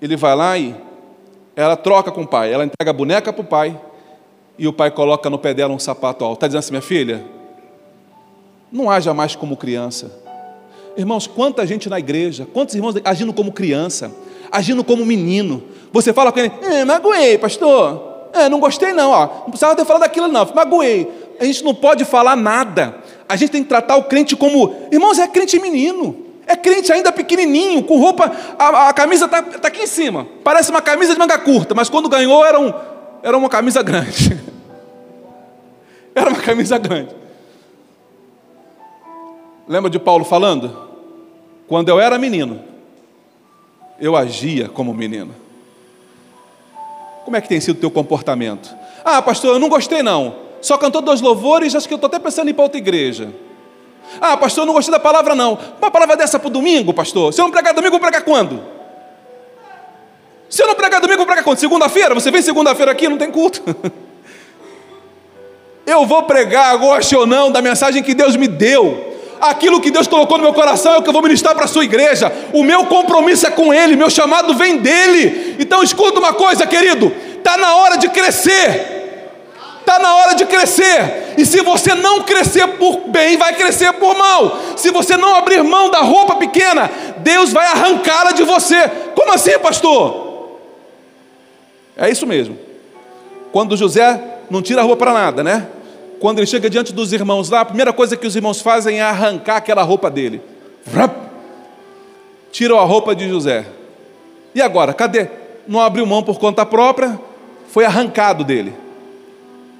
Ele 0.00 0.16
vai 0.16 0.34
lá 0.36 0.56
e 0.56 0.74
ela 1.56 1.76
troca 1.76 2.12
com 2.12 2.22
o 2.22 2.26
pai, 2.26 2.52
ela 2.52 2.64
entrega 2.64 2.90
a 2.90 2.94
boneca 2.94 3.32
para 3.32 3.42
o 3.42 3.44
pai 3.44 3.78
e 4.56 4.66
o 4.66 4.72
pai 4.72 4.90
coloca 4.90 5.28
no 5.28 5.38
pé 5.38 5.52
dela 5.52 5.74
um 5.74 5.78
sapato 5.78 6.24
alto. 6.24 6.34
Está 6.34 6.46
dizendo 6.46 6.60
assim, 6.60 6.70
minha 6.70 6.82
filha, 6.82 7.24
não 8.70 8.90
haja 8.90 9.14
mais 9.14 9.34
como 9.34 9.56
criança. 9.56 10.10
Irmãos, 10.96 11.26
quanta 11.26 11.66
gente 11.66 11.88
na 11.88 11.98
igreja, 11.98 12.46
quantos 12.52 12.74
irmãos 12.74 12.96
agindo 13.04 13.32
como 13.32 13.52
criança, 13.52 14.12
agindo 14.50 14.82
como 14.82 15.04
menino. 15.04 15.62
Você 15.92 16.12
fala 16.12 16.32
com 16.32 16.40
ele, 16.40 16.52
é, 16.62 16.84
magoei, 16.84 17.38
pastor. 17.38 18.06
É, 18.32 18.48
não 18.48 18.60
gostei 18.60 18.92
não, 18.92 19.10
ó. 19.10 19.26
não 19.26 19.44
precisava 19.50 19.74
ter 19.74 19.84
falado 19.84 20.02
aquilo 20.02 20.28
não, 20.28 20.46
magoei. 20.54 21.08
A 21.40 21.44
gente 21.44 21.64
não 21.64 21.74
pode 21.74 22.04
falar 22.04 22.36
nada. 22.36 22.96
A 23.28 23.36
gente 23.36 23.50
tem 23.50 23.62
que 23.62 23.68
tratar 23.68 23.96
o 23.96 24.04
crente 24.04 24.34
como, 24.34 24.74
irmãos, 24.90 25.18
é 25.18 25.26
crente 25.26 25.58
menino. 25.60 26.26
É 26.46 26.56
crente 26.56 26.90
ainda 26.90 27.12
pequenininho, 27.12 27.82
com 27.82 27.98
roupa, 27.98 28.32
a, 28.58 28.88
a 28.88 28.92
camisa 28.94 29.26
está 29.26 29.42
tá 29.42 29.68
aqui 29.68 29.82
em 29.82 29.86
cima. 29.86 30.26
Parece 30.42 30.70
uma 30.70 30.80
camisa 30.80 31.12
de 31.12 31.18
manga 31.18 31.38
curta, 31.38 31.74
mas 31.74 31.90
quando 31.90 32.08
ganhou 32.08 32.44
era, 32.44 32.58
um, 32.58 32.72
era 33.22 33.36
uma 33.36 33.50
camisa 33.50 33.82
grande. 33.82 34.34
era 36.14 36.30
uma 36.30 36.40
camisa 36.40 36.78
grande. 36.78 37.17
Lembra 39.68 39.90
de 39.90 39.98
Paulo 39.98 40.24
falando? 40.24 40.88
Quando 41.68 41.90
eu 41.90 42.00
era 42.00 42.18
menino, 42.18 42.60
eu 44.00 44.16
agia 44.16 44.68
como 44.68 44.94
menino. 44.94 45.34
Como 47.24 47.36
é 47.36 47.40
que 47.42 47.48
tem 47.48 47.60
sido 47.60 47.76
o 47.76 47.80
teu 47.80 47.90
comportamento? 47.90 48.74
Ah, 49.04 49.20
pastor, 49.20 49.54
eu 49.54 49.58
não 49.58 49.68
gostei 49.68 50.02
não. 50.02 50.34
Só 50.62 50.78
cantou 50.78 51.02
dois 51.02 51.20
louvores, 51.20 51.74
acho 51.74 51.86
que 51.86 51.92
eu 51.92 51.96
estou 51.96 52.08
até 52.08 52.18
pensando 52.18 52.48
em 52.48 52.50
ir 52.50 52.54
para 52.54 52.64
outra 52.64 52.78
igreja. 52.78 53.30
Ah, 54.18 54.36
pastor, 54.38 54.62
eu 54.62 54.66
não 54.66 54.72
gostei 54.72 54.90
da 54.90 54.98
palavra, 54.98 55.34
não. 55.34 55.58
Uma 55.78 55.90
palavra 55.90 56.16
dessa 56.16 56.38
para 56.38 56.48
o 56.48 56.50
domingo, 56.50 56.94
pastor? 56.94 57.32
Se 57.34 57.40
eu 57.40 57.44
não 57.44 57.52
pregar 57.52 57.74
domingo, 57.74 57.90
vou 57.90 58.00
pregar 58.00 58.22
quando? 58.22 58.62
Se 60.48 60.62
eu 60.62 60.66
não 60.66 60.74
pregar 60.74 61.00
domingo, 61.00 61.14
eu 61.14 61.18
vou 61.18 61.26
pregar 61.26 61.44
quando? 61.44 61.58
Segunda-feira? 61.58 62.14
Você 62.14 62.30
vem 62.30 62.40
segunda-feira 62.40 62.90
aqui, 62.90 63.06
não 63.06 63.18
tem 63.18 63.30
culto. 63.30 63.62
Eu 65.86 66.04
vou 66.04 66.24
pregar, 66.24 66.76
goste 66.76 67.16
ou 67.16 67.26
não, 67.26 67.50
da 67.50 67.62
mensagem 67.62 68.02
que 68.02 68.12
Deus 68.12 68.36
me 68.36 68.46
deu. 68.46 69.17
Aquilo 69.40 69.80
que 69.80 69.90
Deus 69.90 70.06
colocou 70.06 70.36
no 70.38 70.44
meu 70.44 70.52
coração 70.52 70.94
é 70.94 70.98
o 70.98 71.02
que 71.02 71.08
eu 71.08 71.12
vou 71.12 71.22
ministrar 71.22 71.54
para 71.54 71.64
a 71.64 71.68
sua 71.68 71.84
igreja. 71.84 72.32
O 72.52 72.62
meu 72.62 72.86
compromisso 72.86 73.46
é 73.46 73.50
com 73.50 73.72
Ele, 73.72 73.96
meu 73.96 74.10
chamado 74.10 74.54
vem 74.54 74.78
dele. 74.78 75.56
Então 75.58 75.82
escuta 75.82 76.18
uma 76.18 76.32
coisa, 76.32 76.66
querido: 76.66 77.12
está 77.36 77.56
na 77.56 77.76
hora 77.76 77.96
de 77.96 78.08
crescer. 78.08 78.96
Está 79.80 79.98
na 79.98 80.14
hora 80.16 80.34
de 80.34 80.44
crescer. 80.44 81.34
E 81.38 81.46
se 81.46 81.62
você 81.62 81.94
não 81.94 82.22
crescer 82.22 82.66
por 82.76 83.08
bem, 83.08 83.38
vai 83.38 83.54
crescer 83.54 83.90
por 83.94 84.14
mal. 84.18 84.58
Se 84.76 84.90
você 84.90 85.16
não 85.16 85.34
abrir 85.34 85.62
mão 85.62 85.88
da 85.88 86.00
roupa 86.00 86.36
pequena, 86.36 86.90
Deus 87.18 87.54
vai 87.54 87.66
arrancá-la 87.66 88.32
de 88.32 88.42
você. 88.42 88.86
Como 89.14 89.32
assim, 89.32 89.58
pastor? 89.58 90.58
É 91.96 92.10
isso 92.10 92.26
mesmo. 92.26 92.58
Quando 93.50 93.78
José 93.78 94.20
não 94.50 94.60
tira 94.60 94.82
a 94.82 94.84
roupa 94.84 95.06
para 95.06 95.14
nada, 95.14 95.42
né? 95.42 95.66
Quando 96.20 96.38
ele 96.38 96.46
chega 96.46 96.68
diante 96.68 96.92
dos 96.92 97.12
irmãos 97.12 97.48
lá, 97.48 97.60
a 97.60 97.64
primeira 97.64 97.92
coisa 97.92 98.16
que 98.16 98.26
os 98.26 98.34
irmãos 98.34 98.60
fazem 98.60 98.98
é 98.98 99.02
arrancar 99.02 99.56
aquela 99.56 99.82
roupa 99.82 100.10
dele. 100.10 100.40
Tiram 102.50 102.78
a 102.78 102.84
roupa 102.84 103.14
de 103.14 103.28
José. 103.28 103.66
E 104.54 104.60
agora, 104.60 104.92
cadê? 104.92 105.28
Não 105.66 105.80
abriu 105.80 106.04
mão 106.06 106.22
por 106.22 106.38
conta 106.38 106.66
própria, 106.66 107.18
foi 107.68 107.84
arrancado 107.84 108.42
dele. 108.42 108.74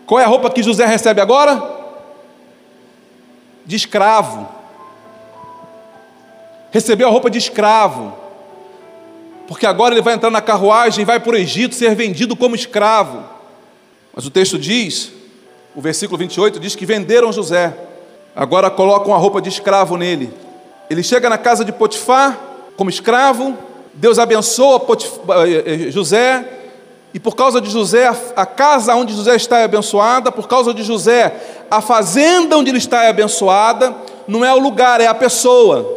Qual 0.06 0.20
é 0.20 0.24
a 0.24 0.28
roupa 0.28 0.50
que 0.50 0.62
José 0.62 0.86
recebe 0.86 1.20
agora? 1.20 1.62
De 3.66 3.74
escravo. 3.74 4.48
Recebeu 6.70 7.08
a 7.08 7.10
roupa 7.10 7.30
de 7.30 7.38
escravo. 7.38 8.14
Porque 9.48 9.66
agora 9.66 9.94
ele 9.94 10.02
vai 10.02 10.14
entrar 10.14 10.30
na 10.30 10.42
carruagem 10.42 11.04
vai 11.04 11.18
para 11.18 11.32
o 11.32 11.36
Egito 11.36 11.74
ser 11.74 11.94
vendido 11.94 12.36
como 12.36 12.54
escravo. 12.54 13.24
Mas 14.14 14.26
o 14.26 14.30
texto 14.30 14.58
diz 14.58 15.17
o 15.78 15.80
versículo 15.80 16.18
28 16.18 16.58
diz 16.58 16.74
que 16.74 16.84
venderam 16.84 17.32
José, 17.32 17.72
agora 18.34 18.68
colocam 18.68 19.14
a 19.14 19.16
roupa 19.16 19.40
de 19.40 19.48
escravo 19.48 19.96
nele. 19.96 20.34
Ele 20.90 21.04
chega 21.04 21.30
na 21.30 21.38
casa 21.38 21.64
de 21.64 21.70
Potifar 21.70 22.36
como 22.76 22.90
escravo, 22.90 23.56
Deus 23.94 24.18
abençoa 24.18 24.84
eh, 25.46 25.86
eh, 25.86 25.90
José, 25.92 26.44
e 27.14 27.20
por 27.20 27.36
causa 27.36 27.60
de 27.60 27.70
José, 27.70 28.12
a 28.34 28.44
casa 28.44 28.92
onde 28.96 29.14
José 29.14 29.36
está 29.36 29.60
é 29.60 29.64
abençoada, 29.64 30.32
por 30.32 30.48
causa 30.48 30.74
de 30.74 30.82
José, 30.82 31.32
a 31.70 31.80
fazenda 31.80 32.58
onde 32.58 32.72
ele 32.72 32.78
está 32.78 33.04
é 33.04 33.10
abençoada, 33.10 33.94
não 34.26 34.44
é 34.44 34.52
o 34.52 34.58
lugar, 34.58 35.00
é 35.00 35.06
a 35.06 35.14
pessoa. 35.14 35.96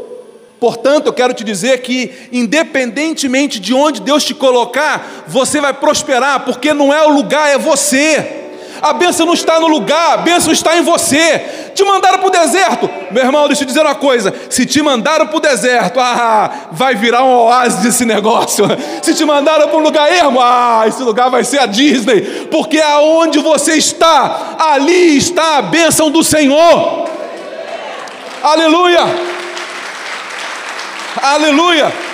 Portanto, 0.60 1.08
eu 1.08 1.14
quero 1.14 1.34
te 1.34 1.44
dizer 1.44 1.82
que, 1.82 2.30
independentemente 2.32 3.60
de 3.60 3.74
onde 3.74 4.00
Deus 4.00 4.24
te 4.24 4.36
colocar, 4.36 5.26
você 5.26 5.60
vai 5.60 5.74
prosperar, 5.74 6.46
porque 6.46 6.72
não 6.72 6.94
é 6.94 7.04
o 7.04 7.10
lugar, 7.10 7.50
é 7.50 7.58
você. 7.58 8.41
A 8.82 8.94
bênção 8.94 9.28
não 9.28 9.34
está 9.34 9.60
no 9.60 9.68
lugar, 9.68 10.14
a 10.14 10.18
bênção 10.18 10.52
está 10.52 10.76
em 10.76 10.82
você. 10.82 11.70
Te 11.76 11.84
mandaram 11.84 12.18
para 12.18 12.28
o 12.28 12.32
deserto. 12.32 12.90
Meu 13.12 13.24
irmão, 13.24 13.48
deixa 13.48 13.62
eu 13.62 13.68
dizer 13.68 13.82
uma 13.82 13.94
coisa: 13.94 14.34
se 14.50 14.66
te 14.66 14.82
mandaram 14.82 15.28
para 15.28 15.38
o 15.38 15.40
deserto, 15.40 16.00
ah, 16.00 16.50
vai 16.72 16.96
virar 16.96 17.24
um 17.24 17.32
oásis 17.32 17.86
esse 17.86 18.06
negócio. 18.06 18.66
Se 19.02 19.14
te 19.14 19.26
mandaram 19.26 19.68
para 19.68 19.78
um 19.78 19.82
lugar 19.82 20.12
ermo, 20.12 20.40
ah, 20.42 20.84
esse 20.88 21.02
lugar 21.04 21.30
vai 21.30 21.44
ser 21.44 21.60
a 21.60 21.66
Disney. 21.66 22.48
Porque 22.52 22.80
aonde 22.80 23.40
você 23.40 23.74
está, 23.74 24.56
ali 24.58 25.18
está 25.18 25.58
a 25.58 25.62
bênção 25.62 26.10
do 26.10 26.24
Senhor. 26.24 27.10
Aleluia! 28.44 29.02
Aleluia! 31.22 32.11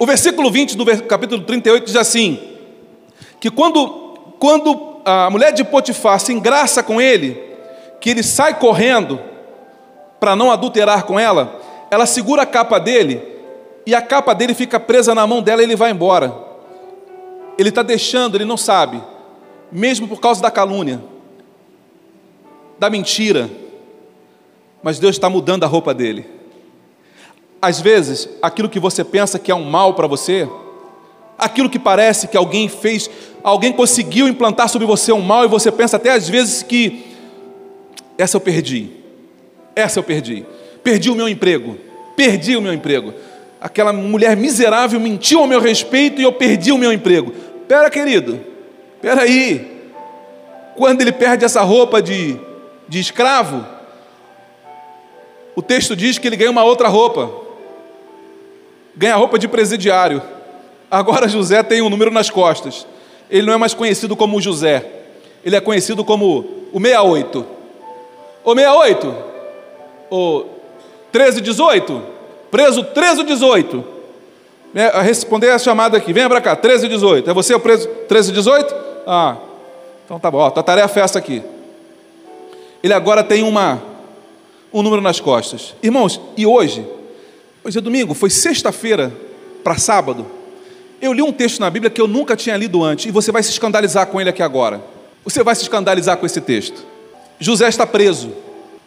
O 0.00 0.06
versículo 0.06 0.50
20 0.50 0.78
do 0.78 0.86
capítulo 1.06 1.42
38 1.42 1.84
diz 1.84 1.94
assim: 1.94 2.40
que 3.38 3.50
quando, 3.50 3.86
quando 4.38 5.02
a 5.04 5.28
mulher 5.28 5.52
de 5.52 5.62
Potifar 5.62 6.18
se 6.18 6.32
engraça 6.32 6.82
com 6.82 6.98
ele, 6.98 7.38
que 8.00 8.08
ele 8.08 8.22
sai 8.22 8.58
correndo 8.58 9.20
para 10.18 10.34
não 10.34 10.50
adulterar 10.50 11.04
com 11.04 11.20
ela, 11.20 11.60
ela 11.90 12.06
segura 12.06 12.42
a 12.42 12.46
capa 12.46 12.80
dele 12.80 13.20
e 13.86 13.94
a 13.94 14.00
capa 14.00 14.34
dele 14.34 14.54
fica 14.54 14.80
presa 14.80 15.14
na 15.14 15.26
mão 15.26 15.42
dela 15.42 15.60
e 15.60 15.66
ele 15.66 15.76
vai 15.76 15.90
embora. 15.90 16.34
Ele 17.58 17.68
está 17.68 17.82
deixando, 17.82 18.38
ele 18.38 18.46
não 18.46 18.56
sabe, 18.56 19.02
mesmo 19.70 20.08
por 20.08 20.18
causa 20.18 20.40
da 20.40 20.50
calúnia, 20.50 20.98
da 22.78 22.88
mentira, 22.88 23.50
mas 24.82 24.98
Deus 24.98 25.16
está 25.16 25.28
mudando 25.28 25.64
a 25.64 25.66
roupa 25.66 25.92
dele. 25.92 26.39
Às 27.62 27.80
vezes, 27.80 28.28
aquilo 28.40 28.68
que 28.68 28.80
você 28.80 29.04
pensa 29.04 29.38
que 29.38 29.50
é 29.50 29.54
um 29.54 29.64
mal 29.64 29.92
para 29.94 30.06
você, 30.06 30.48
aquilo 31.38 31.68
que 31.68 31.78
parece 31.78 32.26
que 32.26 32.36
alguém 32.36 32.68
fez, 32.68 33.10
alguém 33.42 33.72
conseguiu 33.72 34.26
implantar 34.26 34.68
sobre 34.68 34.86
você 34.86 35.12
um 35.12 35.20
mal 35.20 35.44
e 35.44 35.48
você 35.48 35.70
pensa 35.70 35.96
até 35.96 36.10
às 36.10 36.28
vezes 36.28 36.62
que 36.62 37.04
essa 38.16 38.36
eu 38.36 38.40
perdi. 38.40 38.88
Essa 39.76 39.98
eu 39.98 40.02
perdi. 40.02 40.46
Perdi 40.82 41.10
o 41.10 41.14
meu 41.14 41.28
emprego. 41.28 41.76
Perdi 42.16 42.56
o 42.56 42.62
meu 42.62 42.72
emprego. 42.72 43.12
Aquela 43.60 43.92
mulher 43.92 44.36
miserável 44.36 44.98
mentiu 44.98 45.40
ao 45.40 45.46
meu 45.46 45.60
respeito 45.60 46.18
e 46.18 46.24
eu 46.24 46.32
perdi 46.32 46.72
o 46.72 46.78
meu 46.78 46.92
emprego. 46.92 47.32
Pera, 47.68 47.90
querido. 47.90 48.40
Pera 49.02 49.22
aí. 49.22 49.82
Quando 50.76 51.02
ele 51.02 51.12
perde 51.12 51.44
essa 51.44 51.60
roupa 51.60 52.00
de, 52.00 52.38
de 52.88 53.00
escravo, 53.00 53.66
o 55.54 55.60
texto 55.60 55.94
diz 55.94 56.16
que 56.16 56.26
ele 56.26 56.36
ganha 56.36 56.50
uma 56.50 56.64
outra 56.64 56.88
roupa 56.88 57.49
ganha 58.96 59.16
roupa 59.16 59.38
de 59.38 59.48
presidiário. 59.48 60.22
Agora 60.90 61.28
José 61.28 61.62
tem 61.62 61.82
um 61.82 61.88
número 61.88 62.10
nas 62.10 62.30
costas. 62.30 62.86
Ele 63.30 63.46
não 63.46 63.54
é 63.54 63.56
mais 63.56 63.74
conhecido 63.74 64.16
como 64.16 64.40
José, 64.40 64.84
ele 65.44 65.56
é 65.56 65.60
conhecido 65.60 66.04
como 66.04 66.44
o 66.72 66.80
68. 66.80 67.46
O 68.44 68.54
68, 68.54 69.14
o 70.10 70.38
1318, 71.12 72.02
preso 72.50 72.82
1318. 72.82 73.84
É, 74.74 75.00
responder 75.00 75.50
a 75.50 75.58
chamada 75.58 75.96
aqui, 75.96 76.12
venha 76.12 76.28
para 76.28 76.40
cá, 76.40 76.52
1318. 76.52 77.30
É 77.30 77.34
você 77.34 77.54
o 77.54 77.60
preso 77.60 77.88
1318? 77.88 78.74
Ah, 79.06 79.36
então 80.04 80.18
tá 80.18 80.30
bom, 80.30 80.38
ó, 80.38 80.50
tarefa 80.50 81.00
é 81.00 81.02
essa 81.02 81.18
aqui. 81.18 81.42
Ele 82.82 82.92
agora 82.92 83.22
tem 83.22 83.42
uma, 83.42 83.82
um 84.72 84.82
número 84.82 85.02
nas 85.02 85.20
costas. 85.20 85.74
Irmãos, 85.82 86.20
e 86.36 86.46
hoje, 86.46 86.86
Hoje 87.62 87.76
é 87.76 87.80
domingo, 87.80 88.14
foi 88.14 88.30
sexta-feira 88.30 89.12
para 89.62 89.76
sábado. 89.76 90.26
Eu 91.00 91.12
li 91.12 91.20
um 91.20 91.30
texto 91.30 91.60
na 91.60 91.68
Bíblia 91.68 91.90
que 91.90 92.00
eu 92.00 92.08
nunca 92.08 92.34
tinha 92.34 92.56
lido 92.56 92.82
antes, 92.82 93.04
e 93.04 93.10
você 93.10 93.30
vai 93.30 93.42
se 93.42 93.50
escandalizar 93.50 94.06
com 94.06 94.18
ele 94.18 94.30
aqui 94.30 94.42
agora. 94.42 94.82
Você 95.24 95.42
vai 95.42 95.54
se 95.54 95.62
escandalizar 95.62 96.16
com 96.16 96.24
esse 96.24 96.40
texto. 96.40 96.86
José 97.38 97.68
está 97.68 97.86
preso, 97.86 98.32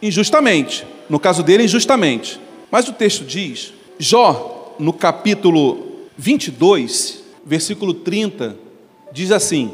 injustamente. 0.02 0.84
No 1.08 1.20
caso 1.20 1.44
dele, 1.44 1.64
injustamente. 1.64 2.40
Mas 2.68 2.88
o 2.88 2.92
texto 2.92 3.24
diz: 3.24 3.72
Jó, 3.96 4.74
no 4.80 4.92
capítulo 4.92 6.08
22, 6.18 7.22
versículo 7.46 7.94
30, 7.94 8.56
diz 9.12 9.30
assim: 9.30 9.72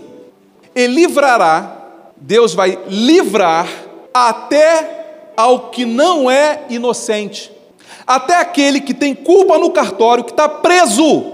E 0.74 0.86
livrará, 0.86 2.04
Deus 2.18 2.52
vai 2.52 2.78
livrar 2.86 3.66
até 4.12 5.32
ao 5.38 5.70
que 5.70 5.86
não 5.86 6.30
é 6.30 6.66
inocente 6.68 7.50
até 8.06 8.36
aquele 8.36 8.80
que 8.80 8.94
tem 8.94 9.14
culpa 9.14 9.58
no 9.58 9.70
cartório, 9.70 10.24
que 10.24 10.32
está 10.32 10.48
preso, 10.48 11.24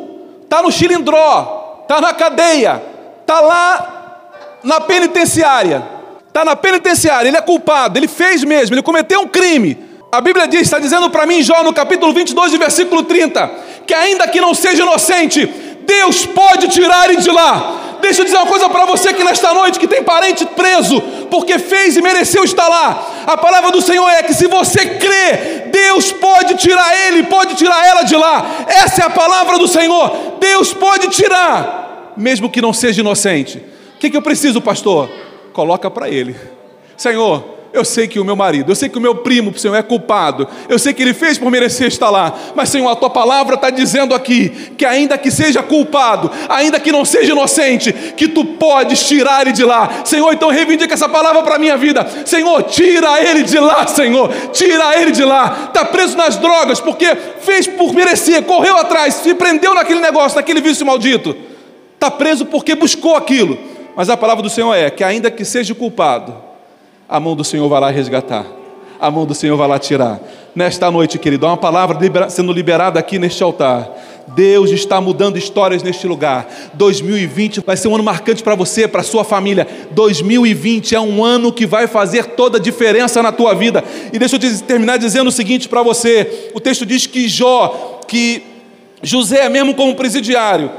está 0.43 0.63
no 0.63 0.71
xilindró, 0.71 1.81
está 1.83 2.01
na 2.01 2.13
cadeia, 2.13 2.83
está 3.21 3.41
lá 3.41 4.31
na 4.63 4.81
penitenciária, 4.81 5.83
está 6.29 6.45
na 6.45 6.57
penitenciária, 6.57 7.29
ele 7.29 7.37
é 7.37 7.41
culpado, 7.41 7.99
ele 7.99 8.09
fez 8.09 8.45
mesmo, 8.45 8.75
ele 8.75 8.83
cometeu 8.83 9.21
um 9.21 9.29
crime. 9.29 9.79
A 10.13 10.21
Bíblia 10.21 10.47
diz, 10.47 10.63
está 10.63 10.79
dizendo 10.79 11.11
para 11.11 11.27
mim, 11.27 11.43
Jó, 11.43 11.63
no 11.63 11.73
capítulo 11.73 12.13
22, 12.13 12.53
versículo 12.53 13.03
30, 13.03 13.51
que 13.87 13.95
ainda 13.95 14.27
que 14.29 14.41
não 14.41 14.55
seja 14.55 14.83
inocente, 14.83 15.47
Deus 15.87 16.27
pode 16.27 16.69
tirar 16.69 17.09
ele 17.09 17.21
de 17.21 17.31
lá. 17.31 17.87
Deixa 18.01 18.21
eu 18.21 18.25
dizer 18.25 18.37
uma 18.37 18.47
coisa 18.47 18.69
para 18.69 18.85
você 18.85 19.13
que 19.13 19.25
nesta 19.25 19.53
noite 19.53 19.79
que 19.79 19.89
tem 19.89 20.03
parente 20.03 20.45
preso 20.45 21.01
porque 21.31 21.59
fez 21.59 21.97
e 21.97 22.03
mereceu 22.03 22.45
estar 22.45 22.69
lá. 22.69 23.25
A 23.27 23.37
palavra 23.37 23.71
do 23.71 23.81
Senhor 23.81 24.09
é 24.09 24.23
que 24.23 24.35
se 24.35 24.47
você 24.47 24.87
crê, 24.87 25.56
Deus 25.77 26.11
pode 26.11 26.55
tirar 26.55 27.07
ele, 27.07 27.25
pode 27.25 27.55
tirar 27.55 27.87
ela 27.87 28.03
de 28.03 28.17
lá. 28.17 28.65
Essa 28.67 29.03
é 29.03 29.05
a 29.05 29.11
palavra 29.11 29.59
do 29.59 29.69
Senhor. 29.69 30.37
Deus 30.41 30.73
pode 30.73 31.09
tirar, 31.09 32.15
mesmo 32.17 32.49
que 32.49 32.63
não 32.63 32.73
seja 32.73 33.03
inocente. 33.03 33.59
O 33.95 33.99
que, 33.99 34.09
que 34.09 34.17
eu 34.17 34.23
preciso, 34.23 34.59
pastor? 34.59 35.11
Coloca 35.53 35.91
para 35.91 36.09
ele. 36.09 36.35
Senhor, 36.97 37.45
eu 37.77 37.85
sei 37.85 38.09
que 38.09 38.19
o 38.19 38.25
meu 38.25 38.35
marido, 38.35 38.73
eu 38.73 38.77
sei 38.77 38.89
que 38.89 38.97
o 38.97 39.01
meu 39.01 39.17
primo, 39.17 39.57
Senhor, 39.57 39.75
é 39.75 39.83
culpado, 39.83 40.49
eu 40.69 40.79
sei 40.79 40.95
que 40.95 41.03
ele 41.03 41.13
fez 41.13 41.37
por 41.37 41.51
merecer 41.51 41.89
estar 41.89 42.11
lá, 42.11 42.35
mas, 42.55 42.71
Senhor, 42.71 42.89
a 42.89 42.97
tua 42.97 43.11
palavra 43.11 43.55
está 43.55 43.69
dizendo 43.71 44.15
aqui 44.15 44.49
que, 44.77 44.85
ainda 44.85 45.19
que 45.19 45.31
seja 45.31 45.63
culpado, 45.63 46.31
ainda 46.49 46.81
que 46.81 46.91
não 46.91 47.05
seja 47.05 47.33
inocente, 47.33 47.93
que 47.93 48.29
tu 48.29 48.45
podes 48.45 49.07
tirar 49.07 49.43
ele 49.43 49.53
de 49.53 49.65
lá, 49.65 50.05
Senhor. 50.05 50.33
Então, 50.33 50.49
reivindica 50.49 50.95
essa 50.95 51.09
palavra 51.09 51.43
para 51.43 51.57
a 51.57 51.59
minha 51.59 51.77
vida, 51.77 52.07
Senhor, 52.25 52.63
tira 52.63 53.21
ele 53.23 53.43
de 53.43 53.59
lá, 53.59 53.87
Senhor, 53.87 54.33
tira 54.53 55.01
ele 55.01 55.13
de 55.13 55.25
lá, 55.25 55.67
está 55.69 55.85
preso 55.85 56.17
nas 56.17 56.37
drogas 56.37 56.81
porque 56.81 57.15
fez 57.41 57.67
por 57.67 57.93
merecer, 57.93 58.43
correu 58.45 58.77
atrás, 58.77 59.15
se 59.15 59.35
prendeu 59.35 59.75
naquele 59.75 60.01
negócio, 60.01 60.37
naquele 60.37 60.61
vício 60.61 60.87
maldito, 60.87 61.37
está 61.95 62.11
preso 62.11 62.47
porque 62.47 62.75
buscou 62.75 63.17
aquilo, 63.17 63.59
mas 63.95 64.09
a 64.09 64.17
palavra 64.17 64.43
do 64.43 64.49
Senhor 64.51 64.75
é 64.75 64.91
que, 64.91 65.05
ainda 65.05 65.31
que 65.31 65.45
seja 65.45 65.75
culpado, 65.75 66.47
a 67.09 67.21
mão 67.21 67.37
do 67.37 67.45
Senhor 67.45 67.69
vai 67.69 67.81
lá 67.81 67.91
resgatar, 67.91 68.47
a 68.99 69.11
mão 69.11 69.27
do 69.27 69.35
Senhor 69.35 69.57
vai 69.57 69.69
lá 69.69 69.79
tirar. 69.79 70.21
Nesta 70.55 70.91
noite, 70.91 71.19
querido, 71.19 71.47
há 71.47 71.51
uma 71.51 71.57
palavra 71.57 71.99
sendo 72.31 72.53
liberada 72.53 72.99
aqui 72.99 73.19
neste 73.19 73.43
altar. 73.43 73.91
Deus 74.29 74.71
está 74.71 75.01
mudando 75.01 75.37
histórias 75.37 75.83
neste 75.83 76.07
lugar. 76.07 76.49
2020 76.75 77.61
vai 77.61 77.77
ser 77.77 77.89
um 77.89 77.95
ano 77.95 78.03
marcante 78.03 78.43
para 78.43 78.55
você, 78.55 78.89
para 78.89 79.03
sua 79.03 79.23
família. 79.23 79.67
2020 79.93 80.95
é 80.95 81.01
um 81.01 81.23
ano 81.25 81.53
que 81.53 81.67
vai 81.67 81.87
fazer 81.87 82.25
toda 82.25 82.59
a 82.59 82.61
diferença 82.61 83.23
na 83.23 83.31
tua 83.31 83.55
vida. 83.55 83.85
E 84.13 84.19
deixa 84.19 84.37
eu 84.37 84.59
terminar 84.61 84.97
dizendo 84.97 85.29
o 85.29 85.33
seguinte 85.33 85.69
para 85.69 85.83
você: 85.83 86.51
o 86.55 86.61
texto 86.61 86.85
diz 86.85 87.07
que 87.07 87.29
Jó, 87.29 88.01
que 88.09 88.43
José, 89.03 89.49
mesmo 89.49 89.75
como 89.75 89.95
presidiário, 89.95 90.71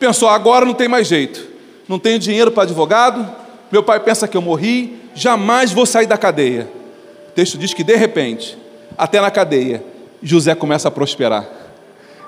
pensou: 0.00 0.28
agora 0.28 0.64
não 0.64 0.74
tem 0.74 0.88
mais 0.88 1.06
jeito, 1.06 1.46
não 1.86 1.98
tenho 1.98 2.18
dinheiro 2.18 2.50
para 2.50 2.64
advogado, 2.64 3.28
meu 3.70 3.82
pai 3.82 4.00
pensa 4.00 4.26
que 4.26 4.36
eu 4.36 4.42
morri, 4.42 4.98
jamais 5.14 5.72
vou 5.72 5.86
sair 5.86 6.06
da 6.06 6.16
cadeia. 6.16 6.68
O 7.28 7.32
texto 7.32 7.58
diz 7.58 7.74
que 7.74 7.84
de 7.84 7.96
repente, 7.96 8.56
até 8.96 9.20
na 9.20 9.30
cadeia, 9.30 9.82
José 10.22 10.54
começa 10.54 10.88
a 10.88 10.90
prosperar. 10.90 11.58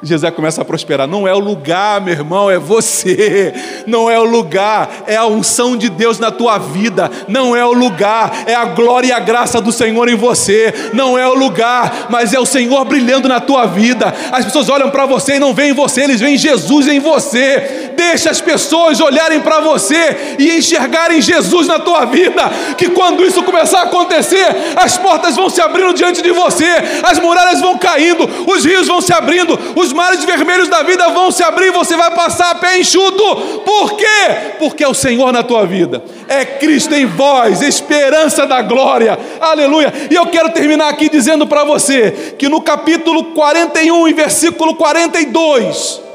José 0.03 0.31
começa 0.31 0.63
a 0.63 0.65
prosperar. 0.65 1.07
Não 1.07 1.29
é 1.29 1.35
o 1.35 1.39
lugar, 1.39 2.01
meu 2.01 2.15
irmão, 2.15 2.51
é 2.51 2.59
você. 2.59 3.53
Não 3.87 4.11
é 4.11 4.19
o 4.19 4.25
lugar, 4.25 5.05
é 5.07 5.17
a 5.17 5.27
unção 5.27 5.77
de 5.77 5.91
Deus 5.91 6.19
na 6.19 6.31
tua 6.31 6.57
vida. 6.59 7.11
Não 7.29 7.55
é 7.55 7.65
o 7.65 7.73
lugar, 7.73 8.45
é 8.47 8.55
a 8.55 8.65
glória 8.65 9.09
e 9.09 9.13
a 9.13 9.21
graça 9.21 9.61
do 9.61 9.71
Senhor 9.71 10.09
em 10.09 10.15
você. 10.15 10.73
Não 10.95 11.19
é 11.19 11.29
o 11.29 11.35
lugar, 11.35 12.07
mas 12.09 12.33
é 12.33 12.41
o 12.41 12.47
Senhor 12.47 12.85
brilhando 12.85 13.29
na 13.29 13.41
tua 13.41 13.67
vida. 13.67 14.13
As 14.33 14.45
pessoas 14.45 14.69
olham 14.71 14.91
para 14.91 15.05
você 15.05 15.35
e 15.35 15.39
não 15.39 15.53
veem 15.53 15.73
você, 15.73 16.03
eles 16.03 16.21
veem 16.21 16.39
Jesus 16.39 16.89
em 16.89 16.99
você. 16.99 17.90
Deixa 18.01 18.31
as 18.31 18.41
pessoas 18.41 18.99
olharem 18.99 19.41
para 19.41 19.61
você 19.61 20.37
e 20.39 20.57
enxergarem 20.57 21.21
Jesus 21.21 21.67
na 21.67 21.79
tua 21.79 22.07
vida. 22.07 22.51
Que 22.79 22.89
quando 22.89 23.23
isso 23.23 23.43
começar 23.43 23.81
a 23.81 23.83
acontecer, 23.83 24.47
as 24.75 24.97
portas 24.97 25.37
vão 25.37 25.51
se 25.51 25.61
abrindo 25.61 25.93
diante 25.93 26.23
de 26.23 26.31
você, 26.31 26.67
as 27.03 27.19
muralhas 27.19 27.61
vão 27.61 27.77
caindo, 27.77 28.27
os 28.47 28.65
rios 28.65 28.87
vão 28.87 29.03
se 29.03 29.13
abrindo, 29.13 29.59
os 29.77 29.93
mares 29.93 30.25
vermelhos 30.25 30.67
da 30.67 30.83
vida 30.83 31.11
vão 31.11 31.31
se 31.31 31.43
abrir, 31.43 31.73
você 31.73 31.95
vai 31.95 32.11
passar 32.13 32.53
a 32.53 32.55
pé 32.55 32.79
enxuto. 32.79 33.23
Por 33.67 33.93
quê? 33.99 34.55
Porque 34.59 34.83
é 34.83 34.89
o 34.89 34.95
Senhor 34.95 35.31
na 35.31 35.43
tua 35.43 35.67
vida, 35.67 36.03
é 36.27 36.43
Cristo 36.43 36.95
em 36.95 37.05
vós, 37.05 37.61
esperança 37.61 38.47
da 38.47 38.63
glória. 38.63 39.19
Aleluia. 39.39 39.93
E 40.11 40.15
eu 40.15 40.25
quero 40.29 40.49
terminar 40.53 40.89
aqui 40.89 41.11
dizendo 41.11 41.47
para 41.47 41.65
você 41.65 42.35
que 42.39 42.49
no 42.49 42.63
capítulo 42.63 43.25
41 43.35 44.09
e 44.09 44.15
versículo 44.15 44.75
42, 44.75 46.09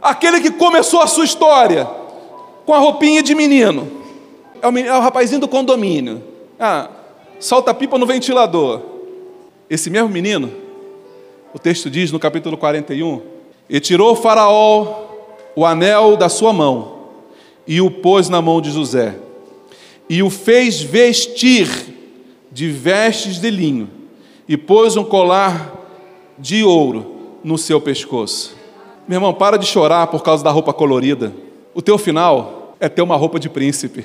aquele 0.00 0.40
que 0.40 0.50
começou 0.50 1.00
a 1.00 1.06
sua 1.06 1.24
história 1.24 1.88
com 2.64 2.74
a 2.74 2.78
roupinha 2.78 3.22
de 3.22 3.34
menino, 3.34 3.90
é 4.60 4.68
o, 4.68 4.78
é 4.78 4.98
o 4.98 5.00
rapazinho 5.00 5.40
do 5.40 5.48
condomínio. 5.48 6.22
Ah, 6.58 6.88
solta 7.38 7.70
a 7.70 7.74
pipa 7.74 7.98
no 7.98 8.06
ventilador. 8.06 8.80
Esse 9.68 9.90
mesmo 9.90 10.08
menino 10.08 10.66
o 11.56 11.58
texto 11.58 11.88
diz 11.88 12.12
no 12.12 12.18
capítulo 12.18 12.56
41: 12.56 13.22
E 13.68 13.80
tirou 13.80 14.12
o 14.12 14.16
Faraó 14.16 15.04
o 15.54 15.64
anel 15.64 16.16
da 16.16 16.28
sua 16.28 16.52
mão 16.52 16.96
e 17.66 17.80
o 17.80 17.90
pôs 17.90 18.28
na 18.28 18.42
mão 18.42 18.60
de 18.60 18.70
José, 18.70 19.18
e 20.08 20.22
o 20.22 20.28
fez 20.28 20.82
vestir 20.82 21.66
de 22.52 22.68
vestes 22.68 23.38
de 23.38 23.50
linho, 23.50 23.88
e 24.46 24.56
pôs 24.56 24.96
um 24.96 25.04
colar 25.04 25.72
de 26.38 26.62
ouro 26.62 27.38
no 27.42 27.56
seu 27.56 27.80
pescoço. 27.80 28.55
Meu 29.08 29.18
irmão, 29.18 29.32
para 29.32 29.56
de 29.56 29.66
chorar 29.66 30.06
por 30.08 30.22
causa 30.22 30.42
da 30.42 30.50
roupa 30.50 30.72
colorida. 30.72 31.32
O 31.74 31.80
teu 31.80 31.96
final 31.96 32.74
é 32.80 32.88
ter 32.88 33.02
uma 33.02 33.16
roupa 33.16 33.38
de 33.38 33.48
príncipe. 33.48 34.04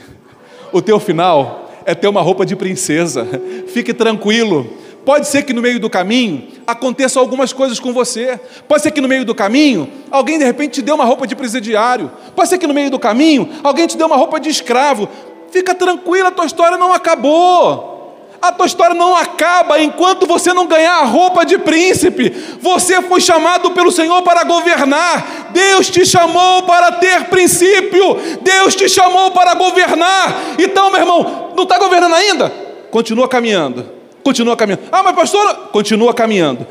O 0.71 0.81
teu 0.81 0.99
final 0.99 1.69
é 1.85 1.95
ter 1.95 2.07
uma 2.07 2.21
roupa 2.21 2.45
de 2.45 2.55
princesa. 2.55 3.27
Fique 3.67 3.93
tranquilo, 3.93 4.69
Pode 5.03 5.27
ser 5.27 5.43
que 5.43 5.53
no 5.53 5.61
meio 5.61 5.79
do 5.79 5.89
caminho 5.89 6.47
aconteça 6.65 7.19
algumas 7.19 7.51
coisas 7.51 7.79
com 7.79 7.91
você. 7.91 8.39
Pode 8.67 8.83
ser 8.83 8.91
que 8.91 9.01
no 9.01 9.07
meio 9.07 9.25
do 9.25 9.33
caminho 9.33 9.89
alguém 10.11 10.37
de 10.37 10.45
repente 10.45 10.73
te 10.73 10.81
dê 10.81 10.91
uma 10.91 11.05
roupa 11.05 11.25
de 11.25 11.35
presidiário. 11.35 12.11
Pode 12.35 12.49
ser 12.49 12.59
que 12.59 12.67
no 12.67 12.73
meio 12.73 12.91
do 12.91 12.99
caminho 12.99 13.49
alguém 13.63 13.87
te 13.87 13.97
dê 13.97 14.03
uma 14.03 14.15
roupa 14.15 14.39
de 14.39 14.49
escravo. 14.49 15.09
Fica 15.49 15.73
tranquilo, 15.73 16.27
a 16.27 16.31
tua 16.31 16.45
história 16.45 16.77
não 16.77 16.93
acabou. 16.93 18.00
A 18.41 18.51
tua 18.51 18.65
história 18.65 18.95
não 18.95 19.15
acaba 19.15 19.79
enquanto 19.81 20.25
você 20.25 20.53
não 20.53 20.65
ganhar 20.65 20.99
a 20.99 21.05
roupa 21.05 21.45
de 21.45 21.57
príncipe. 21.59 22.29
Você 22.59 23.01
foi 23.03 23.21
chamado 23.21 23.71
pelo 23.71 23.91
Senhor 23.91 24.21
para 24.23 24.43
governar. 24.43 25.49
Deus 25.51 25.89
te 25.89 26.05
chamou 26.05 26.63
para 26.63 26.93
ter 26.93 27.25
princípio. 27.25 28.17
Deus 28.41 28.75
te 28.75 28.89
chamou 28.89 29.31
para 29.31 29.53
governar. 29.53 30.55
Então, 30.57 30.89
meu 30.89 31.01
irmão, 31.01 31.51
não 31.55 31.63
está 31.63 31.77
governando 31.77 32.15
ainda? 32.15 32.51
Continua 32.89 33.27
caminhando 33.27 34.01
Continua 34.23 34.55
caminhando. 34.55 34.83
Ah, 34.91 35.03
mas 35.03 35.15
pastora, 35.15 35.53
continua 35.53 36.13
caminhando. 36.13 36.65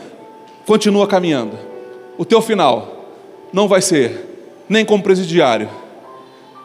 Continua 0.66 1.07
caminhando. 1.07 1.59
O 2.16 2.25
teu 2.25 2.41
final 2.41 3.07
não 3.53 3.66
vai 3.66 3.83
ser 3.83 4.55
nem 4.68 4.85
como 4.85 5.03
presidiário. 5.03 5.68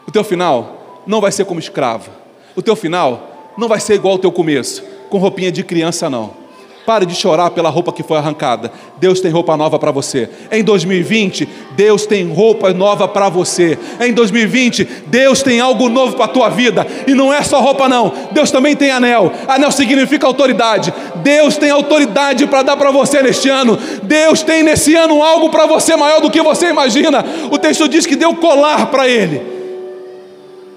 O 0.07 0.11
teu 0.11 0.23
final 0.23 1.01
não 1.07 1.19
vai 1.19 1.31
ser 1.31 1.45
como 1.45 1.59
escravo. 1.59 2.11
O 2.55 2.61
teu 2.61 2.75
final 2.75 3.53
não 3.57 3.67
vai 3.67 3.79
ser 3.79 3.95
igual 3.95 4.13
ao 4.13 4.19
teu 4.19 4.31
começo, 4.31 4.83
com 5.09 5.17
roupinha 5.17 5.51
de 5.51 5.63
criança 5.63 6.09
não. 6.09 6.45
Pare 6.85 7.03
de 7.03 7.15
chorar 7.15 7.49
pela 7.49 7.67
roupa 7.67 7.91
que 7.91 8.03
foi 8.03 8.15
arrancada. 8.17 8.71
Deus 8.99 9.19
tem 9.19 9.31
roupa 9.31 9.57
nova 9.57 9.79
para 9.79 9.89
você. 9.89 10.29
Em 10.51 10.63
2020, 10.63 11.49
Deus 11.75 12.05
tem 12.05 12.31
roupa 12.31 12.71
nova 12.71 13.07
para 13.07 13.27
você. 13.27 13.75
Em 13.99 14.13
2020, 14.13 14.87
Deus 15.07 15.41
tem 15.41 15.59
algo 15.59 15.89
novo 15.89 16.15
para 16.15 16.25
a 16.25 16.27
tua 16.27 16.47
vida. 16.49 16.85
E 17.07 17.15
não 17.15 17.33
é 17.33 17.41
só 17.41 17.59
roupa, 17.59 17.89
não. 17.89 18.13
Deus 18.31 18.51
também 18.51 18.75
tem 18.75 18.91
anel. 18.91 19.31
Anel 19.47 19.71
significa 19.71 20.27
autoridade. 20.27 20.93
Deus 21.23 21.57
tem 21.57 21.71
autoridade 21.71 22.45
para 22.45 22.61
dar 22.61 22.77
para 22.77 22.91
você 22.91 23.19
neste 23.23 23.49
ano. 23.49 23.79
Deus 24.03 24.43
tem 24.43 24.61
nesse 24.61 24.93
ano 24.93 25.23
algo 25.23 25.49
para 25.49 25.65
você 25.65 25.95
maior 25.95 26.21
do 26.21 26.29
que 26.29 26.41
você 26.43 26.67
imagina. 26.69 27.25
O 27.51 27.57
texto 27.57 27.89
diz 27.89 28.05
que 28.05 28.15
deu 28.15 28.35
colar 28.35 28.91
para 28.91 29.09
ele. 29.09 29.41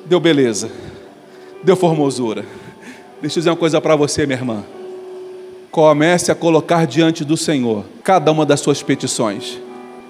Deu 0.07 0.19
beleza. 0.19 0.71
Deu 1.63 1.77
formosura. 1.77 2.47
Deixa 3.21 3.39
eu 3.39 3.41
dizer 3.41 3.51
uma 3.51 3.57
coisa 3.57 3.81
para 3.81 3.97
você, 3.97 4.27
minha 4.27 4.39
irmã 4.39 4.65
comece 5.71 6.33
a 6.33 6.35
colocar 6.35 6.87
diante 6.87 7.25
do 7.25 7.37
Senhor 7.37 7.85
cada 8.03 8.33
uma 8.33 8.45
das 8.45 8.61
suas 8.61 8.83
petições. 8.83 9.61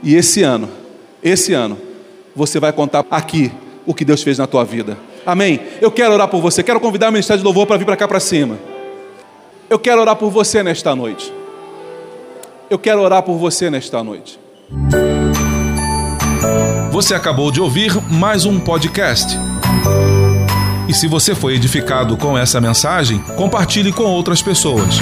E 0.03 0.15
esse 0.15 0.43
ano, 0.43 0.69
esse 1.23 1.53
ano, 1.53 1.79
você 2.35 2.61
vai 2.61 2.73
contar 2.73 3.05
aqui 3.11 3.53
o 3.85 3.93
que 3.93 4.05
Deus 4.05 4.23
fez 4.23 4.39
na 4.39 4.47
tua 4.47 4.65
vida. 4.65 4.97
Amém? 5.27 5.61
Eu 5.81 5.91
quero 5.91 6.15
orar 6.15 6.29
por 6.29 6.41
você, 6.41 6.63
quero 6.63 6.81
convidar 6.81 7.09
o 7.09 7.13
Ministério 7.13 7.41
de 7.41 7.45
Louvor 7.45 7.67
para 7.67 7.77
vir 7.77 7.85
para 7.85 7.97
cá 7.97 8.07
para 8.07 8.21
cima. 8.21 8.59
Eu 9.69 9.79
quero 9.79 10.01
orar 10.01 10.17
por 10.17 10.31
você 10.31 10.63
nesta 10.63 10.95
noite. 10.95 11.33
Eu 12.71 12.79
quero 12.79 13.03
orar 13.03 13.23
por 13.23 13.37
você 13.37 13.69
nesta 13.69 14.03
noite. 14.03 14.39
Você 16.93 17.15
acabou 17.15 17.51
de 17.51 17.61
ouvir 17.61 17.93
mais 18.11 18.47
um 18.47 18.59
podcast. 18.59 19.37
E 20.89 20.95
se 20.95 21.07
você 21.07 21.35
foi 21.35 21.55
edificado 21.55 22.17
com 22.17 22.37
essa 22.37 22.61
mensagem, 22.61 23.19
compartilhe 23.37 23.93
com 23.93 24.05
outras 24.05 24.41
pessoas. 24.41 24.97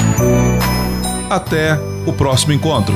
Até 1.30 1.80
o 2.04 2.12
próximo 2.12 2.52
encontro. 2.52 2.94